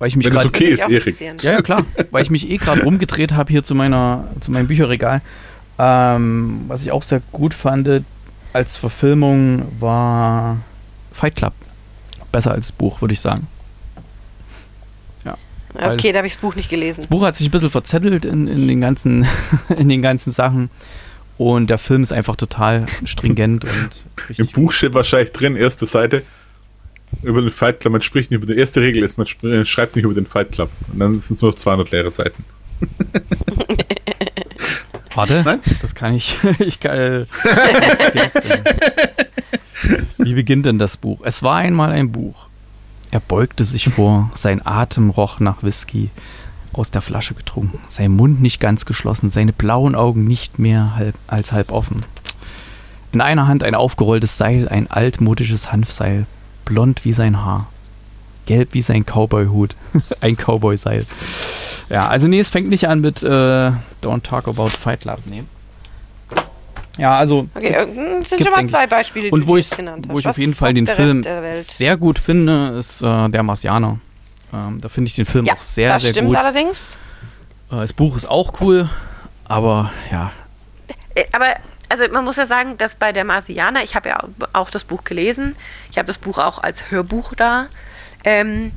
Weil 0.00 0.08
ich 0.08 0.16
mich 0.16 0.26
Wenn 0.26 0.36
es 0.36 0.44
okay 0.44 0.70
ist, 0.70 0.88
Erik. 0.88 1.20
Ja, 1.20 1.52
ja, 1.52 1.62
klar. 1.62 1.86
Weil 2.10 2.24
ich 2.24 2.30
mich 2.30 2.50
eh 2.50 2.56
gerade 2.56 2.82
rumgedreht 2.82 3.32
habe 3.32 3.48
hier 3.48 3.62
zu 3.62 3.76
meiner, 3.76 4.24
zu 4.40 4.50
meinem 4.50 4.66
Bücherregal. 4.66 5.22
Ähm, 5.78 6.64
was 6.66 6.82
ich 6.82 6.90
auch 6.90 7.04
sehr 7.04 7.22
gut 7.30 7.54
fand 7.54 8.02
als 8.52 8.76
Verfilmung 8.76 9.70
war 9.78 10.58
Fight 11.12 11.36
Club. 11.36 11.52
Besser 12.32 12.50
als 12.50 12.66
das 12.66 12.72
Buch, 12.72 13.00
würde 13.00 13.14
ich 13.14 13.20
sagen. 13.20 13.46
Okay, 15.78 16.12
da 16.12 16.18
habe 16.18 16.26
ich 16.26 16.34
das 16.34 16.42
Buch 16.42 16.54
nicht 16.54 16.70
gelesen. 16.70 17.00
Das 17.00 17.06
Buch 17.06 17.22
hat 17.22 17.36
sich 17.36 17.48
ein 17.48 17.50
bisschen 17.50 17.70
verzettelt 17.70 18.24
in, 18.24 18.46
in, 18.48 18.68
den, 18.68 18.80
ganzen, 18.80 19.26
in 19.76 19.88
den 19.88 20.02
ganzen 20.02 20.32
Sachen. 20.32 20.70
Und 21.38 21.68
der 21.68 21.78
Film 21.78 22.02
ist 22.02 22.12
einfach 22.12 22.36
total 22.36 22.86
stringent 23.04 23.64
und 23.64 24.06
Im 24.38 24.46
Buch 24.46 24.72
steht 24.72 24.94
wahrscheinlich 24.94 25.32
drin, 25.32 25.54
erste 25.54 25.84
Seite, 25.84 26.22
über 27.22 27.40
den 27.42 27.50
Fight 27.50 27.80
Club. 27.80 27.92
Man 27.92 28.00
spricht 28.00 28.30
nicht 28.30 28.42
über 28.42 28.52
die 28.52 28.58
erste 28.58 28.80
Regel 28.80 29.02
ist, 29.02 29.18
man 29.18 29.26
äh, 29.50 29.64
schreibt 29.64 29.96
nicht 29.96 30.04
über 30.04 30.14
den 30.14 30.26
Fight 30.26 30.52
Club. 30.52 30.70
Und 30.92 30.98
dann 30.98 31.20
sind 31.20 31.36
es 31.36 31.42
nur 31.42 31.54
200 31.54 31.90
leere 31.90 32.10
Seiten. 32.10 32.44
Warte, 35.14 35.42
Nein? 35.44 35.60
das 35.80 35.94
kann 35.94 36.14
ich. 36.14 36.36
ich 36.58 36.78
kann, 36.80 36.98
äh, 36.98 37.26
Wie 40.18 40.34
beginnt 40.34 40.66
denn 40.66 40.78
das 40.78 40.98
Buch? 40.98 41.20
Es 41.24 41.42
war 41.42 41.56
einmal 41.56 41.90
ein 41.90 42.12
Buch. 42.12 42.48
Er 43.10 43.20
beugte 43.20 43.64
sich 43.64 43.88
vor, 43.88 44.30
sein 44.34 44.64
Atem 44.66 45.10
roch 45.10 45.40
nach 45.40 45.62
Whisky 45.62 46.10
aus 46.72 46.90
der 46.90 47.02
Flasche 47.02 47.34
getrunken, 47.34 47.78
sein 47.86 48.10
Mund 48.10 48.42
nicht 48.42 48.60
ganz 48.60 48.84
geschlossen, 48.84 49.30
seine 49.30 49.52
blauen 49.52 49.94
Augen 49.94 50.24
nicht 50.24 50.58
mehr 50.58 50.96
halb, 50.96 51.14
als 51.26 51.52
halb 51.52 51.72
offen. 51.72 52.04
In 53.12 53.20
einer 53.20 53.48
Hand 53.48 53.62
ein 53.62 53.74
aufgerolltes 53.74 54.36
Seil, 54.36 54.68
ein 54.68 54.90
altmodisches 54.90 55.72
Hanfseil, 55.72 56.26
blond 56.64 57.04
wie 57.04 57.12
sein 57.12 57.42
Haar, 57.42 57.68
gelb 58.44 58.74
wie 58.74 58.82
sein 58.82 59.04
Cowboy-Hut, 59.04 59.74
ein 60.20 60.36
Cowboy-Seil. 60.36 61.06
Ja, 61.88 62.08
also 62.08 62.26
nee, 62.26 62.40
es 62.40 62.50
fängt 62.50 62.68
nicht 62.68 62.88
an 62.88 63.00
mit 63.00 63.22
äh, 63.22 63.72
Don't 64.02 64.22
Talk 64.22 64.48
About 64.48 64.68
Fight 64.68 65.04
Love, 65.04 65.22
nee. 65.26 65.44
Ja, 66.96 67.16
also. 67.18 67.48
Okay, 67.54 67.68
äh, 67.68 67.86
das 68.20 68.30
sind 68.30 68.42
schon 68.42 68.52
mal 68.52 68.66
zwei 68.66 68.86
Beispiele, 68.86 69.30
und 69.30 69.46
wo 69.46 69.56
ich, 69.56 69.70
wo 70.08 70.18
ich 70.18 70.26
auf 70.26 70.38
jeden 70.38 70.54
Fall 70.54 70.74
den 70.74 70.86
Film 70.86 71.22
sehr 71.52 71.96
gut 71.96 72.18
finde, 72.18 72.76
ist 72.78 73.02
äh, 73.02 73.28
Der 73.28 73.42
Marsianer. 73.42 73.98
Ähm, 74.52 74.80
da 74.80 74.88
finde 74.88 75.08
ich 75.08 75.14
den 75.14 75.26
Film 75.26 75.44
ja, 75.44 75.54
auch 75.54 75.60
sehr, 75.60 75.88
das 75.88 76.02
sehr 76.02 76.12
stimmt 76.12 76.28
gut. 76.28 76.36
allerdings. 76.36 76.96
Äh, 77.70 77.76
das 77.76 77.92
Buch 77.92 78.16
ist 78.16 78.28
auch 78.28 78.60
cool, 78.60 78.88
aber 79.44 79.92
ja. 80.10 80.32
Äh, 81.14 81.24
aber 81.32 81.56
also 81.88 82.04
man 82.10 82.24
muss 82.24 82.36
ja 82.36 82.46
sagen, 82.46 82.76
dass 82.78 82.96
bei 82.96 83.12
der 83.12 83.24
Marsianer, 83.24 83.82
ich 83.82 83.94
habe 83.94 84.08
ja 84.08 84.18
auch 84.52 84.70
das 84.70 84.84
Buch 84.84 85.04
gelesen, 85.04 85.56
ich 85.90 85.98
habe 85.98 86.06
das 86.06 86.18
Buch 86.18 86.38
auch 86.38 86.62
als 86.62 86.90
Hörbuch 86.90 87.34
da, 87.34 87.68
ähm, 88.24 88.72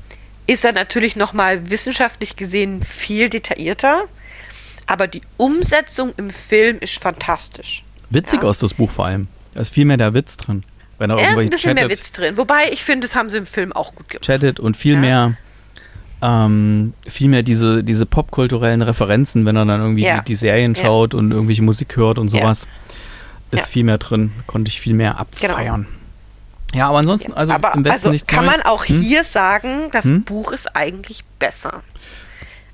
ist 0.47 0.65
er 0.65 0.73
natürlich 0.73 1.15
nochmal 1.15 1.69
wissenschaftlich 1.69 2.35
gesehen 2.35 2.81
viel 2.81 3.29
detaillierter, 3.29 4.03
aber 4.87 5.07
die 5.07 5.21
Umsetzung 5.37 6.13
im 6.17 6.29
Film 6.31 6.79
ist 6.79 6.99
fantastisch. 7.01 7.83
Witzig 8.09 8.43
ja? 8.43 8.49
aus 8.49 8.59
das 8.59 8.73
Buch 8.73 8.91
vor 8.91 9.05
allem. 9.05 9.27
Da 9.53 9.61
ist 9.61 9.73
viel 9.73 9.85
mehr 9.85 9.97
der 9.97 10.13
Witz 10.13 10.37
drin. 10.37 10.63
Wenn 10.97 11.09
er, 11.09 11.17
er 11.17 11.31
ist 11.31 11.43
ein 11.43 11.49
bisschen 11.49 11.75
chattet. 11.75 11.75
mehr 11.75 11.89
Witz 11.89 12.11
drin. 12.11 12.37
Wobei 12.37 12.71
ich 12.71 12.83
finde, 12.83 13.07
das 13.07 13.15
haben 13.15 13.29
sie 13.29 13.37
im 13.37 13.45
Film 13.45 13.71
auch 13.73 13.95
gut 13.95 14.09
gemacht. 14.09 14.25
Chattet 14.25 14.59
und 14.59 14.75
viel 14.75 14.95
ja? 14.95 14.99
mehr 14.99 15.37
ähm, 16.21 16.93
vielmehr 17.07 17.43
diese, 17.43 17.83
diese 17.83 18.05
popkulturellen 18.05 18.81
Referenzen, 18.81 19.45
wenn 19.45 19.55
er 19.55 19.65
dann 19.65 19.81
irgendwie 19.81 20.03
ja. 20.03 20.17
die, 20.17 20.25
die, 20.25 20.35
Serien 20.35 20.73
ja. 20.73 20.83
schaut 20.83 21.13
und 21.13 21.31
irgendwelche 21.31 21.61
Musik 21.61 21.95
hört 21.95 22.19
und 22.19 22.27
sowas, 22.27 22.67
ja. 23.51 23.59
ist 23.59 23.69
viel 23.69 23.83
mehr 23.85 23.97
drin. 23.97 24.33
Konnte 24.45 24.69
ich 24.69 24.81
viel 24.81 24.93
mehr 24.93 25.17
abfeiern. 25.17 25.83
Genau. 25.83 25.99
Ja, 26.73 26.89
aber 26.89 26.99
ansonsten, 26.99 27.33
also 27.33 27.53
aber, 27.53 27.73
im 27.73 27.83
Westen 27.83 27.95
also 27.95 28.09
nichts 28.11 28.27
kann 28.27 28.45
Neues. 28.45 28.57
man 28.57 28.65
auch 28.67 28.85
hm? 28.85 29.01
hier 29.01 29.23
sagen, 29.23 29.89
das 29.91 30.05
hm? 30.05 30.23
Buch 30.23 30.51
ist 30.51 30.75
eigentlich 30.75 31.23
besser. 31.39 31.81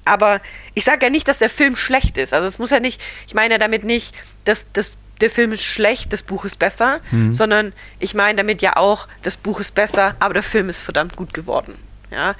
Aber 0.03 0.41
ich 0.73 0.83
sage 0.83 1.05
ja 1.05 1.09
nicht, 1.09 1.27
dass 1.27 1.39
der 1.39 1.49
Film 1.49 1.75
schlecht 1.75 2.17
ist. 2.17 2.33
Also 2.33 2.47
es 2.47 2.59
muss 2.59 2.71
ja 2.71 2.79
nicht, 2.79 3.01
ich 3.27 3.33
meine 3.35 3.57
damit 3.57 3.85
nicht, 3.85 4.13
dass 4.43 4.67
das 4.73 4.93
der 5.21 5.29
Film 5.29 5.51
ist 5.51 5.63
schlecht, 5.63 6.11
das 6.13 6.23
Buch 6.23 6.45
ist 6.45 6.59
besser, 6.59 6.99
hm. 7.09 7.33
sondern 7.33 7.73
ich 7.99 8.13
meine 8.13 8.37
damit 8.37 8.61
ja 8.61 8.75
auch, 8.75 9.07
das 9.23 9.37
Buch 9.37 9.59
ist 9.59 9.73
besser, 9.73 10.15
aber 10.19 10.33
der 10.33 10.43
Film 10.43 10.69
ist 10.69 10.81
verdammt 10.81 11.15
gut 11.15 11.33
geworden. 11.33 11.75
Ja, 12.11 12.35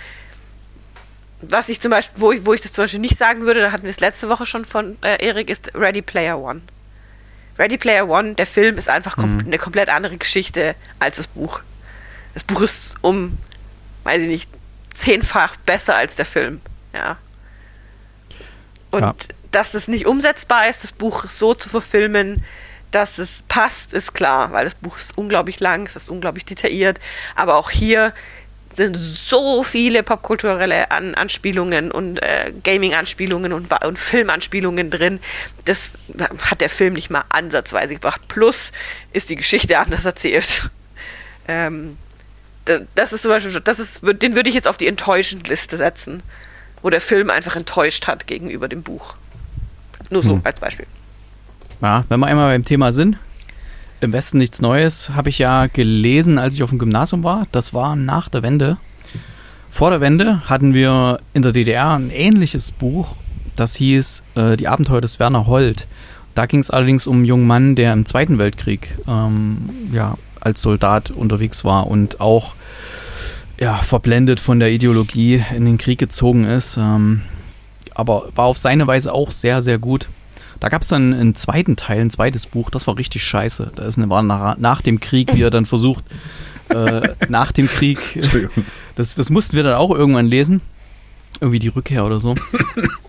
was 1.42 1.70
ich 1.70 1.82
zum 1.82 1.92
Beispiel, 1.92 2.22
wo 2.22 2.32
ich, 2.32 2.46
wo 2.46 2.54
ich 2.54 2.62
das 2.62 2.74
zum 2.74 2.84
Beispiel 2.84 3.00
nicht 3.00 3.18
sagen 3.18 3.42
würde, 3.42 3.62
da 3.62 3.72
hatten 3.72 3.84
wir 3.84 3.90
es 3.90 4.00
letzte 4.00 4.30
Woche 4.30 4.46
schon 4.46 4.66
von 4.66 4.98
äh, 5.02 5.24
Erik, 5.24 5.50
ist 5.50 5.74
Ready 5.76 6.02
Player 6.02 6.40
One. 6.40 6.62
Ready 7.58 7.78
Player 7.78 8.08
One, 8.08 8.36
der 8.36 8.48
Film 8.48 8.78
ist 8.78 8.90
einfach 8.90 9.16
kom 9.16 9.36
mhm. 9.36 9.40
eine 9.46 9.58
komplett 9.58 9.90
andere 9.90 10.18
Geschichte 10.18 10.76
als 11.00 11.18
das 11.18 11.28
Buch. 11.28 11.62
Das 12.34 12.44
Buch 12.44 12.62
ist 12.62 12.96
um, 13.02 13.38
weiß 14.04 14.22
ich 14.22 14.28
nicht, 14.28 14.50
zehnfach 14.94 15.56
besser 15.58 15.96
als 15.96 16.16
der 16.16 16.26
Film. 16.26 16.62
Ja. 16.94 17.18
Und 18.92 19.02
ja. 19.02 19.14
Dass 19.56 19.74
es 19.74 19.88
nicht 19.88 20.06
umsetzbar 20.06 20.68
ist, 20.68 20.84
das 20.84 20.92
Buch 20.92 21.30
so 21.30 21.54
zu 21.54 21.70
verfilmen, 21.70 22.44
dass 22.92 23.18
es 23.20 23.42
passt, 23.48 23.94
ist 23.94 24.14
klar, 24.14 24.52
weil 24.52 24.66
das 24.66 24.76
Buch 24.76 24.98
ist 24.98 25.18
unglaublich 25.18 25.62
lang, 25.62 25.86
es 25.88 25.96
ist 25.96 26.10
unglaublich 26.10 26.44
detailliert. 26.44 27.00
Aber 27.36 27.56
auch 27.56 27.70
hier 27.70 28.14
sind 28.74 28.96
so 28.96 29.64
viele 29.64 30.04
popkulturelle 30.04 30.92
An 30.92 31.16
Anspielungen 31.16 31.92
und 31.92 32.22
äh, 32.22 32.52
Gaming-Anspielungen 32.64 33.54
und, 33.54 33.72
und 33.72 33.98
Film-Anspielungen 33.98 34.90
drin. 34.90 35.22
Das 35.64 35.92
hat 36.42 36.60
der 36.60 36.70
Film 36.70 36.94
nicht 36.94 37.10
mal 37.10 37.24
ansatzweise 37.30 37.94
gebracht. 37.94 38.28
Plus 38.28 38.74
ist 39.14 39.30
die 39.30 39.38
Geschichte 39.38 39.80
anders 39.80 40.04
erzählt. 40.04 40.70
Ähm, 41.48 41.98
das 42.96 43.14
ist 43.14 43.22
zum 43.22 43.32
Beispiel, 43.32 43.58
das 43.62 43.80
ist, 43.80 44.02
den 44.04 44.36
würde 44.36 44.50
ich 44.50 44.56
jetzt 44.56 44.68
auf 44.68 44.78
die 44.78 44.88
enttäuschend 44.88 45.48
Liste 45.48 45.78
setzen, 45.78 46.24
wo 46.82 46.90
der 46.90 47.00
Film 47.00 47.30
einfach 47.30 47.56
enttäuscht 47.56 48.08
hat 48.08 48.28
gegenüber 48.28 48.68
dem 48.68 48.84
Buch. 48.84 49.16
Nur 50.10 50.24
so 50.24 50.34
hm. 50.34 50.42
als 50.44 50.60
Beispiel. 50.60 50.86
Ja, 51.82 52.06
wenn 52.10 52.20
wir 52.20 52.28
einmal 52.28 52.52
beim 52.52 52.66
Thema 52.66 52.92
sind, 52.92 53.18
im 54.02 54.14
Westen 54.14 54.38
nichts 54.38 54.62
Neues 54.62 55.12
habe 55.12 55.30
ich 55.30 55.40
ja 55.40 55.68
gelesen, 55.68 56.38
als 56.38 56.56
ich 56.56 56.64
auf 56.64 56.70
dem 56.70 56.80
Gymnasium 56.80 57.24
war. 57.24 57.48
Das 57.52 57.74
war 57.74 57.96
nach 57.96 58.30
der 58.30 58.44
Wende. 58.44 58.78
Vor 59.70 59.90
der 59.90 60.02
Wende 60.02 60.48
hatten 60.50 60.74
wir 60.74 61.20
in 61.34 61.42
der 61.42 61.52
DDR 61.52 61.96
ein 61.96 62.10
ähnliches 62.10 62.72
Buch, 62.72 63.16
das 63.56 63.76
hieß 63.76 64.24
äh, 64.36 64.58
Die 64.58 64.68
Abenteuer 64.68 65.02
des 65.02 65.20
Werner 65.20 65.48
Holt. 65.48 65.88
Da 66.34 66.46
ging 66.46 66.60
es 66.60 66.70
allerdings 66.70 67.08
um 67.08 67.18
einen 67.18 67.26
jungen 67.26 67.48
Mann, 67.48 67.76
der 67.76 67.94
im 67.94 68.06
Zweiten 68.06 68.38
Weltkrieg 68.38 68.98
ähm, 69.08 69.70
ja, 69.94 70.18
als 70.42 70.62
Soldat 70.62 71.12
unterwegs 71.12 71.64
war 71.64 71.88
und 71.88 72.20
auch 72.20 72.56
ja, 73.60 73.78
verblendet 73.78 74.40
von 74.40 74.60
der 74.60 74.72
Ideologie 74.72 75.44
in 75.56 75.66
den 75.66 75.78
Krieg 75.78 75.98
gezogen 75.98 76.44
ist. 76.44 76.78
Ähm, 76.78 77.22
aber 77.96 78.30
war 78.36 78.46
auf 78.46 78.58
seine 78.58 78.86
Weise 78.86 79.12
auch 79.12 79.32
sehr, 79.32 79.62
sehr 79.62 79.80
gut. 79.80 80.08
Da 80.60 80.70
gab 80.70 80.84
es 80.84 80.88
dann 80.88 81.14
einen 81.14 81.36
zweiten 81.36 81.76
Teil, 81.76 82.02
ein 82.02 82.10
zweites 82.10 82.46
Buch, 82.46 82.70
das 82.70 82.88
war 82.88 82.98
richtig 82.98 83.24
scheiße. 83.24 83.72
Da 83.76 83.86
ist 83.86 83.98
eine, 83.98 84.10
war 84.10 84.24
nach, 84.24 84.58
nach 84.58 84.82
dem 84.82 85.00
Krieg, 85.00 85.34
wie 85.34 85.42
er 85.42 85.50
dann 85.50 85.66
versucht, 85.66 86.06
äh, 86.70 87.10
nach 87.30 87.52
dem 87.52 87.68
Krieg, 87.68 88.00
das, 88.96 89.16
das 89.16 89.30
mussten 89.30 89.56
wir 89.56 89.64
dann 89.64 89.76
auch 89.76 89.92
irgendwann 89.92 90.28
lesen. 90.28 90.62
Irgendwie 91.42 91.60
die 91.60 91.68
Rückkehr 91.68 92.06
oder 92.06 92.22
so. 92.22 92.36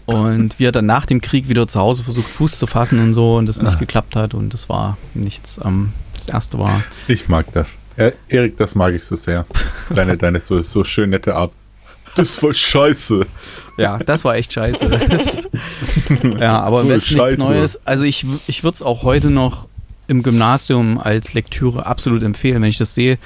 und 0.06 0.58
wie 0.58 0.64
er 0.64 0.72
dann 0.72 0.86
nach 0.86 1.06
dem 1.06 1.20
Krieg 1.20 1.48
wieder 1.48 1.68
zu 1.68 1.78
Hause 1.78 2.02
versucht, 2.02 2.26
Fuß 2.28 2.58
zu 2.58 2.66
fassen 2.66 2.98
und 2.98 3.14
so 3.14 3.36
und 3.36 3.46
das 3.46 3.62
nicht 3.62 3.78
geklappt 3.78 4.16
hat 4.16 4.34
und 4.34 4.52
das 4.52 4.68
war 4.68 4.98
nichts. 5.14 5.60
Ähm, 5.64 5.92
das 6.14 6.28
erste 6.28 6.58
war. 6.58 6.82
Ich 7.06 7.28
mag 7.28 7.46
das. 7.52 7.78
Erik, 8.28 8.56
das 8.56 8.74
mag 8.74 8.94
ich 8.94 9.04
so 9.04 9.16
sehr. 9.16 9.46
Deine, 9.90 10.16
deine 10.16 10.40
so, 10.40 10.62
so 10.62 10.82
schön 10.82 11.10
nette 11.10 11.34
Art. 11.34 11.52
Das 12.16 12.30
ist 12.30 12.40
voll 12.40 12.54
scheiße. 12.54 13.26
Ja, 13.76 13.98
das 13.98 14.24
war 14.24 14.36
echt 14.36 14.52
scheiße. 14.52 14.86
Das, 15.08 15.48
ja, 16.40 16.60
aber 16.60 16.82
Voll 16.82 16.88
wenn 16.88 17.28
nichts. 17.28 17.38
Neues. 17.38 17.80
Also 17.86 18.04
ich, 18.04 18.24
ich 18.46 18.64
würde 18.64 18.74
es 18.74 18.82
auch 18.82 19.02
heute 19.02 19.30
noch 19.30 19.66
im 20.08 20.22
Gymnasium 20.22 20.98
als 20.98 21.34
Lektüre 21.34 21.86
absolut 21.86 22.22
empfehlen, 22.22 22.62
wenn 22.62 22.68
ich 22.68 22.78
das 22.78 22.94
sehe. 22.94 23.18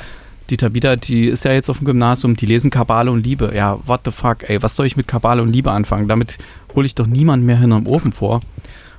Die 0.49 0.57
Tabita, 0.57 0.97
die 0.97 1.27
ist 1.27 1.45
ja 1.45 1.53
jetzt 1.53 1.69
auf 1.69 1.79
dem 1.79 1.87
Gymnasium, 1.87 2.37
die 2.37 2.47
lesen 2.47 2.71
Kabale 2.71 3.11
und 3.11 3.25
Liebe. 3.25 3.53
Ja, 3.55 3.79
what 3.87 4.01
the 4.05 4.11
fuck, 4.11 4.49
ey, 4.49 4.63
was 4.63 4.77
soll 4.77 4.87
ich 4.87 4.97
mit 4.97 5.07
Kabale 5.07 5.43
und 5.43 5.53
Liebe 5.53 5.71
anfangen? 5.71 6.09
Damit 6.09 6.39
hole 6.75 6.87
ich 6.87 6.95
doch 6.95 7.07
niemand 7.07 7.45
mehr 7.45 7.59
hinterm 7.59 7.87
Ofen 7.87 8.13
vor. 8.13 8.41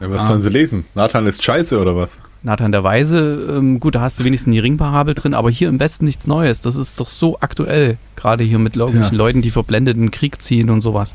Ja, 0.01 0.09
was 0.09 0.25
sollen 0.25 0.41
sie 0.41 0.49
lesen? 0.49 0.85
Nathan 0.95 1.27
ist 1.27 1.43
scheiße 1.43 1.79
oder 1.79 1.95
was? 1.95 2.19
Nathan 2.41 2.71
der 2.71 2.83
Weise, 2.83 3.47
ähm, 3.55 3.79
gut, 3.79 3.93
da 3.93 4.01
hast 4.01 4.19
du 4.19 4.23
wenigstens 4.23 4.51
die 4.51 4.59
Ringparabel 4.59 5.13
drin, 5.13 5.35
aber 5.35 5.51
hier 5.51 5.69
im 5.69 5.79
Westen 5.79 6.05
nichts 6.05 6.25
Neues. 6.25 6.59
Das 6.59 6.75
ist 6.75 6.99
doch 6.99 7.09
so 7.09 7.37
aktuell, 7.39 7.97
gerade 8.15 8.43
hier 8.43 8.57
mit 8.57 8.75
irgendwelchen 8.75 9.15
Leuten, 9.15 9.43
die 9.43 9.51
verblendet 9.51 9.97
in 9.97 10.05
den 10.05 10.11
Krieg 10.11 10.41
ziehen 10.41 10.71
und 10.71 10.81
sowas. 10.81 11.13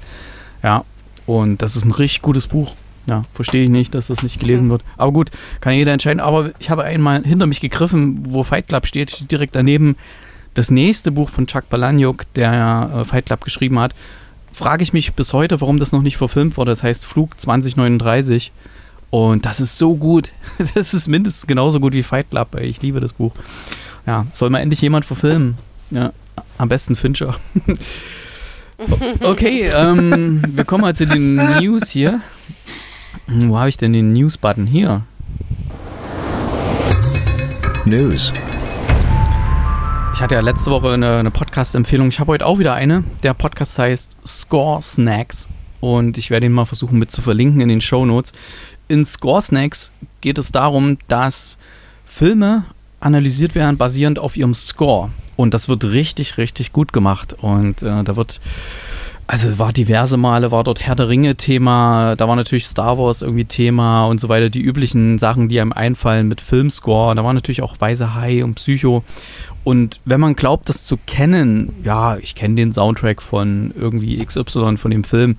Ja, 0.63 0.85
und 1.27 1.63
das 1.63 1.75
ist 1.75 1.85
ein 1.85 1.91
richtig 1.91 2.23
gutes 2.23 2.47
Buch. 2.47 2.75
Ja, 3.09 3.25
verstehe 3.35 3.65
ich 3.65 3.71
nicht, 3.71 3.93
dass 3.95 4.07
das 4.07 4.23
nicht 4.23 4.39
gelesen 4.39 4.71
wird. 4.71 4.83
Aber 4.97 5.13
gut, 5.13 5.31
kann 5.61 5.75
jeder 5.75 5.93
entscheiden. 5.93 6.21
Aber 6.21 6.53
ich 6.61 6.71
habe 6.71 6.85
einmal 6.85 7.25
hinter 7.25 7.47
mich 7.47 7.61
gegriffen, 7.61 8.19
wo 8.23 8.45
Fight 8.45 8.69
Club 8.69 8.87
steht, 8.87 9.11
steht 9.11 9.33
direkt 9.33 9.57
daneben 9.57 9.97
das 10.55 10.71
nächste 10.71 11.11
Buch 11.11 11.29
von 11.29 11.47
Chuck 11.49 11.69
Palahniuk, 11.69 12.33
der 12.35 12.91
äh, 12.95 13.05
Fight 13.05 13.27
Club 13.27 13.45
geschrieben 13.45 13.81
hat. 13.81 13.95
Frage 14.53 14.83
ich 14.85 14.93
mich 14.93 15.13
bis 15.15 15.33
heute, 15.33 15.61
warum 15.61 15.79
das 15.79 15.93
noch 15.93 16.03
nicht 16.03 16.17
verfilmt 16.17 16.57
wurde. 16.57 16.71
Das 16.71 16.83
heißt 16.83 17.05
Flug 17.05 17.39
2039. 17.41 18.53
Und 19.11 19.47
das 19.47 19.61
ist 19.61 19.79
so 19.79 19.97
gut. 19.97 20.33
Das 20.75 20.95
ist 20.95 21.09
mindestens 21.09 21.47
genauso 21.47 21.81
gut 21.81 21.93
wie 21.93 22.03
Fight 22.03 22.31
Club. 22.31 22.57
Ich 22.61 22.81
liebe 22.83 23.01
das 23.01 23.13
Buch. 23.13 23.33
Ja, 24.07 24.27
soll 24.31 24.51
mal 24.51 24.61
endlich 24.61 24.81
jemand 24.81 25.05
verfilmen. 25.05 25.57
Ja, 25.91 26.13
am 26.59 26.69
besten 26.69 26.97
Fincher. 26.97 27.37
Okay, 29.21 29.71
ähm, 29.75 30.43
wir 30.51 30.65
kommen 30.65 30.83
mal 30.83 30.95
zu 30.95 31.07
den 31.07 31.37
News 31.37 31.89
hier. 31.89 32.21
Wo 33.27 33.59
habe 33.59 33.71
ich 33.71 33.79
denn 33.79 33.95
den 33.95 34.13
News-Button? 34.13 34.67
Hier. 34.67 35.01
News. 37.87 38.35
Ich 40.13 40.21
hatte 40.21 40.35
ja 40.35 40.43
letzte 40.43 40.71
Woche 40.71 40.91
eine, 40.91 41.17
eine 41.17 41.31
Podcast-Empfehlung. 41.31 42.09
Ich 42.09 42.21
habe 42.21 42.33
heute 42.33 42.45
auch 42.45 42.59
wieder 42.59 42.75
eine. 42.75 43.05
Der 43.23 43.33
Podcast 43.33 43.79
heißt 43.79 44.17
Score 44.27 44.83
Snacks. 44.83 45.49
Und 45.81 46.19
ich 46.19 46.31
werde 46.31 46.47
ihn 46.47 46.53
mal 46.53 46.65
versuchen 46.65 46.99
mit 46.99 47.11
zu 47.11 47.23
verlinken 47.23 47.61
in 47.61 47.69
den 47.69 47.81
Show 47.81 48.05
Notes. 48.05 48.33
In 48.89 49.05
Score 49.05 49.43
Snacks 49.43 49.93
geht 50.21 50.39
es 50.39 50.53
darum, 50.53 50.99
dass 51.09 51.59
Filme 52.05 52.65
analysiert 53.01 53.55
werden 53.55 53.77
basierend 53.77 54.19
auf 54.19 54.37
ihrem 54.37 54.55
Score. 54.55 55.11
Und 55.37 55.55
das 55.55 55.69
wird 55.69 55.85
richtig, 55.85 56.39
richtig 56.39 56.73
gut 56.73 56.93
gemacht. 56.93 57.35
Und 57.39 57.83
äh, 57.83 58.05
da 58.05 58.17
wird, 58.17 58.41
also 59.27 59.59
war 59.59 59.73
diverse 59.73 60.17
Male, 60.17 60.51
war 60.51 60.65
dort 60.65 60.81
Herr 60.83 60.95
der 60.95 61.09
Ringe 61.09 61.37
Thema, 61.37 62.15
da 62.17 62.27
war 62.27 62.37
natürlich 62.37 62.67
Star 62.67 62.97
Wars 62.97 63.23
irgendwie 63.23 63.45
Thema 63.45 64.07
und 64.07 64.19
so 64.19 64.29
weiter. 64.29 64.49
Die 64.49 64.63
üblichen 64.63 65.19
Sachen, 65.19 65.49
die 65.49 65.61
einem 65.61 65.73
einfallen 65.73 66.29
mit 66.29 66.41
Filmscore. 66.41 67.15
Da 67.15 67.25
war 67.25 67.35
natürlich 67.35 67.63
auch 67.63 67.81
Weise 67.81 68.15
Hai 68.15 68.43
und 68.43 68.55
Psycho. 68.55 69.05
Und 69.63 70.01
wenn 70.05 70.21
man 70.21 70.37
glaubt, 70.37 70.69
das 70.69 70.85
zu 70.85 70.97
kennen, 71.07 71.75
ja, 71.83 72.17
ich 72.19 72.35
kenne 72.35 72.55
den 72.55 72.73
Soundtrack 72.73 73.21
von 73.21 73.75
irgendwie 73.77 74.25
XY 74.25 74.77
von 74.77 74.91
dem 74.93 75.03
Film, 75.03 75.37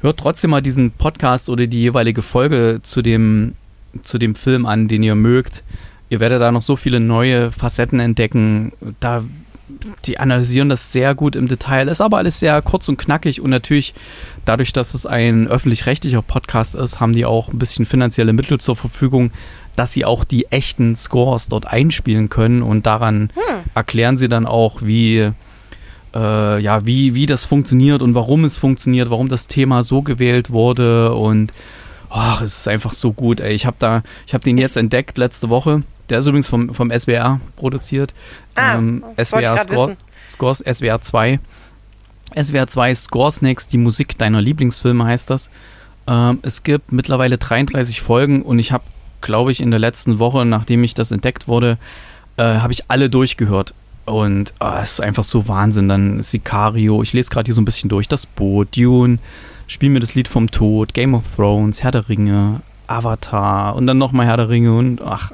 hört 0.00 0.18
trotzdem 0.18 0.50
mal 0.50 0.62
diesen 0.62 0.90
Podcast 0.90 1.48
oder 1.48 1.66
die 1.66 1.80
jeweilige 1.80 2.22
Folge 2.22 2.80
zu 2.82 3.02
dem, 3.02 3.54
zu 4.02 4.18
dem 4.18 4.34
Film 4.34 4.66
an, 4.66 4.88
den 4.88 5.02
ihr 5.02 5.14
mögt. 5.14 5.62
Ihr 6.08 6.20
werdet 6.20 6.40
da 6.40 6.52
noch 6.52 6.62
so 6.62 6.76
viele 6.76 7.00
neue 7.00 7.50
Facetten 7.50 7.98
entdecken. 7.98 8.72
Da, 9.00 9.24
die 10.04 10.18
analysieren 10.18 10.68
das 10.68 10.92
sehr 10.92 11.14
gut 11.14 11.34
im 11.34 11.48
Detail. 11.48 11.88
Ist 11.88 12.00
aber 12.00 12.18
alles 12.18 12.38
sehr 12.38 12.62
kurz 12.62 12.88
und 12.88 12.98
knackig 12.98 13.40
und 13.40 13.50
natürlich 13.50 13.94
dadurch, 14.44 14.72
dass 14.72 14.94
es 14.94 15.06
ein 15.06 15.48
öffentlich-rechtlicher 15.48 16.22
Podcast 16.22 16.74
ist, 16.76 17.00
haben 17.00 17.12
die 17.12 17.24
auch 17.24 17.48
ein 17.48 17.58
bisschen 17.58 17.86
finanzielle 17.86 18.32
Mittel 18.32 18.60
zur 18.60 18.76
Verfügung, 18.76 19.32
dass 19.74 19.92
sie 19.92 20.04
auch 20.04 20.24
die 20.24 20.46
echten 20.46 20.94
Scores 20.94 21.48
dort 21.48 21.66
einspielen 21.66 22.28
können 22.28 22.62
und 22.62 22.86
daran 22.86 23.30
erklären 23.74 24.16
sie 24.16 24.28
dann 24.28 24.46
auch, 24.46 24.82
wie 24.82 25.32
äh, 26.14 26.60
ja, 26.60 26.86
wie, 26.86 27.14
wie 27.14 27.26
das 27.26 27.44
funktioniert 27.44 28.02
und 28.02 28.14
warum 28.14 28.44
es 28.44 28.56
funktioniert, 28.56 29.10
warum 29.10 29.28
das 29.28 29.46
Thema 29.46 29.82
so 29.82 30.02
gewählt 30.02 30.50
wurde 30.50 31.14
und 31.14 31.52
ach, 32.10 32.42
es 32.42 32.58
ist 32.58 32.68
einfach 32.68 32.92
so 32.92 33.12
gut, 33.12 33.40
ey. 33.40 33.52
Ich 33.52 33.66
habe 33.66 33.76
da, 33.78 34.02
ich 34.26 34.34
habe 34.34 34.44
den 34.44 34.58
jetzt 34.58 34.76
entdeckt 34.76 35.18
letzte 35.18 35.48
Woche. 35.50 35.82
Der 36.08 36.20
ist 36.20 36.26
übrigens 36.26 36.48
vom, 36.48 36.72
vom 36.72 36.90
SWR 36.90 37.40
produziert. 37.56 38.14
Ah, 38.54 38.76
ähm, 38.76 39.04
SWR 39.22 39.58
Score, 39.58 39.88
wissen. 39.88 39.96
Scores, 40.28 40.58
SWR 40.58 41.00
2. 41.00 41.40
SWR 42.40 42.66
2 42.66 42.94
Scores 42.94 43.42
Next, 43.42 43.72
die 43.72 43.78
Musik 43.78 44.18
deiner 44.18 44.40
Lieblingsfilme 44.40 45.04
heißt 45.04 45.30
das. 45.30 45.50
Ähm, 46.06 46.38
es 46.42 46.62
gibt 46.62 46.92
mittlerweile 46.92 47.38
33 47.38 48.00
Folgen 48.00 48.42
und 48.42 48.58
ich 48.58 48.72
habe, 48.72 48.84
glaube 49.20 49.50
ich, 49.50 49.60
in 49.60 49.70
der 49.70 49.80
letzten 49.80 50.18
Woche, 50.18 50.44
nachdem 50.44 50.84
ich 50.84 50.94
das 50.94 51.10
entdeckt 51.10 51.48
wurde, 51.48 51.78
äh, 52.36 52.42
habe 52.42 52.72
ich 52.72 52.90
alle 52.90 53.10
durchgehört. 53.10 53.74
Und 54.06 54.54
ah, 54.60 54.80
es 54.80 54.92
ist 54.92 55.00
einfach 55.00 55.24
so 55.24 55.46
Wahnsinn. 55.48 55.88
Dann 55.88 56.22
Sicario, 56.22 57.02
ich 57.02 57.12
lese 57.12 57.30
gerade 57.30 57.48
hier 57.48 57.54
so 57.54 57.60
ein 57.60 57.66
bisschen 57.66 57.90
durch. 57.90 58.08
Das 58.08 58.24
Boot, 58.26 58.76
Dune, 58.76 59.18
Spiel 59.68 59.90
mir 59.90 60.00
das 60.00 60.14
Lied 60.14 60.28
vom 60.28 60.50
Tod, 60.50 60.94
Game 60.94 61.14
of 61.14 61.24
Thrones, 61.34 61.82
Herr 61.82 61.90
der 61.90 62.08
Ringe, 62.08 62.60
Avatar 62.86 63.74
und 63.74 63.88
dann 63.88 63.98
nochmal 63.98 64.26
Herr 64.26 64.36
der 64.36 64.48
Ringe 64.48 64.76
und 64.76 65.02
ach, 65.02 65.32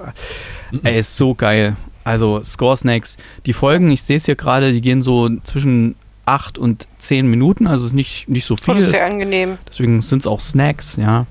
ey, 0.82 1.00
ist 1.00 1.16
so 1.16 1.34
geil. 1.34 1.76
Also 2.04 2.42
Score 2.42 2.76
Snacks, 2.76 3.18
die 3.44 3.52
Folgen, 3.52 3.90
ich 3.90 4.02
sehe 4.02 4.16
es 4.16 4.24
hier 4.24 4.34
gerade, 4.34 4.72
die 4.72 4.80
gehen 4.80 5.02
so 5.02 5.28
zwischen 5.44 5.96
8 6.24 6.56
und 6.56 6.88
10 6.98 7.26
Minuten, 7.26 7.66
also 7.66 7.82
es 7.82 7.88
ist 7.88 7.94
nicht, 7.94 8.28
nicht 8.28 8.46
so 8.46 8.56
viel. 8.56 8.74
Oh, 8.74 8.78
das 8.78 8.88
ist 8.88 8.96
sehr 8.96 9.06
angenehm. 9.06 9.58
Deswegen 9.68 10.00
sind 10.00 10.20
es 10.20 10.26
auch 10.26 10.40
Snacks, 10.40 10.96
ja. 10.96 11.26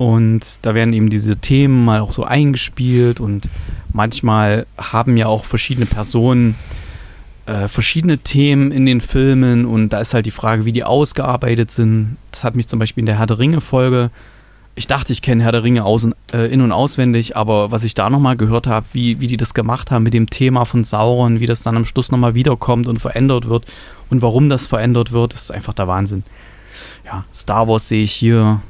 Und 0.00 0.40
da 0.62 0.74
werden 0.74 0.94
eben 0.94 1.10
diese 1.10 1.36
Themen 1.36 1.84
mal 1.84 2.00
auch 2.00 2.14
so 2.14 2.24
eingespielt 2.24 3.20
und 3.20 3.50
manchmal 3.92 4.64
haben 4.78 5.18
ja 5.18 5.26
auch 5.26 5.44
verschiedene 5.44 5.84
Personen 5.84 6.54
äh, 7.44 7.68
verschiedene 7.68 8.16
Themen 8.16 8.72
in 8.72 8.86
den 8.86 9.02
Filmen 9.02 9.66
und 9.66 9.90
da 9.90 10.00
ist 10.00 10.14
halt 10.14 10.24
die 10.24 10.30
Frage, 10.30 10.64
wie 10.64 10.72
die 10.72 10.84
ausgearbeitet 10.84 11.70
sind. 11.70 12.16
Das 12.30 12.44
hat 12.44 12.56
mich 12.56 12.66
zum 12.66 12.78
Beispiel 12.78 13.02
in 13.02 13.06
der 13.06 13.18
Herr 13.18 13.26
der 13.26 13.38
Ringe-Folge. 13.38 14.10
Ich 14.74 14.86
dachte, 14.86 15.12
ich 15.12 15.20
kenne 15.20 15.44
Herr 15.44 15.52
der 15.52 15.64
Ringe 15.64 15.84
aus, 15.84 16.08
äh, 16.32 16.50
in- 16.50 16.62
und 16.62 16.72
auswendig, 16.72 17.36
aber 17.36 17.70
was 17.70 17.84
ich 17.84 17.94
da 17.94 18.08
nochmal 18.08 18.38
gehört 18.38 18.66
habe, 18.66 18.86
wie, 18.94 19.20
wie 19.20 19.26
die 19.26 19.36
das 19.36 19.52
gemacht 19.52 19.90
haben 19.90 20.04
mit 20.04 20.14
dem 20.14 20.30
Thema 20.30 20.64
von 20.64 20.82
Sauron, 20.82 21.40
wie 21.40 21.46
das 21.46 21.62
dann 21.62 21.76
am 21.76 21.84
Schluss 21.84 22.10
nochmal 22.10 22.34
wiederkommt 22.34 22.88
und 22.88 23.00
verändert 23.00 23.50
wird 23.50 23.66
und 24.08 24.22
warum 24.22 24.48
das 24.48 24.66
verändert 24.66 25.12
wird, 25.12 25.34
ist 25.34 25.52
einfach 25.52 25.74
der 25.74 25.88
Wahnsinn. 25.88 26.24
Ja, 27.04 27.24
Star 27.34 27.68
Wars 27.68 27.88
sehe 27.88 28.02
ich 28.02 28.12
hier, 28.12 28.62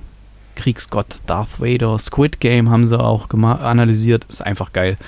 Kriegsgott 0.61 1.17
Darth 1.27 1.59
Vader, 1.59 1.99
Squid 1.99 2.39
Game 2.39 2.69
haben 2.71 2.85
sie 2.85 2.99
auch 2.99 3.29
analysiert, 3.31 4.27
ist 4.27 4.43
einfach 4.45 4.73
geil. 4.75 4.99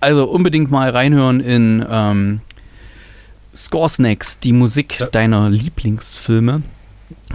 Also 0.00 0.24
unbedingt 0.24 0.70
mal 0.70 0.88
reinhören 0.88 1.40
in 1.40 1.84
ähm, 1.88 2.40
Score 3.54 3.90
Snacks, 3.90 4.38
die 4.38 4.52
Musik 4.54 4.98
Ja. 5.00 5.06
deiner 5.06 5.50
Lieblingsfilme. 5.50 6.62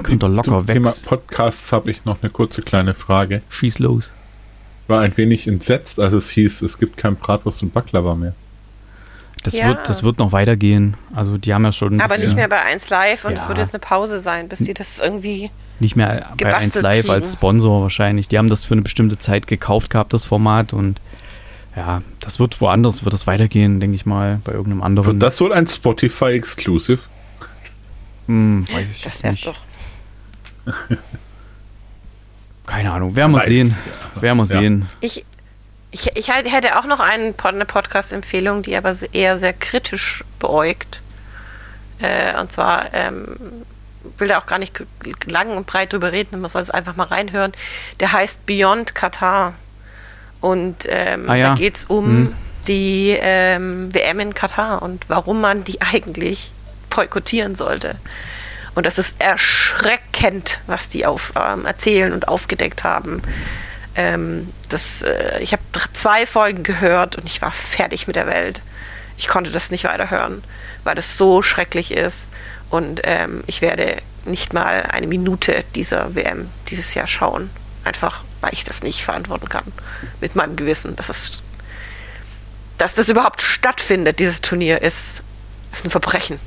Könnt 0.01 0.23
ihr 0.23 0.29
locker 0.29 0.57
Zum 0.59 0.65
Thema 0.65 0.89
weg. 0.89 1.05
Podcasts 1.05 1.71
habe 1.71 1.91
ich 1.91 2.03
noch 2.05 2.17
eine 2.23 2.31
kurze 2.31 2.63
kleine 2.63 2.95
Frage. 2.95 3.43
Schieß 3.49 3.77
los. 3.77 4.09
War 4.87 5.01
ein 5.01 5.15
wenig 5.17 5.47
entsetzt, 5.47 5.99
als 5.99 6.13
es 6.13 6.31
hieß, 6.31 6.63
es 6.63 6.79
gibt 6.79 6.97
kein 6.97 7.15
Bratwurst 7.15 7.61
und 7.61 7.73
Baklava 7.73 8.15
mehr. 8.15 8.33
Das, 9.47 9.57
Ja. 9.57 9.67
wird, 9.69 9.87
das 9.89 10.03
wird 10.03 10.19
noch 10.19 10.31
weitergehen. 10.31 10.95
Also 11.15 11.37
die 11.37 11.53
haben 11.53 11.63
ja 11.65 11.71
schon 11.71 11.99
Aber 11.99 12.09
bisschen- 12.15 12.25
nicht 12.29 12.35
mehr 12.35 12.47
bei 12.49 12.61
1 12.61 12.89
Live 12.89 13.25
und 13.25 13.33
es 13.33 13.43
Ja. 13.43 13.47
wird 13.49 13.57
jetzt 13.59 13.73
eine 13.73 13.79
Pause 13.79 14.19
sein, 14.19 14.47
bis 14.49 14.59
sie 14.59 14.73
das 14.73 14.99
irgendwie. 14.99 15.49
nicht 15.79 15.95
mehr 15.95 16.07
bei 16.07 16.15
1 16.55 16.73
gebastelt 16.73 16.83
Live 16.83 17.09
als 17.09 17.27
kriegen. 17.29 17.37
Sponsor 17.37 17.81
wahrscheinlich. 17.83 18.27
Die 18.27 18.37
haben 18.37 18.49
das 18.49 18.65
für 18.65 18.73
eine 18.73 18.81
bestimmte 18.81 19.17
Zeit 19.19 19.45
gekauft 19.47 19.89
gehabt, 19.91 20.11
das 20.13 20.25
Format. 20.25 20.73
Und 20.73 20.99
ja, 21.75 22.01
das 22.19 22.39
wird 22.39 22.59
woanders, 22.61 23.03
wird 23.05 23.13
das 23.13 23.27
weitergehen, 23.27 23.79
denke 23.79 23.95
ich 23.95 24.05
mal, 24.05 24.39
bei 24.43 24.51
irgendeinem 24.53 24.81
anderen. 24.83 25.05
Wird 25.13 25.21
das 25.23 25.39
wohl 25.39 25.53
ein 25.53 25.67
Spotify 25.67 26.31
Exclusive? 26.33 26.99
Hm, 28.25 28.65
weiß 28.71 28.85
ich 28.91 29.01
Das 29.03 29.21
wär's 29.23 29.35
nicht. 29.35 29.45
doch. 29.47 29.55
Keine 32.65 32.91
Ahnung, 32.91 33.15
werden 33.15 33.31
wir 33.31 33.39
sehen. 33.41 33.75
Werden 34.19 34.37
wir 34.37 34.43
Ja. 34.43 34.59
sehen. 34.59 34.85
Ich, 34.99 35.25
ich, 35.91 36.15
ich 36.15 36.27
hätte 36.29 36.77
auch 36.77 36.85
noch 36.85 36.99
einen, 36.99 37.35
eine 37.43 37.65
Podcast-Empfehlung, 37.65 38.61
die 38.61 38.75
aber 38.75 38.95
eher 39.13 39.37
sehr 39.37 39.53
kritisch 39.53 40.23
beäugt. 40.39 41.01
Äh, 41.99 42.39
und 42.39 42.51
zwar 42.51 42.93
ähm, 42.93 43.37
will 44.17 44.27
da 44.27 44.37
auch 44.37 44.45
gar 44.45 44.59
nicht 44.59 44.85
lang 45.25 45.55
und 45.55 45.65
breit 45.65 45.93
drüber 45.93 46.11
reden, 46.11 46.39
man 46.39 46.49
soll 46.49 46.61
es 46.61 46.69
einfach 46.69 46.95
mal 46.95 47.05
reinhören. 47.07 47.53
Der 47.99 48.11
heißt 48.11 48.45
Beyond 48.45 48.95
Katar. 48.95 49.53
Und 50.41 50.85
ähm, 50.89 51.29
Ah 51.29 51.35
ja. 51.35 51.49
da 51.49 51.55
geht 51.55 51.77
es 51.77 51.85
um 51.85 52.05
Hm. 52.05 52.35
die 52.67 53.17
ähm, 53.19 53.93
WM 53.93 54.19
in 54.19 54.33
Katar 54.33 54.81
und 54.81 55.09
warum 55.09 55.41
man 55.41 55.63
die 55.63 55.81
eigentlich 55.81 56.51
boykottieren 56.89 57.55
sollte. 57.55 57.95
Und 58.75 58.85
das 58.85 58.99
ist 58.99 59.19
erschreckend, 59.19 60.59
was 60.67 60.89
die 60.89 61.05
auf, 61.07 61.33
ähm, 61.35 61.65
erzählen 61.65 62.13
und 62.13 62.27
aufgedeckt 62.27 62.83
haben. 62.83 63.23
Ähm, 63.97 64.53
das, 64.69 65.01
äh, 65.01 65.39
ich 65.39 65.53
habe 65.53 65.63
zwei 65.91 66.27
Folgen 66.27 66.61
gehört 66.61 67.15
und 67.15 67.25
ich 67.25 67.41
war 67.41 67.51
fertig 67.51 68.05
mit 68.05 68.15
der 68.15 68.27
Welt. 68.27 68.61
Ich 69.17 69.27
konnte 69.27 69.49
das 69.49 69.71
nicht 69.71 69.85
weiterhören, 69.85 70.43
weil 70.83 70.93
das 70.93 71.17
so 71.17 71.41
schrecklich 71.41 71.91
ist. 71.91 72.31
Und 72.69 73.01
ähm, 73.05 73.43
ich 73.47 73.61
werde 73.61 73.97
nicht 74.25 74.53
mal 74.53 74.83
eine 74.83 75.07
Minute 75.07 75.65
dieser 75.73 76.13
WM 76.13 76.49
dieses 76.69 76.93
Jahr 76.93 77.07
schauen. 77.07 77.49
Einfach, 77.83 78.23
weil 78.41 78.53
ich 78.53 78.63
das 78.63 78.83
nicht 78.83 79.03
verantworten 79.03 79.49
kann. 79.49 79.65
Mit 80.21 80.35
meinem 80.35 80.55
Gewissen. 80.55 80.95
Das 80.95 81.09
ist, 81.09 81.41
dass 82.77 82.93
das 82.93 83.09
überhaupt 83.09 83.41
stattfindet, 83.41 84.19
dieses 84.19 84.41
Turnier, 84.41 84.83
ist, 84.83 85.23
ist 85.71 85.85
ein 85.85 85.89
Verbrechen. 85.89 86.39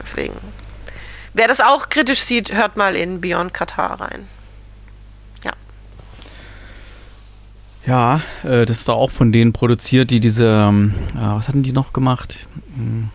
Deswegen. 0.00 0.36
Wer 1.34 1.48
das 1.48 1.60
auch 1.60 1.90
kritisch 1.90 2.20
sieht, 2.20 2.54
hört 2.54 2.78
mal 2.78 2.96
in 2.96 3.20
Beyond 3.20 3.52
Katar 3.52 4.00
rein. 4.00 4.26
Ja, 7.86 8.20
äh, 8.42 8.66
das 8.66 8.80
ist 8.80 8.90
auch 8.90 9.10
von 9.10 9.32
denen 9.32 9.52
produziert, 9.52 10.10
die 10.10 10.20
diese, 10.20 10.46
ähm, 10.46 10.94
äh, 11.14 11.20
was 11.20 11.48
hatten 11.48 11.62
die 11.62 11.72
noch 11.72 11.92
gemacht? 11.92 12.46
Hm, 12.74 13.10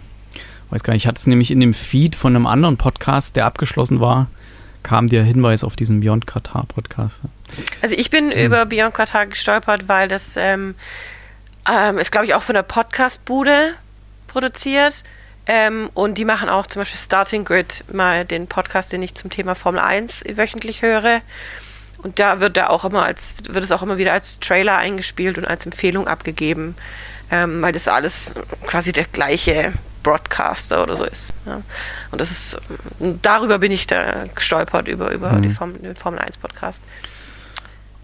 weiß 0.69 0.83
gar 0.83 0.93
nicht, 0.93 1.03
ich 1.03 1.07
hatte 1.07 1.19
es 1.19 1.27
nämlich 1.27 1.51
in 1.51 1.59
dem 1.59 1.73
Feed 1.73 2.15
von 2.15 2.35
einem 2.35 2.47
anderen 2.47 2.77
Podcast, 2.77 3.35
der 3.35 3.45
abgeschlossen 3.45 3.99
war, 3.99 4.27
kam 4.81 5.07
der 5.07 5.23
Hinweis 5.23 5.63
auf 5.63 5.75
diesen 5.75 5.99
Beyond 5.99 6.25
Qatar 6.25 6.65
Podcast. 6.65 7.21
Also 7.81 7.95
ich 7.95 8.09
bin 8.09 8.31
hm. 8.31 8.45
über 8.45 8.65
Beyond 8.65 8.93
Qatar 8.93 9.25
gestolpert, 9.25 9.89
weil 9.89 10.07
das 10.07 10.37
ähm, 10.37 10.75
ähm, 11.69 11.97
ist, 11.97 12.11
glaube 12.11 12.25
ich, 12.25 12.33
auch 12.33 12.41
von 12.41 12.55
der 12.55 12.63
Podcast-Bude 12.63 13.73
produziert. 14.27 15.03
Ähm, 15.47 15.89
und 15.93 16.17
die 16.17 16.25
machen 16.25 16.49
auch 16.49 16.67
zum 16.67 16.81
Beispiel 16.81 16.99
Starting 16.99 17.43
Grid, 17.43 17.83
mal 17.91 18.25
den 18.25 18.47
Podcast, 18.47 18.93
den 18.93 19.01
ich 19.01 19.15
zum 19.15 19.29
Thema 19.29 19.55
Formel 19.55 19.81
1 19.81 20.23
wöchentlich 20.35 20.81
höre. 20.81 21.21
Und 22.03 22.19
da 22.19 22.39
wird 22.39 22.57
da 22.57 22.67
auch 22.67 22.85
immer 22.85 23.03
als, 23.03 23.43
wird 23.49 23.63
es 23.63 23.71
auch 23.71 23.83
immer 23.83 23.97
wieder 23.97 24.13
als 24.13 24.39
Trailer 24.39 24.77
eingespielt 24.77 25.37
und 25.37 25.45
als 25.45 25.65
Empfehlung 25.65 26.07
abgegeben, 26.07 26.75
ähm, 27.29 27.61
weil 27.61 27.71
das 27.71 27.87
alles 27.87 28.33
quasi 28.65 28.91
der 28.91 29.05
gleiche 29.05 29.73
Broadcaster 30.03 30.81
oder 30.81 30.95
so 30.95 31.05
ist. 31.05 31.33
Ja. 31.45 31.61
Und 32.11 32.21
das 32.21 32.31
ist, 32.31 32.57
darüber 33.21 33.59
bin 33.59 33.71
ich 33.71 33.87
da 33.87 34.25
gestolpert, 34.33 34.87
über, 34.87 35.11
über 35.11 35.33
mhm. 35.33 35.51
Form, 35.51 35.81
den 35.81 35.95
Formel 35.95 36.19
1 36.19 36.37
Podcast. 36.37 36.81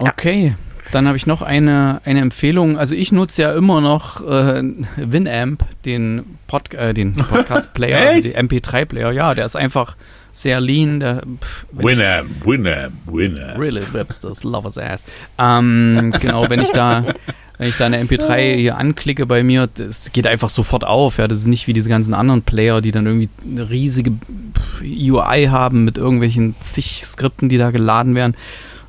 Ja. 0.00 0.10
Okay. 0.10 0.54
Dann 0.92 1.06
habe 1.06 1.18
ich 1.18 1.26
noch 1.26 1.42
eine, 1.42 2.00
eine 2.04 2.20
Empfehlung. 2.20 2.78
Also 2.78 2.94
ich 2.94 3.12
nutze 3.12 3.42
ja 3.42 3.52
immer 3.52 3.80
noch 3.80 4.26
äh, 4.26 4.62
Winamp, 4.96 5.64
den, 5.84 6.38
Pod, 6.46 6.72
äh, 6.72 6.94
den 6.94 7.14
Podcast-Player, 7.16 8.22
den 8.22 8.48
MP3-Player. 8.48 9.12
Ja, 9.12 9.34
der 9.34 9.44
ist 9.44 9.56
einfach 9.56 9.96
sehr 10.42 10.60
lean. 10.60 11.00
Der, 11.00 11.22
Winamp, 11.72 12.44
Winamp, 12.44 12.92
Winamp. 13.06 13.58
Really 13.58 13.82
Webster's 13.92 14.44
Lover's 14.44 14.78
Ass. 14.78 15.04
Ähm, 15.38 16.12
genau, 16.20 16.48
wenn 16.48 16.60
ich 16.60 16.70
da 16.70 17.04
wenn 17.58 17.68
ich 17.68 17.76
da 17.76 17.86
eine 17.86 18.00
MP3 18.00 18.56
hier 18.56 18.76
anklicke 18.76 19.26
bei 19.26 19.42
mir, 19.42 19.66
das 19.66 20.12
geht 20.12 20.28
einfach 20.28 20.48
sofort 20.48 20.84
auf. 20.84 21.18
Ja, 21.18 21.26
das 21.26 21.40
ist 21.40 21.46
nicht 21.46 21.66
wie 21.66 21.72
diese 21.72 21.88
ganzen 21.88 22.14
anderen 22.14 22.42
Player, 22.42 22.80
die 22.80 22.92
dann 22.92 23.06
irgendwie 23.06 23.28
eine 23.44 23.68
riesige 23.68 24.12
UI 24.80 25.46
haben 25.50 25.84
mit 25.84 25.98
irgendwelchen 25.98 26.54
zig 26.60 27.04
Skripten, 27.04 27.48
die 27.48 27.58
da 27.58 27.72
geladen 27.72 28.14
werden. 28.14 28.36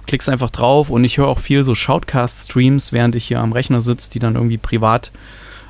Klickst 0.05 0.29
einfach 0.29 0.51
drauf 0.51 0.91
und 0.91 1.03
ich 1.03 1.17
höre 1.17 1.27
auch 1.27 1.39
viel 1.39 1.63
so 1.63 1.73
Shoutcast-Streams, 1.73 2.93
während 2.93 3.15
ich 3.15 3.25
hier 3.25 3.39
am 3.39 3.53
Rechner 3.53 3.81
sitze, 3.81 4.11
die 4.11 4.19
dann 4.19 4.35
irgendwie 4.35 4.57
privat, 4.59 5.11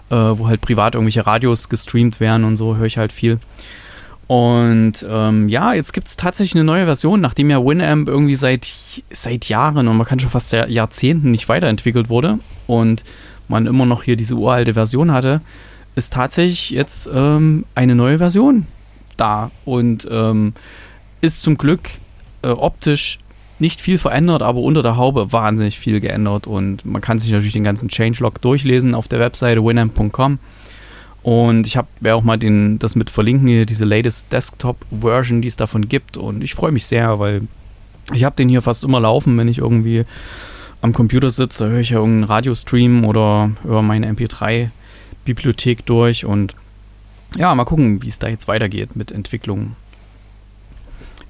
äh, 0.10 0.16
wo 0.16 0.50
halt 0.50 0.60
privat 0.60 0.94
irgendwelche 0.94 1.26
Radios 1.26 1.70
gestreamt 1.70 2.20
werden 2.20 2.44
und 2.44 2.58
so, 2.58 2.76
höre 2.76 2.86
ich 2.86 2.98
halt 2.98 3.14
viel. 3.14 3.40
Und 4.30 5.04
ähm, 5.10 5.50
ja, 5.50 5.74
jetzt 5.74 5.92
gibt 5.92 6.06
es 6.06 6.16
tatsächlich 6.16 6.54
eine 6.54 6.64
neue 6.64 6.86
Version, 6.86 7.20
nachdem 7.20 7.50
ja 7.50 7.66
Winamp 7.66 8.08
irgendwie 8.08 8.36
seit, 8.36 8.72
seit 9.10 9.50
Jahren 9.50 9.88
und 9.88 9.98
man 9.98 10.06
kann 10.06 10.20
schon 10.20 10.30
fast 10.30 10.54
Jahrzehnten 10.54 11.32
nicht 11.32 11.50
weiterentwickelt 11.50 12.10
wurde 12.10 12.38
und 12.68 13.04
man 13.48 13.66
immer 13.66 13.88
noch 13.88 14.04
hier 14.04 14.18
diese 14.18 14.36
uralte 14.36 14.76
Version 14.76 15.12
hatte, 15.12 15.42
ist 15.96 16.14
tatsächlich 16.14 16.70
jetzt 16.70 17.10
ähm, 17.12 17.66
eine 17.74 17.96
neue 17.96 18.20
Version 18.20 18.68
da 19.18 19.50
und 19.66 20.08
ähm, 20.12 20.54
ist 21.22 21.42
zum 21.42 21.58
Glück 21.58 21.90
äh, 22.44 22.50
optisch 22.50 23.18
nicht 23.58 23.82
viel 23.82 23.98
verändert, 23.98 24.44
aber 24.44 24.60
unter 24.60 24.84
der 24.84 24.96
Haube 24.96 25.34
wahnsinnig 25.34 25.80
viel 25.80 26.00
geändert 26.02 26.46
und 26.46 26.86
man 26.86 27.02
kann 27.02 27.18
sich 27.18 27.32
natürlich 27.32 27.54
den 27.54 27.64
ganzen 27.64 27.90
Changelog 27.90 28.40
durchlesen 28.44 28.94
auf 28.94 29.08
der 29.08 29.20
Webseite 29.20 29.66
winamp.com 29.66 30.38
und 31.22 31.68
ich 31.68 31.76
habe 31.76 31.88
werde 32.00 32.16
auch 32.16 32.24
mal 32.24 32.38
den, 32.38 32.80
das 32.80 32.96
mit 32.96 33.10
verlinken 33.10 33.48
hier, 33.48 33.66
diese 33.66 33.86
latest 33.86 34.32
Desktop-Version, 34.32 35.42
die 35.42 35.48
es 35.48 35.58
davon 35.58 35.90
gibt. 35.90 36.18
Und 36.18 36.44
ich 36.44 36.54
freue 36.54 36.72
mich 36.72 36.86
sehr, 36.86 37.20
weil 37.20 37.42
ich 38.14 38.24
habe 38.24 38.36
den 38.36 38.50
hier 38.50 38.62
fast 38.62 38.84
immer 38.84 39.00
laufen, 39.00 39.38
wenn 39.38 39.48
ich 39.48 39.58
irgendwie 39.58 40.06
am 40.82 40.94
Computer 40.94 41.30
sitze. 41.30 41.66
Da 41.66 41.70
höre 41.72 41.80
ich 41.82 41.90
ja 41.90 41.98
irgendeinen 41.98 42.24
Radiostream 42.24 43.04
oder 43.04 43.52
höre 43.64 43.82
meine 43.82 44.12
MP3-Bibliothek 44.12 45.86
durch. 45.86 46.26
Und 46.26 46.56
ja, 47.36 47.54
mal 47.54 47.66
gucken, 47.66 48.02
wie 48.02 48.10
es 48.10 48.20
da 48.20 48.30
jetzt 48.30 48.48
weitergeht 48.48 48.96
mit 48.96 49.12
Entwicklungen. 49.12 49.76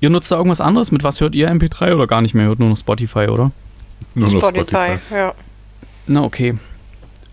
Ihr 0.02 0.10
nutzt 0.10 0.32
da 0.32 0.38
irgendwas 0.38 0.62
anderes? 0.62 0.92
Mit 0.92 1.04
was 1.04 1.20
hört 1.20 1.36
ihr 1.36 1.52
MP3 1.52 1.96
oder 1.96 2.08
gar 2.08 2.22
nicht 2.22 2.34
mehr? 2.34 2.46
Hört 2.46 2.60
nur 2.60 2.70
noch 2.70 2.78
Spotify, 2.78 3.28
oder? 3.28 3.52
Nur 4.14 4.32
noch 4.32 4.40
Spotify, 4.40 4.70
Spotify. 4.70 5.16
ja. 5.16 5.34
Na, 6.08 6.24
okay. 6.24 6.58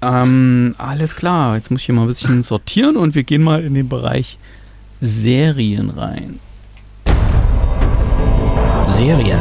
Ähm, 0.03 0.75
alles 0.79 1.17
klar, 1.17 1.57
jetzt 1.57 1.71
muss 1.71 1.81
ich 1.81 1.87
hier 1.87 1.95
mal 1.95 2.03
ein 2.03 2.09
bisschen 2.09 2.43
sortieren 2.43 2.97
und 2.97 3.15
wir 3.15 3.25
gehen 3.25 3.43
mal 3.43 3.65
in 3.65 3.75
den 3.75 3.89
Bereich 3.89 4.39
Serien 5.01 5.91
rein. 5.91 6.41
Serien. 8.89 9.41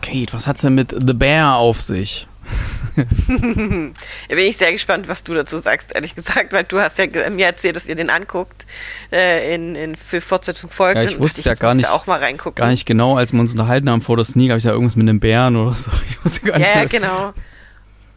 Kate, 0.00 0.32
was 0.32 0.46
hat's 0.46 0.62
denn 0.62 0.74
mit 0.74 0.94
The 1.06 1.14
Bear 1.14 1.56
auf 1.56 1.80
sich? 1.80 2.26
da 2.96 4.34
bin 4.34 4.38
ich 4.38 4.56
sehr 4.56 4.72
gespannt, 4.72 5.08
was 5.08 5.24
du 5.24 5.34
dazu 5.34 5.58
sagst, 5.58 5.94
ehrlich 5.94 6.14
gesagt, 6.14 6.52
weil 6.52 6.64
du 6.64 6.80
hast 6.80 6.98
ja 6.98 7.06
mir 7.30 7.46
erzählt, 7.46 7.76
dass 7.76 7.86
ihr 7.86 7.94
den 7.94 8.10
anguckt, 8.10 8.66
äh, 9.10 9.54
in, 9.54 9.74
in 9.74 9.96
für 9.96 10.20
Fortsetzung 10.20 10.70
folgt. 10.70 11.02
Ja, 11.02 11.08
ich 11.08 11.18
wusste 11.18 11.40
ich, 11.40 11.46
ja 11.46 11.54
gar 11.54 11.74
nicht, 11.74 11.88
auch 11.88 12.06
mal 12.06 12.18
reingucken. 12.18 12.62
gar 12.62 12.70
nicht 12.70 12.84
genau, 12.84 13.16
als 13.16 13.32
wir 13.32 13.40
uns 13.40 13.52
unterhalten 13.52 13.88
haben 13.88 14.02
vor 14.02 14.16
der 14.16 14.24
Sneak, 14.24 14.50
habe 14.50 14.58
ich 14.58 14.64
ja 14.64 14.72
irgendwas 14.72 14.96
mit 14.96 15.08
einem 15.08 15.20
Bären 15.20 15.56
oder 15.56 15.74
so. 15.74 15.90
Ich 16.08 16.24
wusste 16.24 16.46
gar 16.46 16.58
nicht. 16.58 16.74
Ja, 16.74 16.84
genau. 16.84 17.32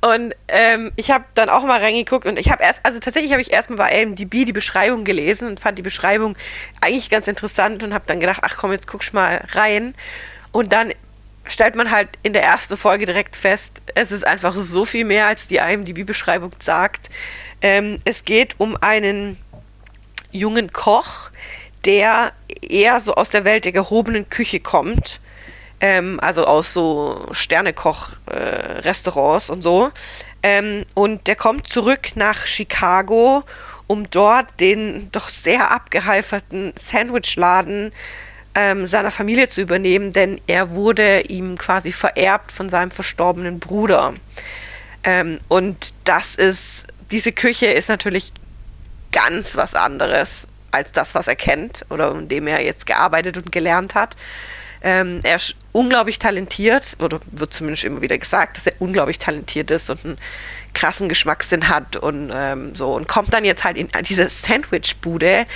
Und 0.02 0.36
ähm, 0.50 0.92
ich 0.98 1.10
habe 1.10 1.24
dann 1.34 1.50
auch 1.50 1.64
mal 1.64 1.80
reingeguckt 1.80 2.28
und 2.28 2.38
ich 2.38 2.52
habe 2.52 2.62
erst, 2.62 2.80
also 2.84 3.00
tatsächlich 3.00 3.32
habe 3.32 3.42
ich 3.42 3.52
erstmal 3.52 3.78
bei 3.78 4.04
AMDB 4.04 4.46
die 4.46 4.54
Beschreibung 4.54 5.04
gelesen 5.04 5.48
und 5.48 5.60
fand 5.60 5.80
die 5.80 5.82
Beschreibung 5.82 6.38
eigentlich 6.80 7.10
ganz 7.10 7.28
interessant 7.28 7.82
und 7.84 7.94
habe 7.94 8.04
dann 8.06 8.20
gedacht, 8.20 8.42
ach 8.44 8.56
komm, 8.58 8.72
jetzt 8.72 8.88
guckst 8.88 9.14
mal 9.14 9.44
rein. 9.54 9.96
Und 10.52 10.74
dann 10.74 10.94
stellt 11.48 11.76
man 11.76 11.92
halt 11.92 12.10
in 12.24 12.34
der 12.34 12.44
ersten 12.44 12.78
Folge 12.78 13.06
direkt 13.06 13.36
fest, 13.36 13.82
es 13.94 14.12
ist 14.12 14.26
einfach 14.26 14.56
so 14.56 14.86
viel 14.86 15.06
mehr, 15.06 15.28
als 15.28 15.48
die 15.48 15.58
IMDb-Beschreibung 15.58 16.52
sagt. 16.60 17.10
Ähm, 17.62 17.98
es 18.06 18.26
geht 18.26 18.56
um 18.60 18.76
einen 18.82 19.38
jungen 20.32 20.72
Koch, 20.72 21.30
der 21.86 22.34
eher 22.62 23.00
so 23.00 23.16
aus 23.16 23.30
der 23.30 23.46
Welt 23.46 23.66
der 23.66 23.72
gehobenen 23.72 24.30
Küche 24.30 24.60
kommt. 24.60 25.20
Ähm, 25.80 26.20
also 26.22 26.46
aus 26.46 26.74
so 26.74 27.28
Sternekoch-Restaurants 27.32 29.50
äh, 29.50 29.52
und 29.52 29.62
so. 29.62 29.92
Ähm, 30.42 30.86
und 30.94 31.28
der 31.28 31.36
kommt 31.36 31.68
zurück 31.68 32.16
nach 32.16 32.48
Chicago, 32.48 33.44
um 33.88 34.10
dort 34.10 34.60
den 34.60 35.12
doch 35.12 35.30
sehr 35.30 35.72
abgehalferten 35.72 36.74
Sandwichladen 36.76 37.94
ähm, 38.56 38.88
seiner 38.88 39.12
Familie 39.12 39.50
zu 39.50 39.62
übernehmen, 39.62 40.14
denn 40.14 40.40
er 40.48 40.72
wurde 40.72 41.22
ihm 41.22 41.58
quasi 41.58 41.92
vererbt 41.92 42.52
von 42.52 42.70
seinem 42.70 42.92
verstorbenen 42.92 43.60
Bruder. 43.60 44.16
Ähm, 45.04 45.40
und 45.50 45.94
das 46.06 46.36
ist, 46.36 46.84
diese 47.12 47.34
Küche 47.34 47.68
ist 47.68 47.90
natürlich 47.90 48.32
ganz 49.12 49.56
was 49.56 49.76
anderes 49.76 50.48
als 50.72 50.92
das, 50.92 51.16
was 51.16 51.28
er 51.28 51.36
kennt 51.36 51.86
oder 51.90 52.12
in 52.12 52.28
dem 52.28 52.48
er 52.48 52.64
jetzt 52.64 52.86
gearbeitet 52.86 53.38
und 53.38 53.52
gelernt 53.52 53.94
hat. 53.94 54.16
Ähm, 54.82 55.22
er 55.24 55.38
ist 55.38 55.56
unglaublich 55.72 56.20
talentiert, 56.20 56.96
oder 57.00 57.20
wird 57.32 57.54
zumindest 57.54 57.86
immer 57.86 58.02
wieder 58.02 58.18
gesagt, 58.18 58.58
dass 58.58 58.68
er 58.68 58.74
unglaublich 58.80 59.18
talentiert 59.18 59.72
ist 59.72 59.90
und 59.90 60.06
einen 60.06 60.18
krassen 60.74 61.10
Geschmackssinn 61.10 61.70
hat 61.70 61.96
und 61.98 62.32
ähm, 62.36 62.76
so 62.76 62.94
und 62.94 63.08
kommt 63.08 63.34
dann 63.34 63.46
jetzt 63.46 63.64
halt 63.64 63.78
in 63.78 63.88
diese 64.04 64.30
Sandwich-Bude, 64.30 65.48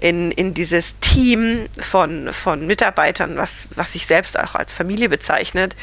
in, 0.00 0.30
in 0.30 0.54
dieses 0.54 0.98
Team 1.00 1.68
von, 1.78 2.32
von 2.32 2.66
Mitarbeitern, 2.66 3.36
was, 3.36 3.68
was 3.74 3.92
sich 3.92 4.06
selbst 4.06 4.38
auch 4.38 4.54
als 4.54 4.72
Familie 4.72 5.08
bezeichnet, 5.08 5.76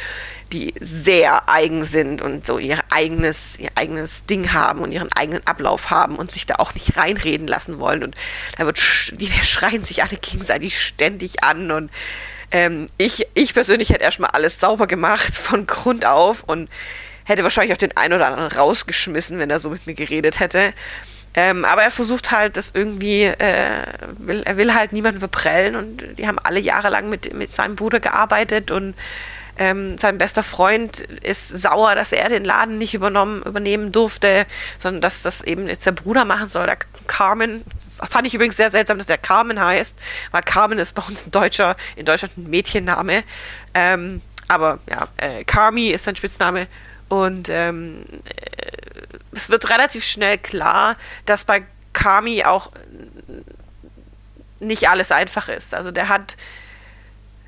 die 0.52 0.74
sehr 0.80 1.48
eigen 1.48 1.86
sind 1.86 2.22
und 2.22 2.46
so 2.46 2.58
ihr 2.58 2.80
eigenes, 2.90 3.60
ihr 3.60 3.70
eigenes 3.76 4.26
Ding 4.26 4.54
haben 4.54 4.80
und 4.80 4.92
ihren 4.92 5.12
eigenen 5.14 5.46
Ablauf 5.46 5.92
haben 5.92 6.16
und 6.16 6.32
sich 6.32 6.46
da 6.46 6.56
auch 6.56 6.74
nicht 6.74 6.98
reinreden 6.98 7.48
lassen 7.48 7.80
wollen. 7.80 8.04
Und 8.04 8.16
da 8.58 8.66
wird, 8.66 8.78
die 9.20 9.28
schreien 9.28 9.84
sich 9.84 10.04
alle 10.04 10.18
gegenseitig 10.18 10.82
ständig 10.82 11.44
an 11.44 11.72
und 11.72 11.92
ähm, 12.50 12.88
ich, 12.98 13.28
ich 13.34 13.54
persönlich 13.54 13.90
hätte 13.90 14.04
erstmal 14.04 14.32
alles 14.32 14.60
sauber 14.60 14.88
gemacht 14.88 15.36
von 15.38 15.68
Grund 15.68 16.06
auf 16.06 16.44
und 16.44 16.70
hätte 17.26 17.44
wahrscheinlich 17.44 17.74
auch 17.74 17.78
den 17.78 17.96
einen 17.98 18.14
oder 18.14 18.28
anderen 18.28 18.52
rausgeschmissen, 18.52 19.38
wenn 19.38 19.50
er 19.50 19.60
so 19.60 19.70
mit 19.70 19.86
mir 19.86 19.96
geredet 19.96 20.40
hätte. 20.40 20.74
Ähm, 21.38 21.66
aber 21.66 21.84
er 21.84 21.92
versucht 21.92 22.32
halt, 22.32 22.58
das 22.58 22.72
irgendwie, 22.74 23.26
äh, 23.26 23.84
will, 24.18 24.42
er 24.44 24.58
will 24.58 24.74
halt 24.74 24.92
niemanden 24.92 25.20
verprellen 25.20 25.76
und 25.76 26.18
die 26.18 26.28
haben 26.28 26.40
alle 26.40 26.60
jahrelang 26.60 27.10
mit, 27.10 27.32
mit 27.32 27.54
seinem 27.54 27.76
Bruder 27.76 28.00
gearbeitet 28.00 28.72
und 28.72 28.96
ähm, 29.60 30.00
sein 30.00 30.18
bester 30.18 30.42
Freund 30.42 31.00
ist 31.00 31.50
sauer, 31.50 31.94
dass 31.94 32.12
er 32.12 32.30
den 32.30 32.44
Laden 32.44 32.80
nicht 32.80 32.96
übernommen, 32.96 33.44
übernehmen 33.44 33.92
durfte, 33.92 34.48
sondern 34.80 35.02
dass 35.02 35.22
das 35.22 35.42
eben 35.42 35.68
jetzt 35.68 35.86
der 35.86 35.92
Bruder 35.92 36.26
machen 36.26 36.50
soll, 36.50 36.66
der 36.66 36.80
Carmen. 37.06 37.64
Fand 38.10 38.26
ich 38.26 38.34
übrigens 38.34 38.58
sehr 38.58 38.72
seltsam, 38.72 38.98
dass 38.98 39.06
der 39.06 39.20
Carmen 39.20 39.64
heißt, 39.64 39.96
weil 40.32 40.42
Carmen 40.42 40.80
ist 40.80 40.96
bei 40.96 41.04
uns 41.04 41.24
ein 41.24 41.32
deutscher, 41.32 41.76
in 41.96 42.06
Deutschland 42.06 42.36
ein 42.36 42.50
Mädchenname. 42.50 43.24
Ähm, 43.76 44.22
aber 44.48 44.80
ja, 44.90 45.08
äh, 45.18 45.44
Carmi 45.44 45.90
ist 45.90 46.06
sein 46.06 46.16
Spitzname. 46.16 46.66
Und 47.10 47.50
ähm, 47.50 48.04
äh, 48.26 49.18
es 49.32 49.50
wird 49.50 49.70
relativ 49.70 50.04
schnell 50.04 50.38
klar, 50.38 50.98
dass 51.26 51.46
bei 51.46 51.64
Kami 51.94 52.44
auch 52.44 52.72
nicht 54.60 54.90
alles 54.90 55.12
einfach 55.12 55.50
ist. 55.50 55.74
Also 55.74 55.92
der 55.92 56.10
hat 56.10 56.38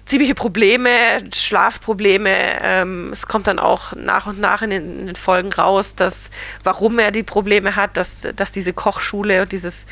ziemliche 0.06 0.34
Probleme, 0.34 0.90
Schlafprobleme. 1.34 2.32
Ähm, 2.62 3.12
es 3.12 3.28
kommt 3.28 3.48
dann 3.48 3.60
auch 3.60 3.94
nach 3.94 4.28
und 4.28 4.40
nach 4.40 4.62
in 4.62 4.72
den, 4.72 5.00
in 5.00 5.06
den, 5.08 5.16
Folgen 5.16 5.54
raus, 5.54 5.96
dass 5.96 6.32
warum 6.64 6.98
er 7.00 7.12
die 7.12 7.24
Probleme 7.24 7.76
hat, 7.76 7.96
dass, 7.96 8.28
dass 8.36 8.52
diese 8.52 8.74
Kochschule 8.74 9.44
und 9.44 9.52
dieses 9.52 9.86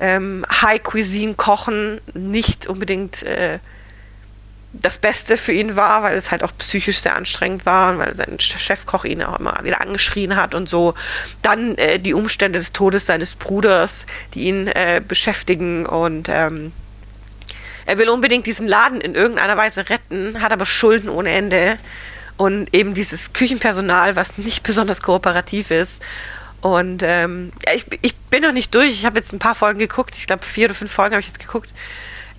ähm, 0.00 0.46
High 0.48 0.82
Cuisine 0.82 1.34
Kochen 1.34 2.00
nicht 2.14 2.68
unbedingt 2.68 3.24
äh, 3.24 3.58
das 4.80 4.98
Beste 4.98 5.36
für 5.36 5.52
ihn 5.52 5.76
war, 5.76 6.02
weil 6.02 6.16
es 6.16 6.30
halt 6.30 6.42
auch 6.42 6.52
psychisch 6.58 7.00
sehr 7.00 7.16
anstrengend 7.16 7.66
war 7.66 7.92
und 7.92 7.98
weil 7.98 8.14
sein 8.14 8.38
Chefkoch 8.38 9.04
ihn 9.04 9.22
auch 9.22 9.38
immer 9.38 9.58
wieder 9.62 9.80
angeschrien 9.80 10.36
hat 10.36 10.54
und 10.54 10.68
so. 10.68 10.94
Dann 11.42 11.76
äh, 11.76 11.98
die 11.98 12.14
Umstände 12.14 12.58
des 12.58 12.72
Todes 12.72 13.06
seines 13.06 13.34
Bruders, 13.34 14.06
die 14.34 14.44
ihn 14.44 14.66
äh, 14.68 15.02
beschäftigen 15.06 15.86
und 15.86 16.28
ähm, 16.28 16.72
er 17.86 17.98
will 17.98 18.10
unbedingt 18.10 18.46
diesen 18.46 18.68
Laden 18.68 19.00
in 19.00 19.14
irgendeiner 19.14 19.56
Weise 19.56 19.88
retten, 19.88 20.42
hat 20.42 20.52
aber 20.52 20.66
Schulden 20.66 21.08
ohne 21.08 21.30
Ende 21.30 21.78
und 22.36 22.74
eben 22.74 22.94
dieses 22.94 23.32
Küchenpersonal, 23.32 24.14
was 24.14 24.36
nicht 24.38 24.62
besonders 24.62 25.00
kooperativ 25.00 25.70
ist. 25.70 26.02
Und 26.60 27.02
ähm, 27.04 27.52
ich, 27.72 27.86
ich 28.02 28.16
bin 28.16 28.42
noch 28.42 28.52
nicht 28.52 28.74
durch. 28.74 28.90
Ich 28.90 29.04
habe 29.06 29.18
jetzt 29.18 29.32
ein 29.32 29.38
paar 29.38 29.54
Folgen 29.54 29.78
geguckt. 29.78 30.16
Ich 30.18 30.26
glaube, 30.26 30.44
vier 30.44 30.66
oder 30.66 30.74
fünf 30.74 30.90
Folgen 30.90 31.14
habe 31.14 31.20
ich 31.20 31.28
jetzt 31.28 31.38
geguckt. 31.38 31.72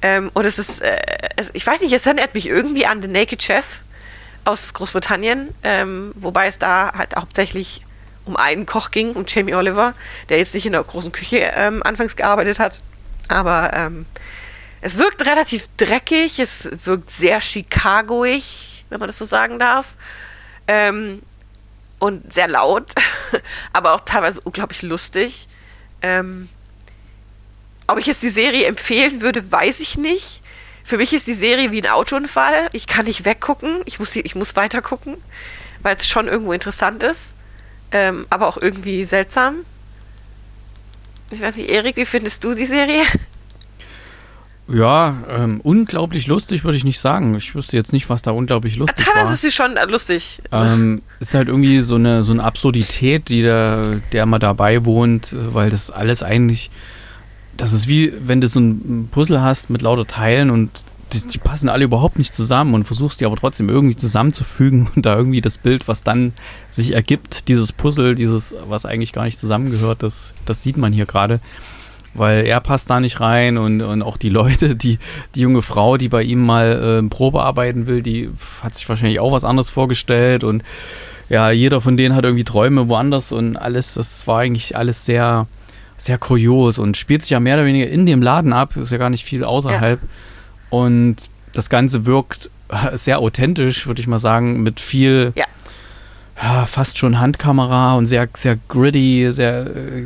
Ähm, 0.01 0.31
und 0.33 0.45
es 0.45 0.59
ist, 0.59 0.81
äh, 0.81 0.97
es, 1.35 1.49
ich 1.53 1.65
weiß 1.65 1.81
nicht, 1.81 1.91
es 1.91 2.05
erinnert 2.05 2.33
mich 2.33 2.47
irgendwie 2.47 2.85
an 2.85 3.01
The 3.01 3.07
Naked 3.07 3.43
Chef 3.43 3.81
aus 4.45 4.73
Großbritannien, 4.73 5.53
ähm, 5.63 6.11
wobei 6.15 6.47
es 6.47 6.57
da 6.57 6.93
halt 6.97 7.15
hauptsächlich 7.15 7.81
um 8.25 8.37
einen 8.37 8.65
Koch 8.65 8.91
ging, 8.91 9.15
um 9.15 9.25
Jamie 9.27 9.55
Oliver, 9.55 9.93
der 10.29 10.37
jetzt 10.37 10.53
nicht 10.53 10.65
in 10.65 10.71
der 10.73 10.83
großen 10.83 11.11
Küche 11.11 11.51
ähm, 11.55 11.83
anfangs 11.83 12.15
gearbeitet 12.15 12.59
hat. 12.59 12.81
Aber 13.27 13.71
ähm, 13.73 14.05
es 14.81 14.97
wirkt 14.97 15.25
relativ 15.25 15.65
dreckig, 15.77 16.39
es 16.39 16.69
wirkt 16.85 17.11
sehr 17.11 17.41
Chicagoig, 17.41 18.85
wenn 18.89 18.99
man 18.99 19.07
das 19.07 19.17
so 19.17 19.25
sagen 19.25 19.59
darf. 19.59 19.95
Ähm, 20.67 21.21
und 21.99 22.31
sehr 22.31 22.47
laut, 22.47 22.93
aber 23.73 23.93
auch 23.93 24.01
teilweise 24.01 24.39
unglaublich 24.41 24.81
lustig. 24.83 25.47
Ähm, 26.01 26.47
ob 27.91 27.99
ich 27.99 28.05
jetzt 28.05 28.21
die 28.21 28.29
Serie 28.29 28.65
empfehlen 28.65 29.21
würde, 29.21 29.51
weiß 29.51 29.79
ich 29.79 29.97
nicht. 29.97 30.41
Für 30.83 30.97
mich 30.97 31.13
ist 31.13 31.27
die 31.27 31.33
Serie 31.33 31.71
wie 31.71 31.81
ein 31.81 31.89
Autounfall. 31.89 32.69
Ich 32.73 32.87
kann 32.87 33.05
nicht 33.05 33.25
weggucken. 33.25 33.81
Ich 33.85 33.99
muss, 33.99 34.15
ich 34.15 34.35
muss 34.35 34.55
weiter 34.55 34.81
gucken, 34.81 35.17
weil 35.83 35.95
es 35.95 36.07
schon 36.07 36.27
irgendwo 36.27 36.53
interessant 36.53 37.03
ist. 37.03 37.35
Ähm, 37.91 38.25
aber 38.29 38.47
auch 38.47 38.57
irgendwie 38.57 39.03
seltsam. 39.03 39.57
Ich 41.31 41.41
weiß 41.41 41.57
nicht, 41.57 41.69
Erik, 41.69 41.95
wie 41.97 42.05
findest 42.05 42.43
du 42.43 42.55
die 42.55 42.65
Serie? 42.65 43.03
Ja, 44.71 45.23
ähm, 45.27 45.61
unglaublich 45.61 46.27
lustig 46.27 46.63
würde 46.63 46.77
ich 46.77 46.83
nicht 46.83 46.99
sagen. 46.99 47.35
Ich 47.35 47.55
wüsste 47.55 47.75
jetzt 47.75 47.91
nicht, 47.91 48.07
was 48.09 48.21
da 48.21 48.31
unglaublich 48.31 48.75
lustig 48.75 49.03
Teilweise 49.03 49.25
war. 49.25 49.33
ist 49.33 49.41
sie 49.41 49.51
schon 49.51 49.75
lustig. 49.89 50.41
Ähm, 50.51 51.01
ist 51.19 51.33
halt 51.33 51.47
irgendwie 51.47 51.81
so 51.81 51.95
eine, 51.95 52.23
so 52.23 52.31
eine 52.31 52.43
Absurdität, 52.43 53.29
die 53.29 53.41
da, 53.41 53.81
der 54.11 54.27
mal 54.27 54.37
dabei 54.37 54.85
wohnt, 54.85 55.35
weil 55.35 55.71
das 55.71 55.89
alles 55.89 56.21
eigentlich 56.21 56.69
das 57.59 57.73
ist 57.73 57.87
wie, 57.89 58.13
wenn 58.25 58.39
du 58.39 58.47
so 58.47 58.59
ein 58.59 59.09
Puzzle 59.11 59.41
hast 59.41 59.69
mit 59.69 59.81
lauter 59.81 60.07
Teilen 60.07 60.49
und 60.49 60.69
die, 61.11 61.27
die, 61.27 61.39
passen 61.39 61.69
alle 61.69 61.83
überhaupt 61.83 62.17
nicht 62.17 62.33
zusammen 62.33 62.73
und 62.73 62.85
versuchst 62.85 63.19
die 63.19 63.25
aber 63.25 63.35
trotzdem 63.35 63.67
irgendwie 63.67 63.95
zusammenzufügen 63.95 64.87
und 64.95 65.05
da 65.05 65.15
irgendwie 65.17 65.41
das 65.41 65.57
Bild, 65.57 65.87
was 65.87 66.03
dann 66.03 66.33
sich 66.69 66.93
ergibt, 66.93 67.49
dieses 67.49 67.73
Puzzle, 67.73 68.15
dieses, 68.15 68.55
was 68.67 68.85
eigentlich 68.85 69.11
gar 69.11 69.25
nicht 69.25 69.39
zusammengehört, 69.39 70.03
das, 70.03 70.33
das 70.45 70.63
sieht 70.63 70.77
man 70.77 70.93
hier 70.93 71.05
gerade. 71.05 71.41
Weil 72.13 72.45
er 72.45 72.59
passt 72.59 72.89
da 72.89 72.99
nicht 72.99 73.19
rein 73.19 73.57
und, 73.57 73.81
und 73.81 74.01
auch 74.01 74.17
die 74.17 74.29
Leute, 74.29 74.75
die, 74.77 74.97
die 75.35 75.41
junge 75.41 75.61
Frau, 75.61 75.97
die 75.97 76.09
bei 76.09 76.23
ihm 76.23 76.45
mal 76.45 77.01
äh, 77.03 77.09
Probe 77.09 77.43
arbeiten 77.43 77.87
will, 77.87 78.01
die 78.01 78.29
hat 78.63 78.75
sich 78.75 78.87
wahrscheinlich 78.87 79.19
auch 79.19 79.33
was 79.33 79.43
anderes 79.43 79.69
vorgestellt 79.69 80.43
und 80.43 80.63
ja, 81.27 81.51
jeder 81.51 81.81
von 81.81 81.97
denen 81.97 82.15
hat 82.15 82.23
irgendwie 82.23 82.43
Träume 82.43 82.87
woanders 82.87 83.31
und 83.31 83.57
alles, 83.57 83.95
das 83.95 84.25
war 84.27 84.39
eigentlich 84.39 84.75
alles 84.77 85.05
sehr, 85.05 85.47
sehr 85.99 86.17
kurios 86.17 86.79
und 86.79 86.97
spielt 86.97 87.21
sich 87.21 87.31
ja 87.31 87.39
mehr 87.39 87.55
oder 87.55 87.65
weniger 87.65 87.87
in 87.87 88.05
dem 88.05 88.21
Laden 88.21 88.53
ab, 88.53 88.75
ist 88.77 88.91
ja 88.91 88.97
gar 88.97 89.09
nicht 89.09 89.25
viel 89.25 89.43
außerhalb. 89.43 90.01
Ja. 90.01 90.07
Und 90.69 91.17
das 91.53 91.69
Ganze 91.69 92.05
wirkt 92.05 92.49
sehr 92.93 93.19
authentisch, 93.19 93.85
würde 93.85 94.01
ich 94.01 94.07
mal 94.07 94.19
sagen, 94.19 94.63
mit 94.63 94.79
viel, 94.79 95.33
ja. 95.35 95.45
ja. 96.41 96.65
fast 96.65 96.97
schon 96.97 97.19
Handkamera 97.19 97.95
und 97.95 98.05
sehr, 98.05 98.29
sehr 98.33 98.57
gritty, 98.67 99.27
sehr, 99.31 99.67
äh, 99.67 100.03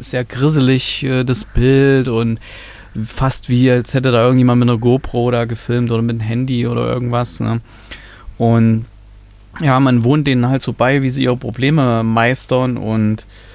sehr 0.00 0.24
grisselig 0.24 1.04
äh, 1.04 1.24
das 1.24 1.44
Bild 1.44 2.08
und 2.08 2.38
fast 3.04 3.48
wie, 3.48 3.70
als 3.70 3.94
hätte 3.94 4.10
da 4.10 4.22
irgendjemand 4.22 4.60
mit 4.60 4.68
einer 4.68 4.78
GoPro 4.78 5.30
da 5.30 5.46
gefilmt 5.46 5.90
oder 5.90 6.02
mit 6.02 6.20
einem 6.20 6.28
Handy 6.28 6.66
oder 6.66 6.86
irgendwas. 6.86 7.40
Ne? 7.40 7.60
Und 8.38 8.84
ja, 9.60 9.80
man 9.80 10.04
wohnt 10.04 10.26
denen 10.26 10.48
halt 10.48 10.62
so 10.62 10.72
bei, 10.72 11.02
wie 11.02 11.10
sie 11.10 11.24
ihre 11.24 11.36
Probleme 11.36 12.02
meistern 12.04 12.76
und 12.76 13.22
äh, 13.22 13.51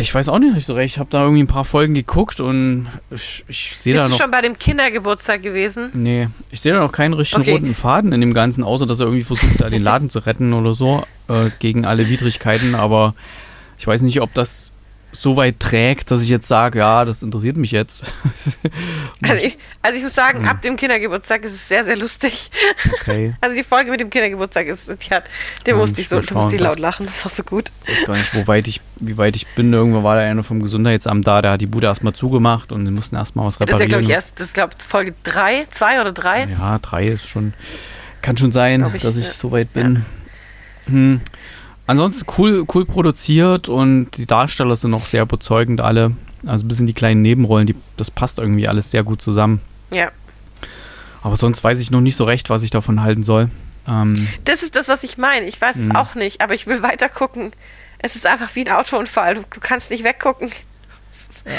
ich 0.00 0.14
weiß 0.14 0.28
auch 0.28 0.38
nicht 0.38 0.66
so 0.66 0.74
recht. 0.74 0.94
Ich 0.94 0.98
habe 0.98 1.10
da 1.10 1.22
irgendwie 1.22 1.42
ein 1.42 1.48
paar 1.48 1.64
Folgen 1.64 1.94
geguckt 1.94 2.40
und 2.40 2.88
ich, 3.10 3.44
ich 3.48 3.76
sehe 3.76 3.94
da 3.94 4.00
noch. 4.00 4.08
Bist 4.08 4.20
du 4.20 4.22
schon 4.24 4.30
bei 4.30 4.40
dem 4.40 4.58
Kindergeburtstag 4.58 5.42
gewesen? 5.42 5.90
Nee, 5.94 6.28
ich 6.50 6.60
sehe 6.60 6.72
da 6.72 6.80
noch 6.80 6.92
keinen 6.92 7.12
richtigen 7.12 7.42
okay. 7.42 7.52
roten 7.52 7.74
Faden 7.74 8.12
in 8.12 8.20
dem 8.20 8.34
Ganzen, 8.34 8.64
außer 8.64 8.86
dass 8.86 9.00
er 9.00 9.06
irgendwie 9.06 9.24
versucht, 9.24 9.60
da 9.60 9.68
den 9.68 9.82
Laden 9.82 10.10
zu 10.10 10.20
retten 10.20 10.52
oder 10.52 10.74
so, 10.74 11.04
äh, 11.28 11.50
gegen 11.58 11.84
alle 11.84 12.08
Widrigkeiten. 12.08 12.74
Aber 12.74 13.14
ich 13.78 13.86
weiß 13.86 14.02
nicht, 14.02 14.20
ob 14.22 14.32
das 14.34 14.72
so 15.12 15.36
weit 15.36 15.58
trägt, 15.58 16.10
dass 16.10 16.22
ich 16.22 16.28
jetzt 16.28 16.46
sage, 16.46 16.78
ja, 16.78 17.04
das 17.04 17.22
interessiert 17.22 17.56
mich 17.56 17.70
jetzt. 17.70 18.12
also, 19.22 19.42
ich, 19.42 19.56
also 19.80 19.96
ich 19.96 20.02
muss 20.02 20.14
sagen, 20.14 20.40
hm. 20.40 20.48
ab 20.48 20.60
dem 20.62 20.76
Kindergeburtstag 20.76 21.44
ist 21.44 21.54
es 21.54 21.68
sehr, 21.68 21.84
sehr 21.84 21.96
lustig. 21.96 22.50
Okay. 23.00 23.34
Also 23.40 23.56
die 23.56 23.64
Folge 23.64 23.90
mit 23.90 24.00
dem 24.00 24.10
Kindergeburtstag 24.10 24.66
ist, 24.66 24.88
hat, 24.88 25.24
der 25.64 25.74
ja, 25.74 25.76
musste 25.76 26.00
ich 26.00 26.08
so, 26.08 26.20
da 26.20 26.34
musste 26.34 26.54
ich 26.54 26.60
laut 26.60 26.78
lachen, 26.78 27.06
das 27.06 27.18
ist 27.18 27.26
auch 27.26 27.30
so 27.30 27.42
gut. 27.42 27.70
Ich 27.86 28.00
weiß 28.00 28.06
gar 28.06 28.16
nicht, 28.16 28.34
wo 28.34 28.46
weit 28.46 28.68
ich, 28.68 28.80
wie 28.96 29.16
weit 29.16 29.36
ich 29.36 29.46
bin. 29.46 29.72
Irgendwann 29.72 30.04
war 30.04 30.16
da 30.16 30.22
einer 30.22 30.42
vom 30.42 30.62
Gesundheitsamt 30.62 31.26
da, 31.26 31.40
der 31.40 31.52
hat 31.52 31.60
die 31.60 31.66
Bude 31.66 31.86
erstmal 31.86 32.12
zugemacht 32.12 32.72
und 32.72 32.84
die 32.84 32.90
mussten 32.90 33.16
erstmal 33.16 33.46
was 33.46 33.60
reparieren. 33.60 33.78
Das 33.78 33.86
ist 33.86 33.92
ja, 33.92 33.98
glaube 33.98 34.04
ich, 34.04 34.10
erst, 34.10 34.40
das 34.40 34.46
ist, 34.48 34.54
glaube 34.54 34.74
ich, 34.78 34.84
Folge 34.84 35.14
3, 35.22 35.66
2 35.70 36.00
oder 36.00 36.12
3. 36.12 36.48
Ja, 36.58 36.78
3 36.78 37.06
ist 37.06 37.28
schon, 37.28 37.54
kann 38.20 38.36
schon 38.36 38.52
sein, 38.52 38.84
ich, 38.94 39.02
dass 39.02 39.16
ich 39.16 39.26
ja. 39.26 39.32
so 39.32 39.52
weit 39.52 39.72
bin. 39.72 40.04
Ja. 40.86 40.92
Hm. 40.92 41.20
Ansonsten 41.88 42.26
cool, 42.36 42.66
cool 42.74 42.84
produziert 42.84 43.70
und 43.70 44.10
die 44.18 44.26
Darsteller 44.26 44.76
sind 44.76 44.92
auch 44.92 45.06
sehr 45.06 45.22
überzeugend 45.22 45.80
alle. 45.80 46.12
Also 46.46 46.66
ein 46.66 46.68
bisschen 46.68 46.86
die 46.86 46.92
kleinen 46.92 47.22
Nebenrollen, 47.22 47.66
die, 47.66 47.74
das 47.96 48.10
passt 48.10 48.38
irgendwie 48.38 48.68
alles 48.68 48.90
sehr 48.90 49.02
gut 49.02 49.22
zusammen. 49.22 49.62
Ja. 49.90 50.10
Aber 51.22 51.38
sonst 51.38 51.64
weiß 51.64 51.80
ich 51.80 51.90
noch 51.90 52.02
nicht 52.02 52.14
so 52.14 52.24
recht, 52.24 52.50
was 52.50 52.62
ich 52.62 52.70
davon 52.70 53.02
halten 53.02 53.22
soll. 53.22 53.48
Ähm, 53.88 54.28
das 54.44 54.62
ist 54.62 54.76
das, 54.76 54.88
was 54.88 55.02
ich 55.02 55.16
meine. 55.16 55.46
Ich 55.46 55.58
weiß 55.58 55.76
es 55.76 55.88
hm. 55.88 55.96
auch 55.96 56.14
nicht, 56.14 56.42
aber 56.42 56.52
ich 56.52 56.66
will 56.66 56.82
weiter 56.82 57.08
gucken. 57.08 57.52
Es 57.98 58.16
ist 58.16 58.26
einfach 58.26 58.54
wie 58.54 58.66
ein 58.66 58.72
Autounfall. 58.72 59.36
Du, 59.36 59.44
du 59.48 59.60
kannst 59.60 59.90
nicht 59.90 60.04
weggucken. 60.04 60.50
Ja. 61.46 61.52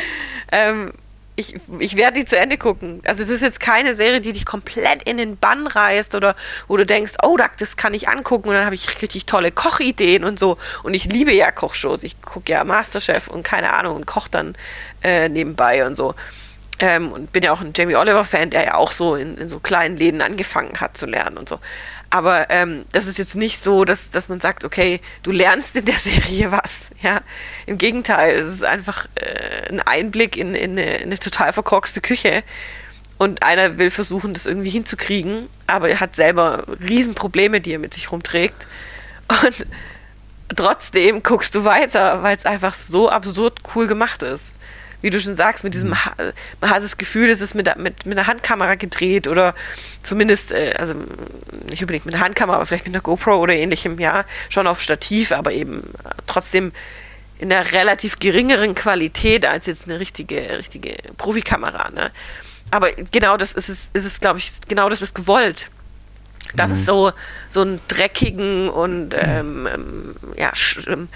ähm, 0.51 0.93
ich, 1.39 1.55
ich 1.79 1.95
werde 1.95 2.19
die 2.19 2.25
zu 2.25 2.37
Ende 2.37 2.57
gucken. 2.57 3.01
Also 3.05 3.23
es 3.23 3.29
ist 3.29 3.41
jetzt 3.41 3.59
keine 3.59 3.95
Serie, 3.95 4.19
die 4.19 4.33
dich 4.33 4.45
komplett 4.45 5.03
in 5.03 5.17
den 5.17 5.37
Bann 5.37 5.67
reißt 5.67 6.13
oder 6.15 6.35
wo 6.67 6.75
du 6.75 6.85
denkst, 6.85 7.13
oh, 7.23 7.37
das 7.57 7.77
kann 7.77 7.93
ich 7.93 8.09
angucken 8.09 8.49
und 8.49 8.55
dann 8.55 8.65
habe 8.65 8.75
ich 8.75 9.01
richtig 9.01 9.25
tolle 9.25 9.51
Kochideen 9.51 10.25
und 10.25 10.37
so. 10.37 10.57
Und 10.83 10.93
ich 10.93 11.05
liebe 11.05 11.31
ja 11.31 11.51
Kochshows. 11.51 12.03
Ich 12.03 12.21
gucke 12.21 12.51
ja 12.51 12.63
Masterchef 12.63 13.27
und 13.29 13.43
keine 13.43 13.73
Ahnung 13.73 13.95
und 13.95 14.05
koche 14.05 14.29
dann 14.29 14.55
äh, 15.01 15.29
nebenbei 15.29 15.85
und 15.85 15.95
so. 15.95 16.13
Ähm, 16.79 17.11
und 17.11 17.31
bin 17.31 17.43
ja 17.43 17.51
auch 17.51 17.61
ein 17.61 17.73
Jamie 17.75 17.95
Oliver-Fan, 17.95 18.51
der 18.51 18.63
ja 18.63 18.75
auch 18.75 18.91
so 18.91 19.15
in, 19.15 19.37
in 19.37 19.49
so 19.49 19.59
kleinen 19.59 19.97
Läden 19.97 20.21
angefangen 20.21 20.79
hat 20.79 20.97
zu 20.97 21.05
lernen 21.05 21.37
und 21.37 21.47
so. 21.47 21.59
Aber 22.11 22.49
ähm, 22.49 22.85
das 22.91 23.05
ist 23.05 23.19
jetzt 23.19 23.35
nicht 23.35 23.63
so, 23.63 23.85
dass, 23.85 24.09
dass 24.09 24.29
man 24.29 24.39
sagt, 24.39 24.63
okay, 24.63 24.99
du 25.21 25.31
lernst 25.31 25.75
in 25.75 25.85
der 25.85 25.95
Serie 25.97 26.51
was. 26.51 26.89
Ja, 27.01 27.21
im 27.65 27.77
Gegenteil, 27.77 28.39
es 28.39 28.55
ist 28.55 28.63
einfach 28.63 29.07
äh, 29.15 29.69
ein 29.69 29.81
Einblick 29.81 30.35
in, 30.37 30.55
in, 30.55 30.71
eine, 30.71 30.97
in 30.97 31.03
eine 31.03 31.19
total 31.19 31.53
verkorkste 31.53 32.01
Küche. 32.01 32.43
Und 33.17 33.43
einer 33.43 33.77
will 33.77 33.89
versuchen, 33.89 34.33
das 34.33 34.45
irgendwie 34.45 34.69
hinzukriegen, 34.69 35.49
aber 35.67 35.89
er 35.89 35.99
hat 35.99 36.15
selber 36.15 36.63
Riesenprobleme, 36.79 37.59
die 37.59 37.73
er 37.73 37.79
mit 37.79 37.93
sich 37.93 38.11
rumträgt. 38.11 38.65
Und 39.27 39.67
trotzdem 40.55 41.21
guckst 41.21 41.53
du 41.53 41.65
weiter, 41.65 42.23
weil 42.23 42.37
es 42.37 42.45
einfach 42.45 42.73
so 42.73 43.09
absurd 43.09 43.59
cool 43.75 43.87
gemacht 43.87 44.23
ist. 44.23 44.57
Wie 45.01 45.09
du 45.09 45.19
schon 45.19 45.35
sagst, 45.35 45.63
mit 45.63 45.73
diesem, 45.73 45.93
ha 45.93 46.13
man 46.59 46.69
hat 46.69 46.83
das 46.83 46.97
Gefühl, 46.97 47.29
es 47.29 47.41
ist 47.41 47.55
mit, 47.55 47.73
mit, 47.77 48.05
mit 48.05 48.17
einer 48.17 48.27
Handkamera 48.27 48.75
gedreht 48.75 49.27
oder 49.27 49.55
zumindest, 50.01 50.51
äh, 50.51 50.75
also 50.77 50.93
nicht 51.69 51.81
unbedingt 51.81 52.05
mit 52.05 52.15
einer 52.15 52.23
Handkamera, 52.23 52.57
aber 52.57 52.65
vielleicht 52.65 52.85
mit 52.85 52.95
einer 52.95 53.01
GoPro 53.01 53.37
oder 53.37 53.53
ähnlichem, 53.53 53.99
ja, 53.99 54.25
schon 54.49 54.67
auf 54.67 54.81
Stativ, 54.81 55.31
aber 55.31 55.53
eben 55.53 55.83
äh, 56.03 56.09
trotzdem 56.27 56.73
in 57.37 57.51
einer 57.51 57.71
relativ 57.71 58.19
geringeren 58.19 58.75
Qualität 58.75 59.45
als 59.45 59.65
jetzt 59.65 59.85
eine 59.85 59.99
richtige, 59.99 60.57
richtige 60.57 60.97
Profikamera, 61.17 61.89
ne? 61.91 62.11
Aber 62.71 62.91
genau 62.91 63.37
das 63.37 63.53
ist 63.53 63.69
es, 63.69 63.89
ist 63.93 64.05
es, 64.05 64.19
glaube 64.19 64.39
ich, 64.39 64.51
genau 64.67 64.89
das 64.89 65.01
ist 65.01 65.15
gewollt. 65.15 65.71
Dass 66.55 66.71
es 66.71 66.85
so, 66.85 67.11
so 67.49 67.61
einen 67.61 67.79
dreckigen 67.87 68.69
und 68.69 69.13
ähm, 69.17 69.67
ähm, 69.71 70.15
ja, 70.35 70.55
sch 70.55 70.87
ähm, 70.87 71.07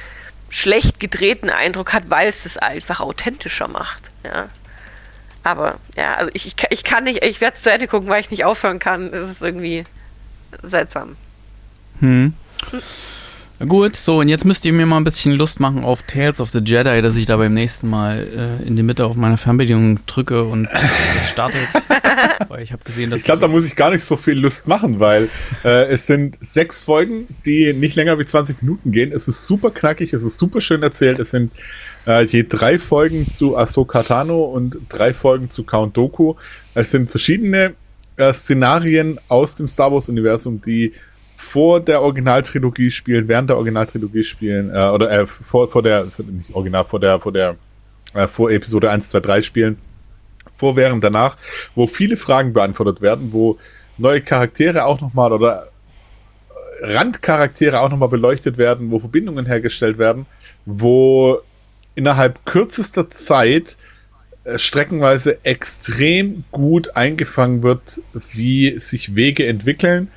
schlecht 0.54 1.00
gedrehten 1.00 1.50
Eindruck 1.50 1.94
hat, 1.94 2.12
weil 2.12 2.30
es 2.30 2.46
es 2.46 2.58
einfach 2.58 3.00
authentischer 3.00 3.68
macht. 3.68 4.12
Ja. 4.24 4.50
Aber 5.42 5.80
ja, 5.98 6.14
also 6.14 6.30
ich, 6.34 6.46
ich, 6.46 6.56
ich 6.70 6.84
kann 6.84 7.06
nicht, 7.06 7.26
ich 7.26 7.42
werde 7.42 7.58
es 7.58 7.64
zu 7.64 7.72
Ende 7.72 7.88
gucken, 7.88 8.08
weil 8.08 8.22
ich 8.22 8.30
nicht 8.30 8.46
aufhören 8.46 8.78
kann. 8.78 9.12
Es 9.12 9.32
ist 9.32 9.42
irgendwie 9.42 9.84
seltsam. 10.62 11.18
Hm. 12.00 12.34
Gut, 13.60 13.96
so, 13.96 14.20
und 14.20 14.30
jetzt 14.30 14.46
müsst 14.46 14.66
ihr 14.66 14.74
mir 14.74 14.86
mal 14.86 14.98
ein 14.98 15.04
bisschen 15.04 15.34
Lust 15.34 15.60
machen 15.60 15.84
auf 15.84 16.02
Tales 16.04 16.42
of 16.42 16.50
the 16.50 16.60
Jedi, 16.60 17.02
dass 17.02 17.16
ich 17.16 17.28
da 17.28 17.38
beim 17.38 17.54
nächsten 17.54 17.88
Mal 17.88 18.60
äh, 18.62 18.68
in 18.68 18.76
die 18.76 18.84
Mitte 18.84 19.06
auf 19.06 19.16
meiner 19.16 19.38
Fernbedienung 19.38 20.00
drücke 20.08 20.44
und 20.44 20.68
es 20.74 21.30
startet. 21.30 21.68
weil 22.50 22.64
ich 22.64 22.72
habe 22.72 22.84
gesehen, 22.84 23.12
dass. 23.12 23.20
Ich 23.20 23.26
glaube, 23.26 23.42
da 23.42 23.48
muss 23.48 23.66
ich 23.66 23.76
gar 23.76 23.92
nicht 23.92 24.04
so 24.04 24.16
viel 24.18 24.40
Lust 24.40 24.68
machen, 24.68 25.00
weil 25.00 25.30
äh, 25.64 25.86
es 25.86 26.08
sind 26.08 26.38
sechs 26.42 26.84
Folgen, 26.84 27.28
die 27.46 27.74
nicht 27.74 27.96
länger 27.96 28.18
wie 28.18 28.26
20 28.26 28.62
Minuten 28.64 28.92
gehen. 28.92 29.12
Es 29.12 29.28
ist 29.28 29.48
super 29.48 29.72
knackig, 29.72 30.14
es 30.14 30.24
ist 30.24 30.40
super 30.40 30.60
schön 30.60 30.82
erzählt. 30.82 31.20
Es 31.20 31.32
sind 31.32 31.52
äh, 32.08 32.24
je 32.24 32.44
drei 32.44 32.80
Folgen 32.80 33.32
zu 33.34 33.56
Ahsoka 33.56 34.04
Tano 34.04 34.44
und 34.44 34.78
drei 34.90 35.14
Folgen 35.14 35.50
zu 35.50 35.64
Count 35.64 35.96
Doku. 35.96 36.36
Es 36.74 36.92
sind 36.92 37.10
verschiedene 37.10 37.76
äh, 38.18 38.34
Szenarien 38.34 39.20
aus 39.28 39.56
dem 39.56 39.68
Star 39.68 39.92
Wars-Universum, 39.92 40.60
die 40.62 40.94
vor 41.44 41.80
der 41.80 42.02
Originaltrilogie 42.02 42.90
spielen, 42.90 43.28
während 43.28 43.50
der 43.50 43.58
Originaltrilogie 43.58 44.24
spielen, 44.24 44.72
äh, 44.74 44.90
oder 44.90 45.12
äh, 45.12 45.28
vor, 45.28 45.68
vor 45.68 45.84
der, 45.84 46.08
nicht 46.18 46.54
original, 46.54 46.86
vor 46.86 47.00
der, 47.00 47.20
vor 47.20 47.32
der, 47.32 47.58
äh, 48.14 48.28
vor 48.28 48.50
Episode 48.50 48.90
1, 48.90 49.10
2, 49.10 49.20
3 49.20 49.42
spielen, 49.42 49.78
vor, 50.58 50.76
während, 50.76 51.04
danach, 51.04 51.36
wo 51.76 51.86
viele 51.86 52.18
Fragen 52.18 52.54
beantwortet 52.54 53.02
werden, 53.02 53.34
wo 53.34 53.60
neue 53.98 54.22
Charaktere 54.22 54.86
auch 54.86 55.02
nochmal 55.02 55.34
oder 55.34 55.68
äh, 56.82 56.94
Randcharaktere 56.94 57.82
auch 57.82 57.90
nochmal 57.90 58.10
beleuchtet 58.10 58.58
werden, 58.58 58.90
wo 58.90 59.00
Verbindungen 59.00 59.46
hergestellt 59.46 59.98
werden, 59.98 60.26
wo 60.66 61.40
innerhalb 61.96 62.46
kürzester 62.46 63.10
Zeit 63.10 63.78
äh, 64.46 64.58
streckenweise 64.58 65.44
extrem 65.46 66.46
gut 66.52 66.96
eingefangen 66.96 67.62
wird, 67.64 68.02
wie 68.14 68.80
sich 68.80 69.16
Wege 69.16 69.46
entwickeln, 69.46 70.10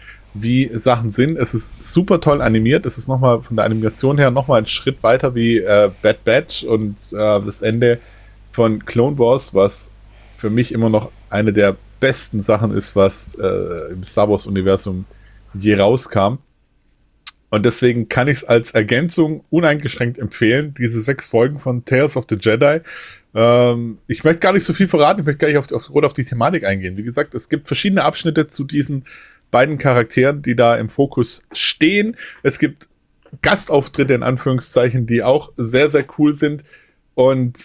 wie 0.43 0.69
Sachen 0.73 1.11
sind. 1.11 1.39
Es 1.39 1.55
ist 1.55 1.83
super 1.83 2.21
toll 2.21 2.43
animiert. 2.43 2.87
Es 2.87 2.99
ist 2.99 3.09
nochmal 3.09 3.43
von 3.43 3.57
der 3.57 3.65
Animation 3.65 4.19
her 4.19 4.31
nochmal 4.31 4.61
ein 4.61 4.67
Schritt 4.67 5.03
weiter 5.03 5.35
wie 5.35 5.59
äh, 5.59 5.91
Bad 6.03 6.25
Batch 6.25 6.65
und 6.65 6.97
äh, 7.13 7.17
das 7.17 7.63
Ende 7.63 8.01
von 8.53 8.85
Clone 8.85 9.19
Wars, 9.19 9.55
was 9.55 9.93
für 10.37 10.51
mich 10.51 10.73
immer 10.73 10.89
noch 10.89 11.11
eine 11.31 11.53
der 11.53 11.77
besten 12.01 12.41
Sachen 12.41 12.71
ist, 12.73 12.97
was 12.97 13.35
äh, 13.35 13.93
im 13.93 14.05
Star 14.05 14.29
Wars 14.31 14.47
Universum 14.47 15.07
je 15.55 15.75
rauskam. 15.75 16.39
Und 17.49 17.65
deswegen 17.65 18.09
kann 18.09 18.29
ich 18.29 18.39
es 18.39 18.45
als 18.45 18.73
Ergänzung 18.73 19.45
uneingeschränkt 19.51 20.19
empfehlen, 20.19 20.75
diese 20.77 21.01
sechs 21.01 21.29
Folgen 21.29 21.59
von 21.59 21.85
Tales 21.85 22.17
of 22.17 22.27
the 22.29 22.37
Jedi. 22.39 22.81
Ähm, 23.35 23.99
ich 24.09 24.25
möchte 24.25 24.41
gar 24.41 24.53
nicht 24.53 24.65
so 24.65 24.73
viel 24.73 24.89
verraten, 24.89 25.21
ich 25.21 25.27
möchte 25.27 25.39
gar 25.39 25.49
nicht 25.49 25.59
auf, 25.59 25.71
auf, 25.73 26.05
auf 26.05 26.13
die 26.13 26.25
Thematik 26.25 26.65
eingehen. 26.65 26.97
Wie 26.97 27.03
gesagt, 27.03 27.35
es 27.35 27.49
gibt 27.49 27.67
verschiedene 27.67 28.05
Abschnitte 28.05 28.49
zu 28.49 28.65
diesen 28.65 29.05
beiden 29.57 29.79
Charakteren, 29.79 30.43
die 30.43 30.55
da 30.55 30.77
im 30.77 30.91
Fokus 30.91 31.41
stehen. 31.51 32.19
Es 32.43 32.59
gibt 32.59 32.91
Gastauftritte 33.41 34.13
in 34.13 34.23
Anführungszeichen, 34.23 35.07
die 35.07 35.23
auch 35.23 35.51
sehr, 35.57 35.89
sehr 35.89 36.05
cool 36.19 36.35
sind. 36.35 36.63
Und 37.15 37.59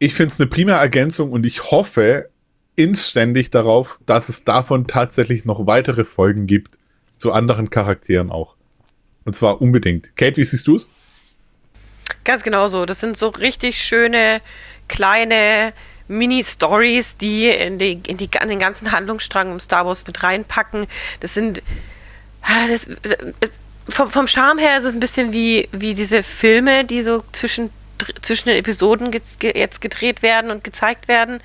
ich 0.00 0.14
finde 0.14 0.32
es 0.32 0.40
eine 0.40 0.50
prima 0.50 0.72
Ergänzung 0.72 1.30
und 1.30 1.46
ich 1.46 1.70
hoffe 1.70 2.30
inständig 2.74 3.50
darauf, 3.50 4.00
dass 4.06 4.28
es 4.28 4.42
davon 4.42 4.88
tatsächlich 4.88 5.44
noch 5.44 5.68
weitere 5.68 6.04
Folgen 6.04 6.48
gibt 6.48 6.80
zu 7.16 7.30
anderen 7.30 7.70
Charakteren 7.70 8.32
auch. 8.32 8.56
Und 9.24 9.36
zwar 9.36 9.62
unbedingt. 9.62 10.16
Kate, 10.16 10.36
wie 10.36 10.44
siehst 10.44 10.66
du 10.66 10.74
es? 10.74 10.90
Ganz 12.24 12.42
genau 12.42 12.66
so. 12.66 12.86
Das 12.86 12.98
sind 12.98 13.16
so 13.16 13.28
richtig 13.28 13.80
schöne, 13.80 14.40
kleine 14.88 15.72
Mini-Stories, 16.08 17.16
die 17.16 17.48
in, 17.48 17.78
die, 17.78 17.92
in, 17.92 18.16
die, 18.16 18.30
in 18.40 18.48
den 18.48 18.58
ganzen 18.58 18.92
Handlungsstrang 18.92 19.52
um 19.52 19.60
Star 19.60 19.86
Wars 19.86 20.06
mit 20.06 20.22
reinpacken. 20.22 20.86
Das 21.20 21.34
sind. 21.34 21.62
Ah, 22.42 22.66
das, 22.68 22.88
das, 23.40 23.60
vom, 23.88 24.10
vom 24.10 24.26
Charme 24.26 24.58
her 24.58 24.78
ist 24.78 24.84
es 24.84 24.94
ein 24.94 25.00
bisschen 25.00 25.32
wie, 25.32 25.68
wie 25.72 25.94
diese 25.94 26.22
Filme, 26.22 26.84
die 26.84 27.02
so 27.02 27.24
zwischen, 27.32 27.70
zwischen 28.20 28.48
den 28.48 28.58
Episoden 28.58 29.10
jetzt 29.12 29.80
gedreht 29.80 30.22
werden 30.22 30.50
und 30.50 30.62
gezeigt 30.62 31.08
werden. 31.08 31.40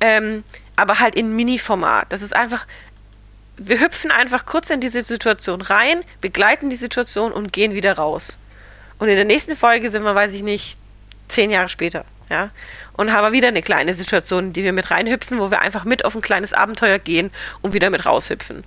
Ähm, 0.00 0.42
aber 0.76 0.98
halt 0.98 1.14
in 1.14 1.34
Mini-Format. 1.36 2.12
Das 2.12 2.22
ist 2.22 2.34
einfach. 2.34 2.66
Wir 3.58 3.80
hüpfen 3.80 4.10
einfach 4.10 4.46
kurz 4.46 4.70
in 4.70 4.80
diese 4.80 5.02
Situation 5.02 5.60
rein, 5.60 6.00
begleiten 6.22 6.70
die 6.70 6.76
Situation 6.76 7.32
und 7.32 7.52
gehen 7.52 7.74
wieder 7.74 7.96
raus. 7.96 8.38
Und 8.98 9.08
in 9.08 9.16
der 9.16 9.26
nächsten 9.26 9.56
Folge 9.56 9.90
sind 9.90 10.04
wir, 10.04 10.14
weiß 10.14 10.32
ich 10.32 10.42
nicht, 10.42 10.78
zehn 11.32 11.50
Jahre 11.50 11.68
später. 11.68 12.04
Ja? 12.30 12.50
Und 12.94 13.12
haben 13.12 13.32
wieder 13.32 13.48
eine 13.48 13.62
kleine 13.62 13.94
Situation, 13.94 14.52
die 14.52 14.64
wir 14.64 14.72
mit 14.72 14.90
reinhüpfen, 14.90 15.38
wo 15.38 15.50
wir 15.50 15.60
einfach 15.60 15.84
mit 15.84 16.04
auf 16.04 16.14
ein 16.14 16.22
kleines 16.22 16.52
Abenteuer 16.52 16.98
gehen 16.98 17.30
und 17.62 17.74
wieder 17.74 17.90
mit 17.90 18.06
raushüpfen. 18.06 18.64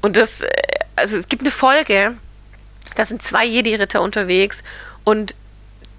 Und 0.00 0.16
das, 0.16 0.40
äh, 0.40 0.48
also 0.96 1.16
es 1.16 1.28
gibt 1.28 1.42
eine 1.42 1.50
Folge, 1.50 2.14
da 2.94 3.04
sind 3.04 3.22
zwei 3.22 3.44
Jedi-Ritter 3.44 4.00
unterwegs 4.00 4.62
und 5.04 5.34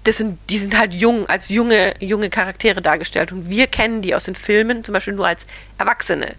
das 0.04 0.16
sind, 0.16 0.38
die 0.48 0.58
sind 0.58 0.76
halt 0.78 0.94
jung, 0.94 1.28
als 1.28 1.50
junge, 1.50 1.94
junge 2.00 2.30
Charaktere 2.30 2.80
dargestellt. 2.80 3.32
Und 3.32 3.50
wir 3.50 3.66
kennen 3.66 4.00
die 4.00 4.14
aus 4.14 4.24
den 4.24 4.34
Filmen 4.34 4.82
zum 4.82 4.94
Beispiel 4.94 5.12
nur 5.12 5.26
als 5.26 5.46
Erwachsene. 5.76 6.34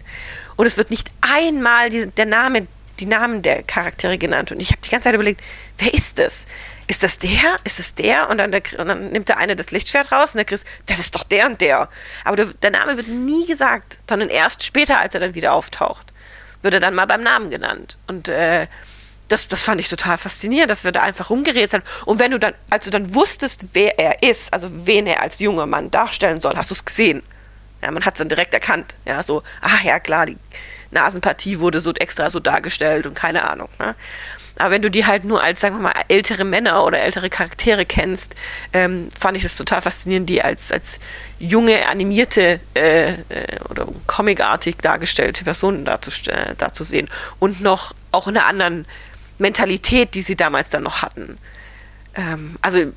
Und 0.56 0.66
es 0.66 0.76
wird 0.76 0.90
nicht 0.90 1.10
einmal 1.20 1.88
die, 1.88 2.06
der 2.06 2.26
Name, 2.26 2.66
die 2.98 3.06
Namen 3.06 3.42
der 3.42 3.62
Charaktere 3.62 4.18
genannt. 4.18 4.50
Und 4.50 4.60
ich 4.60 4.70
habe 4.70 4.80
die 4.84 4.90
ganze 4.90 5.04
Zeit 5.04 5.14
überlegt, 5.14 5.42
wer 5.78 5.94
ist 5.94 6.18
das? 6.18 6.46
Ist 6.86 7.02
das 7.02 7.18
der? 7.18 7.58
Ist 7.64 7.78
das 7.78 7.94
der? 7.94 8.28
Und 8.28 8.38
dann, 8.38 8.50
der, 8.50 8.62
und 8.78 8.88
dann 8.88 9.10
nimmt 9.10 9.28
der 9.28 9.38
eine 9.38 9.56
das 9.56 9.70
Lichtschwert 9.70 10.12
raus 10.12 10.34
und 10.34 10.38
der 10.38 10.44
Chris, 10.44 10.64
das 10.86 10.98
ist 10.98 11.14
doch 11.14 11.24
der 11.24 11.46
und 11.46 11.60
der. 11.60 11.88
Aber 12.24 12.36
der, 12.36 12.46
der, 12.46 12.70
Name 12.70 12.96
wird 12.96 13.08
nie 13.08 13.46
gesagt, 13.46 13.98
sondern 14.08 14.28
erst 14.28 14.62
später, 14.64 14.98
als 14.98 15.14
er 15.14 15.20
dann 15.20 15.34
wieder 15.34 15.52
auftaucht, 15.52 16.12
wird 16.62 16.74
er 16.74 16.80
dann 16.80 16.94
mal 16.94 17.06
beim 17.06 17.22
Namen 17.22 17.50
genannt. 17.50 17.98
Und 18.06 18.28
äh, 18.28 18.66
das, 19.28 19.48
das 19.48 19.62
fand 19.62 19.80
ich 19.80 19.88
total 19.88 20.18
faszinierend, 20.18 20.70
dass 20.70 20.84
wir 20.84 20.92
da 20.92 21.02
einfach 21.02 21.30
rumgerätselt 21.30 21.84
haben. 21.84 22.06
Und 22.06 22.18
wenn 22.20 22.30
du 22.30 22.38
dann, 22.38 22.54
als 22.70 22.84
du 22.84 22.90
dann 22.90 23.14
wusstest, 23.14 23.66
wer 23.72 23.98
er 23.98 24.22
ist, 24.22 24.52
also 24.52 24.68
wen 24.86 25.06
er 25.06 25.22
als 25.22 25.38
junger 25.38 25.66
Mann 25.66 25.90
darstellen 25.90 26.40
soll, 26.40 26.56
hast 26.56 26.70
du 26.70 26.74
es 26.74 26.84
gesehen. 26.84 27.22
Ja, 27.82 27.90
man 27.90 28.04
hat 28.04 28.14
es 28.14 28.18
dann 28.18 28.28
direkt 28.28 28.54
erkannt. 28.54 28.94
Ja, 29.04 29.22
so, 29.22 29.42
ach 29.60 29.82
ja, 29.82 29.98
klar, 29.98 30.26
die 30.26 30.38
Nasenpartie 30.92 31.58
wurde 31.58 31.80
so 31.80 31.92
extra 31.94 32.30
so 32.30 32.38
dargestellt 32.38 33.06
und 33.06 33.14
keine 33.14 33.48
Ahnung. 33.48 33.68
Ne? 33.78 33.94
Aber 34.58 34.70
wenn 34.70 34.82
du 34.82 34.90
die 34.90 35.06
halt 35.06 35.24
nur 35.24 35.42
als, 35.42 35.60
sagen 35.60 35.76
wir 35.76 35.82
mal, 35.82 35.94
ältere 36.08 36.44
Männer 36.44 36.84
oder 36.84 37.00
ältere 37.00 37.30
Charaktere 37.30 37.86
kennst, 37.86 38.34
ähm, 38.72 39.08
fand 39.18 39.36
ich 39.36 39.42
das 39.42 39.56
total 39.56 39.82
faszinierend, 39.82 40.28
die 40.28 40.42
als, 40.42 40.70
als 40.70 41.00
junge, 41.38 41.88
animierte 41.88 42.60
äh, 42.74 43.12
äh, 43.12 43.16
oder 43.68 43.86
comicartig 44.06 44.76
dargestellte 44.76 45.44
Personen 45.44 45.84
da 45.84 46.00
zu, 46.00 46.10
äh, 46.30 46.54
da 46.56 46.72
zu 46.72 46.84
sehen. 46.84 47.08
Und 47.38 47.60
noch 47.60 47.94
auch 48.10 48.28
in 48.28 48.36
einer 48.36 48.46
anderen 48.46 48.86
Mentalität, 49.38 50.14
die 50.14 50.22
sie 50.22 50.36
damals 50.36 50.70
dann 50.70 50.82
noch 50.82 51.02
hatten. 51.02 51.38
Ähm, 52.14 52.56
also 52.60 52.92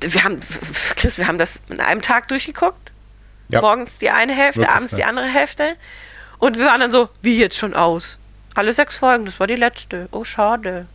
wir 0.00 0.24
haben, 0.24 0.40
Chris, 0.96 1.18
wir 1.18 1.26
haben 1.26 1.38
das 1.38 1.60
in 1.68 1.80
einem 1.80 2.02
Tag 2.02 2.28
durchgeguckt. 2.28 2.92
Ja. 3.48 3.60
Morgens 3.60 3.98
die 3.98 4.10
eine 4.10 4.32
Hälfte, 4.32 4.60
Wirklich, 4.60 4.76
abends 4.76 4.92
ja. 4.92 4.98
die 4.98 5.04
andere 5.04 5.26
Hälfte. 5.26 5.76
Und 6.38 6.56
wir 6.56 6.66
waren 6.66 6.80
dann 6.80 6.92
so, 6.92 7.08
wie 7.20 7.38
jetzt 7.38 7.56
schon 7.56 7.74
aus? 7.74 8.18
Alle 8.54 8.72
sechs 8.72 8.96
Folgen, 8.96 9.24
das 9.24 9.40
war 9.40 9.46
die 9.46 9.56
letzte. 9.56 10.08
Oh, 10.12 10.24
schade. 10.24 10.86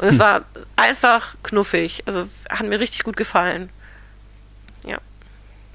Und 0.00 0.08
es 0.08 0.14
hm. 0.14 0.20
war 0.20 0.44
einfach 0.76 1.34
knuffig. 1.42 2.02
Also 2.06 2.26
hat 2.48 2.66
mir 2.66 2.80
richtig 2.80 3.04
gut 3.04 3.16
gefallen. 3.16 3.68
Ja. 4.82 4.98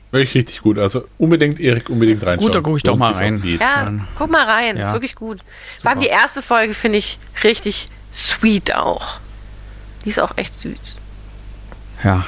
Wirklich 0.10 0.34
richtig 0.34 0.62
gut. 0.62 0.80
Also 0.80 1.08
unbedingt, 1.20 1.60
Erik, 1.60 1.92
unbedingt 1.92 2.24
reinschauen. 2.24 2.48
Gut, 2.48 2.56
da 2.56 2.62
gucke 2.62 2.78
ich 2.78 2.84
doch 2.84 2.98
mal 2.98 3.12
rein. 3.12 3.44
Ja, 3.44 3.94
guck 4.16 4.32
mal 4.32 4.46
rein. 4.46 4.78
Ja. 4.78 4.88
Ist 4.88 4.94
wirklich 4.94 5.14
gut. 5.14 5.42
Vor 5.80 5.92
allem 5.92 6.00
die 6.00 6.08
erste 6.08 6.42
Folge 6.42 6.74
finde 6.74 6.98
ich 6.98 7.20
richtig 7.44 7.90
sweet 8.12 8.74
auch. 8.74 9.20
Die 10.04 10.10
ist 10.10 10.20
auch 10.20 10.36
echt 10.38 10.56
süß. 10.56 10.96
Ja. 12.04 12.26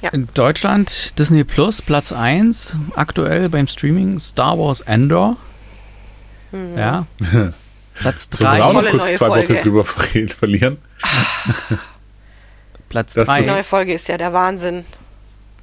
ja. 0.00 0.10
In 0.10 0.28
Deutschland 0.34 1.16
Disney 1.20 1.44
Plus, 1.44 1.82
Platz 1.82 2.10
1, 2.10 2.76
aktuell 2.96 3.48
beim 3.48 3.68
Streaming 3.68 4.18
Star 4.18 4.58
Wars 4.58 4.80
Endor. 4.80 5.36
Mhm. 6.50 6.76
Ja. 6.76 7.06
Platz 7.94 8.28
3. 8.30 8.38
Sollen 8.38 8.56
wir 8.56 8.64
auch 8.66 8.72
noch 8.72 8.90
kurz 8.90 9.14
zwei 9.16 9.28
Worte 9.28 9.54
drüber 9.54 9.84
verlieren? 9.84 10.78
Platz 12.88 13.14
Das 13.14 13.28
3. 13.28 13.42
Die 13.42 13.48
neue 13.48 13.64
Folge 13.64 13.94
ist 13.94 14.08
ja 14.08 14.18
der 14.18 14.32
Wahnsinn. 14.32 14.84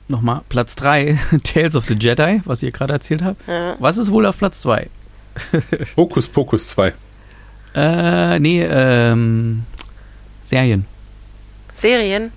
Nochmal, 0.07 0.41
Platz 0.49 0.75
3, 0.75 1.19
Tales 1.43 1.75
of 1.75 1.85
the 1.85 1.93
Jedi, 1.93 2.41
was 2.45 2.63
ihr 2.63 2.71
gerade 2.71 2.93
erzählt 2.93 3.21
habt. 3.21 3.47
Ja. 3.47 3.75
Was 3.79 3.97
ist 3.97 4.11
wohl 4.11 4.25
auf 4.25 4.37
Platz 4.37 4.61
2? 4.61 4.89
Hokus 5.95 6.27
Pokus 6.27 6.67
2. 6.69 6.93
Äh, 7.75 8.39
nee, 8.39 8.63
ähm, 8.63 9.63
Serien. 10.41 10.85
Serien. 11.71 12.31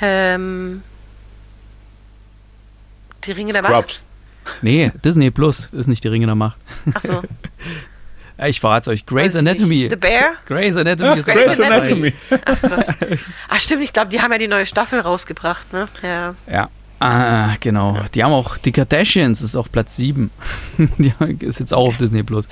Ähm, 0.00 0.82
die 3.24 3.32
Ringe 3.32 3.52
der 3.52 3.62
Macht. 3.62 3.72
Scrubs. 3.72 4.06
Nee, 4.62 4.92
Disney 5.04 5.30
Plus 5.30 5.66
ist 5.72 5.88
nicht 5.88 6.04
die 6.04 6.08
Ringe 6.08 6.26
der 6.26 6.34
Macht. 6.36 6.58
Achso. 6.94 7.20
Äh, 7.20 7.22
Ich 8.38 8.60
verrate 8.60 8.90
euch. 8.90 9.06
Grey's. 9.06 9.36
Anatomy. 9.36 9.88
The 9.88 9.96
Bear? 9.96 10.32
Grey's 10.46 10.76
Anatomy 10.76 11.10
Ah, 11.10 11.14
ist 11.14 11.26
Grey's 11.26 11.42
Platz 11.44 11.56
zwei. 11.56 11.66
Anatomy. 11.66 12.12
Ach 13.48 13.60
stimmt, 13.60 13.82
ich 13.84 13.92
glaube, 13.92 14.08
die 14.08 14.20
haben 14.20 14.32
ja 14.32 14.38
die 14.38 14.48
neue 14.48 14.66
Staffel 14.66 15.00
rausgebracht, 15.00 15.72
ne? 15.72 15.86
Ja. 16.02 16.34
Ja. 16.50 16.68
Ah, 17.00 17.54
genau. 17.60 17.98
Die 18.14 18.24
haben 18.24 18.32
auch 18.32 18.56
die 18.56 18.72
Kardashians, 18.72 19.42
ist 19.42 19.56
auf 19.56 19.70
Platz 19.70 19.96
7. 19.96 20.30
die 20.98 21.12
ist 21.40 21.60
jetzt 21.60 21.74
auch 21.74 21.88
auf 21.88 21.96
Disney 21.96 22.22
Plus. 22.22 22.46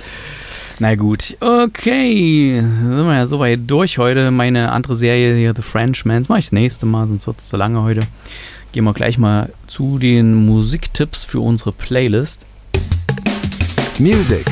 Na 0.79 0.95
gut, 0.95 1.37
okay. 1.39 2.59
Sind 2.61 3.05
wir 3.07 3.15
ja 3.15 3.25
soweit 3.25 3.61
durch 3.67 3.97
heute. 3.97 4.31
Meine 4.31 4.71
andere 4.71 4.95
Serie 4.95 5.35
hier, 5.35 5.53
The 5.55 5.61
Frenchman, 5.61 6.19
das 6.19 6.29
mache 6.29 6.39
ich 6.39 6.45
das 6.45 6.51
nächste 6.51 6.85
Mal, 6.85 7.07
sonst 7.07 7.27
wird 7.27 7.39
es 7.39 7.49
zu 7.49 7.57
lange 7.57 7.81
heute. 7.83 8.01
Gehen 8.71 8.83
wir 8.83 8.93
gleich 8.93 9.17
mal 9.17 9.49
zu 9.67 9.97
den 9.97 10.33
Musiktipps 10.33 11.23
für 11.23 11.39
unsere 11.39 11.71
Playlist. 11.71 12.45
Music. 13.99 14.45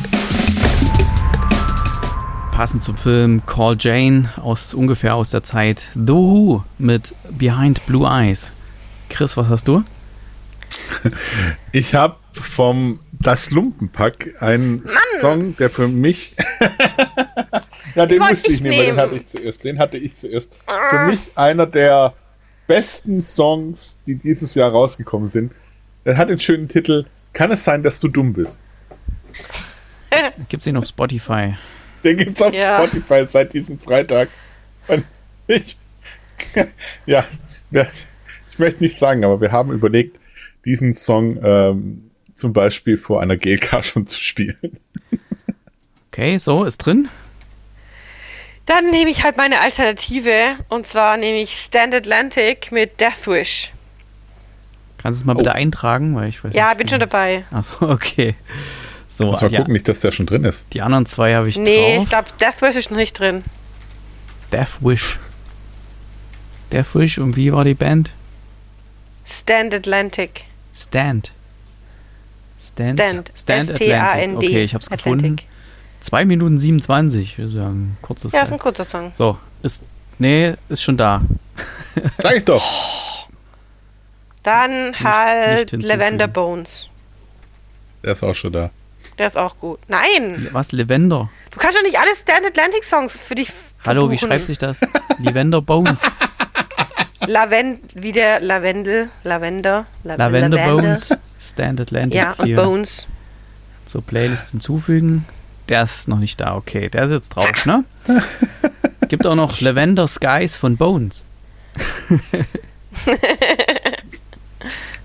Passend 2.62 2.84
zum 2.84 2.96
Film 2.96 3.44
Call 3.44 3.76
Jane 3.76 4.30
aus 4.36 4.72
ungefähr 4.72 5.16
aus 5.16 5.30
der 5.30 5.42
Zeit 5.42 5.88
The 5.94 6.12
Who 6.12 6.62
mit 6.78 7.12
Behind 7.28 7.84
Blue 7.86 8.08
Eyes. 8.08 8.52
Chris, 9.08 9.36
was 9.36 9.48
hast 9.48 9.66
du? 9.66 9.82
Ich 11.72 11.96
habe 11.96 12.18
vom 12.32 13.00
Das 13.10 13.50
Lumpenpack 13.50 14.40
einen 14.40 14.88
Song, 15.18 15.56
der 15.56 15.70
für 15.70 15.88
mich. 15.88 16.36
ja, 17.96 18.06
den 18.06 18.20
musste 18.20 18.52
ich 18.52 18.60
nehmen, 18.60 18.76
weil 18.76 18.86
den 18.86 18.94
nehmen. 18.94 19.00
hatte 19.00 19.16
ich 19.16 19.26
zuerst. 19.26 19.64
Den 19.64 19.78
hatte 19.80 19.98
ich 19.98 20.14
zuerst. 20.14 20.54
Für 20.90 21.06
mich 21.06 21.18
einer 21.34 21.66
der 21.66 22.14
besten 22.68 23.20
Songs, 23.22 23.98
die 24.06 24.14
dieses 24.14 24.54
Jahr 24.54 24.70
rausgekommen 24.70 25.28
sind. 25.28 25.52
Er 26.04 26.16
hat 26.16 26.28
den 26.28 26.38
schönen 26.38 26.68
Titel 26.68 27.06
Kann 27.32 27.50
es 27.50 27.64
sein, 27.64 27.82
dass 27.82 27.98
du 27.98 28.06
dumm 28.06 28.32
bist? 28.32 28.62
Gibt's 30.48 30.68
ihn 30.68 30.76
auf 30.76 30.86
Spotify? 30.86 31.56
Den 32.04 32.16
gibt's 32.16 32.42
auf 32.42 32.54
Ja. 32.54 32.76
Spotify 32.78 33.26
seit 33.26 33.52
diesem 33.52 33.78
Freitag. 33.78 34.28
Und 34.88 35.04
ich, 35.46 35.76
ja, 37.06 37.24
wir, 37.70 37.86
ich 38.50 38.58
möchte 38.58 38.82
nicht 38.82 38.98
sagen, 38.98 39.24
aber 39.24 39.40
wir 39.40 39.52
haben 39.52 39.72
überlegt, 39.72 40.18
diesen 40.64 40.92
Song 40.92 41.38
ähm, 41.42 42.10
zum 42.34 42.52
Beispiel 42.52 42.98
vor 42.98 43.20
einer 43.20 43.36
GLK 43.36 43.84
schon 43.84 44.06
zu 44.06 44.18
spielen. 44.20 44.78
Okay, 46.10 46.36
so, 46.38 46.64
ist 46.64 46.78
drin. 46.78 47.08
Dann 48.66 48.90
nehme 48.90 49.10
ich 49.10 49.24
halt 49.24 49.36
meine 49.36 49.60
Alternative 49.60 50.56
und 50.68 50.86
zwar 50.86 51.16
nehme 51.16 51.38
ich 51.42 51.58
Stand 51.60 51.94
Atlantic 51.94 52.70
mit 52.70 53.00
Deathwish. 53.00 53.72
Kannst 54.98 55.20
du 55.20 55.22
es 55.22 55.26
mal 55.26 55.32
Oh. 55.34 55.38
bitte 55.38 55.52
eintragen? 55.52 56.14
Weil 56.14 56.28
ich 56.28 56.44
weiß 56.44 56.54
Ja, 56.54 56.68
nicht, 56.68 56.78
bin 56.78 56.88
schon 56.88 57.00
dabei. 57.00 57.44
Achso, 57.50 57.90
okay. 57.90 58.34
So, 59.12 59.26
Muss 59.26 59.42
mal 59.42 59.50
ja, 59.52 59.58
gucken, 59.58 59.74
nicht, 59.74 59.86
dass 59.88 60.00
der 60.00 60.10
schon 60.12 60.24
drin 60.26 60.44
ist. 60.44 60.66
die 60.72 60.80
anderen 60.80 61.04
zwei 61.04 61.34
habe 61.34 61.48
ich 61.48 61.58
Nee, 61.58 61.96
ich 61.98 62.08
drauf. 62.08 62.08
glaube, 62.08 62.28
Deathwish 62.40 62.76
ist 62.76 62.90
nicht 62.90 63.18
drin. 63.18 63.44
Death 64.50 64.70
Wish. 64.80 65.18
Death 66.72 66.94
Wish 66.94 67.18
und 67.18 67.36
wie 67.36 67.52
war 67.52 67.64
die 67.64 67.74
Band? 67.74 68.10
Stand 69.26 69.74
Atlantic. 69.74 70.44
Stand. 70.74 71.32
Stand. 72.60 72.98
Stand. 72.98 73.32
Stand 73.36 73.70
S-T-A-N-D. 73.70 73.94
Atlantic. 73.94 74.48
Okay, 74.50 74.62
ich 74.64 74.74
habe 74.74 74.82
es 74.82 74.88
gefunden. 74.88 75.18
Atlantic. 75.24 75.46
2 76.00 76.24
Minuten 76.24 76.58
27, 76.58 77.20
ich 77.32 77.38
würde 77.38 77.52
sagen. 77.52 77.96
Kurzes 78.02 78.32
Ja, 78.32 78.42
ist 78.42 78.52
ein 78.52 78.58
kurzer 78.58 78.84
Song. 78.84 79.10
So, 79.14 79.38
ist. 79.62 79.84
Nee, 80.18 80.54
ist 80.68 80.82
schon 80.82 80.96
da. 80.96 81.22
Sag 82.18 82.36
ich 82.36 82.44
doch. 82.44 82.64
Dann 84.42 84.98
halt. 84.98 85.70
Lavender 85.82 86.28
Bones. 86.28 86.88
Der 88.02 88.12
ist 88.12 88.22
auch 88.22 88.34
schon 88.34 88.52
da. 88.52 88.70
Der 89.18 89.26
ist 89.26 89.36
auch 89.36 89.58
gut. 89.58 89.78
Nein, 89.88 90.48
Was? 90.52 90.72
Lavender? 90.72 91.28
du 91.50 91.58
kannst 91.58 91.76
doch 91.78 91.82
nicht 91.82 91.98
alle 91.98 92.14
Stand 92.16 92.46
Atlantic 92.46 92.82
Songs 92.84 93.20
für 93.20 93.34
dich 93.34 93.52
Hallo, 93.86 94.10
wie 94.10 94.16
verbuchen. 94.16 94.28
schreibt 94.38 94.46
sich 94.46 94.58
das? 94.58 94.80
Lavender 95.18 95.60
Bones. 95.62 96.02
Lavend 97.26 97.80
wie 97.94 98.10
der 98.12 98.40
Lavendel, 98.40 99.08
Lavender, 99.22 99.86
La 100.02 100.14
Lavender 100.16 100.56
Lavende. 100.56 100.82
Bones. 100.82 101.10
Stand 101.40 101.80
Atlantic. 101.80 102.14
Ja, 102.14 102.32
und 102.32 102.46
hier. 102.46 102.56
Bones. 102.56 103.06
zur 103.86 104.02
Playlist 104.02 104.50
hinzufügen. 104.52 105.24
Der 105.68 105.82
ist 105.84 106.08
noch 106.08 106.18
nicht 106.18 106.40
da, 106.40 106.56
okay. 106.56 106.88
Der 106.88 107.04
ist 107.04 107.10
jetzt 107.12 107.28
drauf, 107.30 107.64
ne? 107.66 107.84
Gibt 109.08 109.26
auch 109.26 109.34
noch 109.36 109.60
Lavender 109.60 110.08
Skies 110.08 110.56
von 110.56 110.76
Bones. 110.76 111.24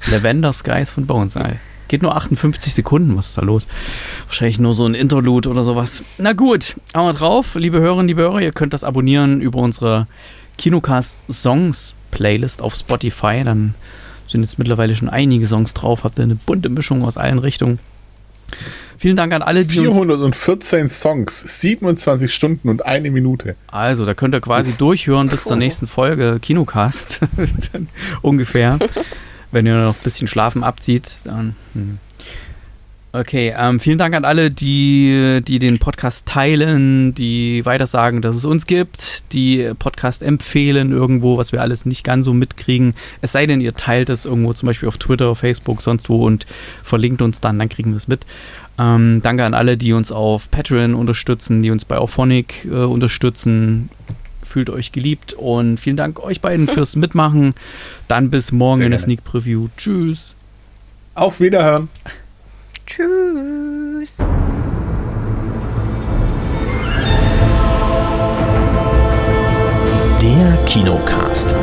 Lavender 0.07 0.53
Skies 0.53 0.89
von 0.89 1.05
Bones. 1.05 1.35
ey. 1.35 1.57
Geht 1.87 2.01
nur 2.01 2.15
58 2.15 2.73
Sekunden, 2.73 3.15
was 3.15 3.29
ist 3.29 3.37
da 3.37 3.41
los? 3.41 3.67
Wahrscheinlich 4.25 4.59
nur 4.59 4.73
so 4.73 4.85
ein 4.85 4.93
Interlude 4.93 5.49
oder 5.49 5.63
sowas. 5.63 6.03
Na 6.17 6.33
gut, 6.33 6.75
haben 6.93 7.05
wir 7.05 7.13
drauf. 7.13 7.55
Liebe 7.55 7.79
Hörerinnen, 7.79 8.07
liebe 8.07 8.21
Hörer, 8.21 8.41
ihr 8.41 8.51
könnt 8.51 8.73
das 8.73 8.83
abonnieren 8.83 9.41
über 9.41 9.59
unsere 9.59 10.07
Kinocast 10.57 11.31
Songs 11.31 11.95
Playlist 12.11 12.61
auf 12.61 12.75
Spotify. 12.75 13.43
Dann 13.43 13.75
sind 14.27 14.41
jetzt 14.41 14.59
mittlerweile 14.59 14.95
schon 14.95 15.09
einige 15.09 15.47
Songs 15.47 15.73
drauf. 15.73 16.03
Habt 16.03 16.19
ihr 16.19 16.23
eine 16.23 16.35
bunte 16.35 16.69
Mischung 16.69 17.03
aus 17.03 17.17
allen 17.17 17.39
Richtungen. 17.39 17.79
Vielen 18.97 19.15
Dank 19.15 19.31
an 19.33 19.43
alle, 19.43 19.63
die 19.63 19.79
uns 19.79 19.95
414 19.95 20.89
Songs, 20.89 21.61
27 21.61 22.33
Stunden 22.33 22.69
und 22.69 22.83
eine 22.85 23.11
Minute. 23.11 23.55
Also, 23.67 24.05
da 24.05 24.15
könnt 24.15 24.33
ihr 24.33 24.41
quasi 24.41 24.73
durchhören 24.75 25.27
bis 25.27 25.43
zur 25.43 25.55
nächsten 25.57 25.85
Folge 25.85 26.39
Kinocast. 26.41 27.19
Ungefähr. 28.23 28.79
Wenn 29.51 29.65
ihr 29.65 29.75
noch 29.75 29.95
ein 29.95 30.03
bisschen 30.03 30.27
Schlafen 30.27 30.63
abzieht, 30.63 31.09
dann. 31.23 31.55
Hm. 31.73 31.99
Okay, 33.13 33.55
ähm, 33.57 33.79
vielen 33.79 33.97
Dank 33.97 34.13
an 34.13 34.25
alle, 34.25 34.51
die, 34.51 35.39
die 35.47 35.59
den 35.59 35.79
Podcast 35.79 36.27
teilen, 36.27 37.15
die 37.15 37.65
weitersagen, 37.65 38.21
dass 38.21 38.35
es 38.35 38.45
uns 38.45 38.67
gibt, 38.67 39.33
die 39.33 39.71
Podcast 39.79 40.21
empfehlen 40.21 40.91
irgendwo, 40.91 41.37
was 41.37 41.51
wir 41.51 41.61
alles 41.61 41.85
nicht 41.85 42.03
ganz 42.03 42.25
so 42.25 42.33
mitkriegen. 42.33 42.93
Es 43.21 43.31
sei 43.31 43.47
denn, 43.47 43.61
ihr 43.61 43.73
teilt 43.73 44.09
es 44.09 44.25
irgendwo, 44.25 44.53
zum 44.53 44.67
Beispiel 44.67 44.89
auf 44.89 44.97
Twitter, 44.97 45.33
Facebook, 45.35 45.81
sonst 45.81 46.09
wo 46.09 46.25
und 46.25 46.45
verlinkt 46.83 47.21
uns 47.21 47.41
dann, 47.41 47.57
dann 47.57 47.69
kriegen 47.69 47.91
wir 47.91 47.97
es 47.97 48.09
mit. 48.09 48.25
Ähm, 48.77 49.21
danke 49.23 49.45
an 49.45 49.53
alle, 49.53 49.77
die 49.77 49.93
uns 49.93 50.11
auf 50.11 50.51
Patreon 50.51 50.93
unterstützen, 50.93 51.63
die 51.63 51.71
uns 51.71 51.85
bei 51.85 51.97
Auphonic 51.97 52.65
äh, 52.65 52.83
unterstützen. 52.83 53.89
Fühlt 54.57 54.71
euch 54.71 54.91
geliebt 54.91 55.33
und 55.33 55.77
vielen 55.77 55.97
Dank 55.97 56.19
euch 56.19 56.41
beiden 56.41 56.67
fürs 56.67 56.95
Mitmachen. 56.95 57.53
Dann 58.07 58.31
bis 58.31 58.51
morgen 58.51 58.77
Sehr 58.77 58.85
in 58.87 58.91
der 58.91 58.97
gerne. 58.97 59.17
Sneak 59.17 59.23
Preview. 59.23 59.67
Tschüss. 59.77 60.35
Auf 61.13 61.39
Wiederhören. 61.39 61.89
Tschüss. 62.87 64.17
Der 70.23 70.57
Kinocast. 70.65 71.53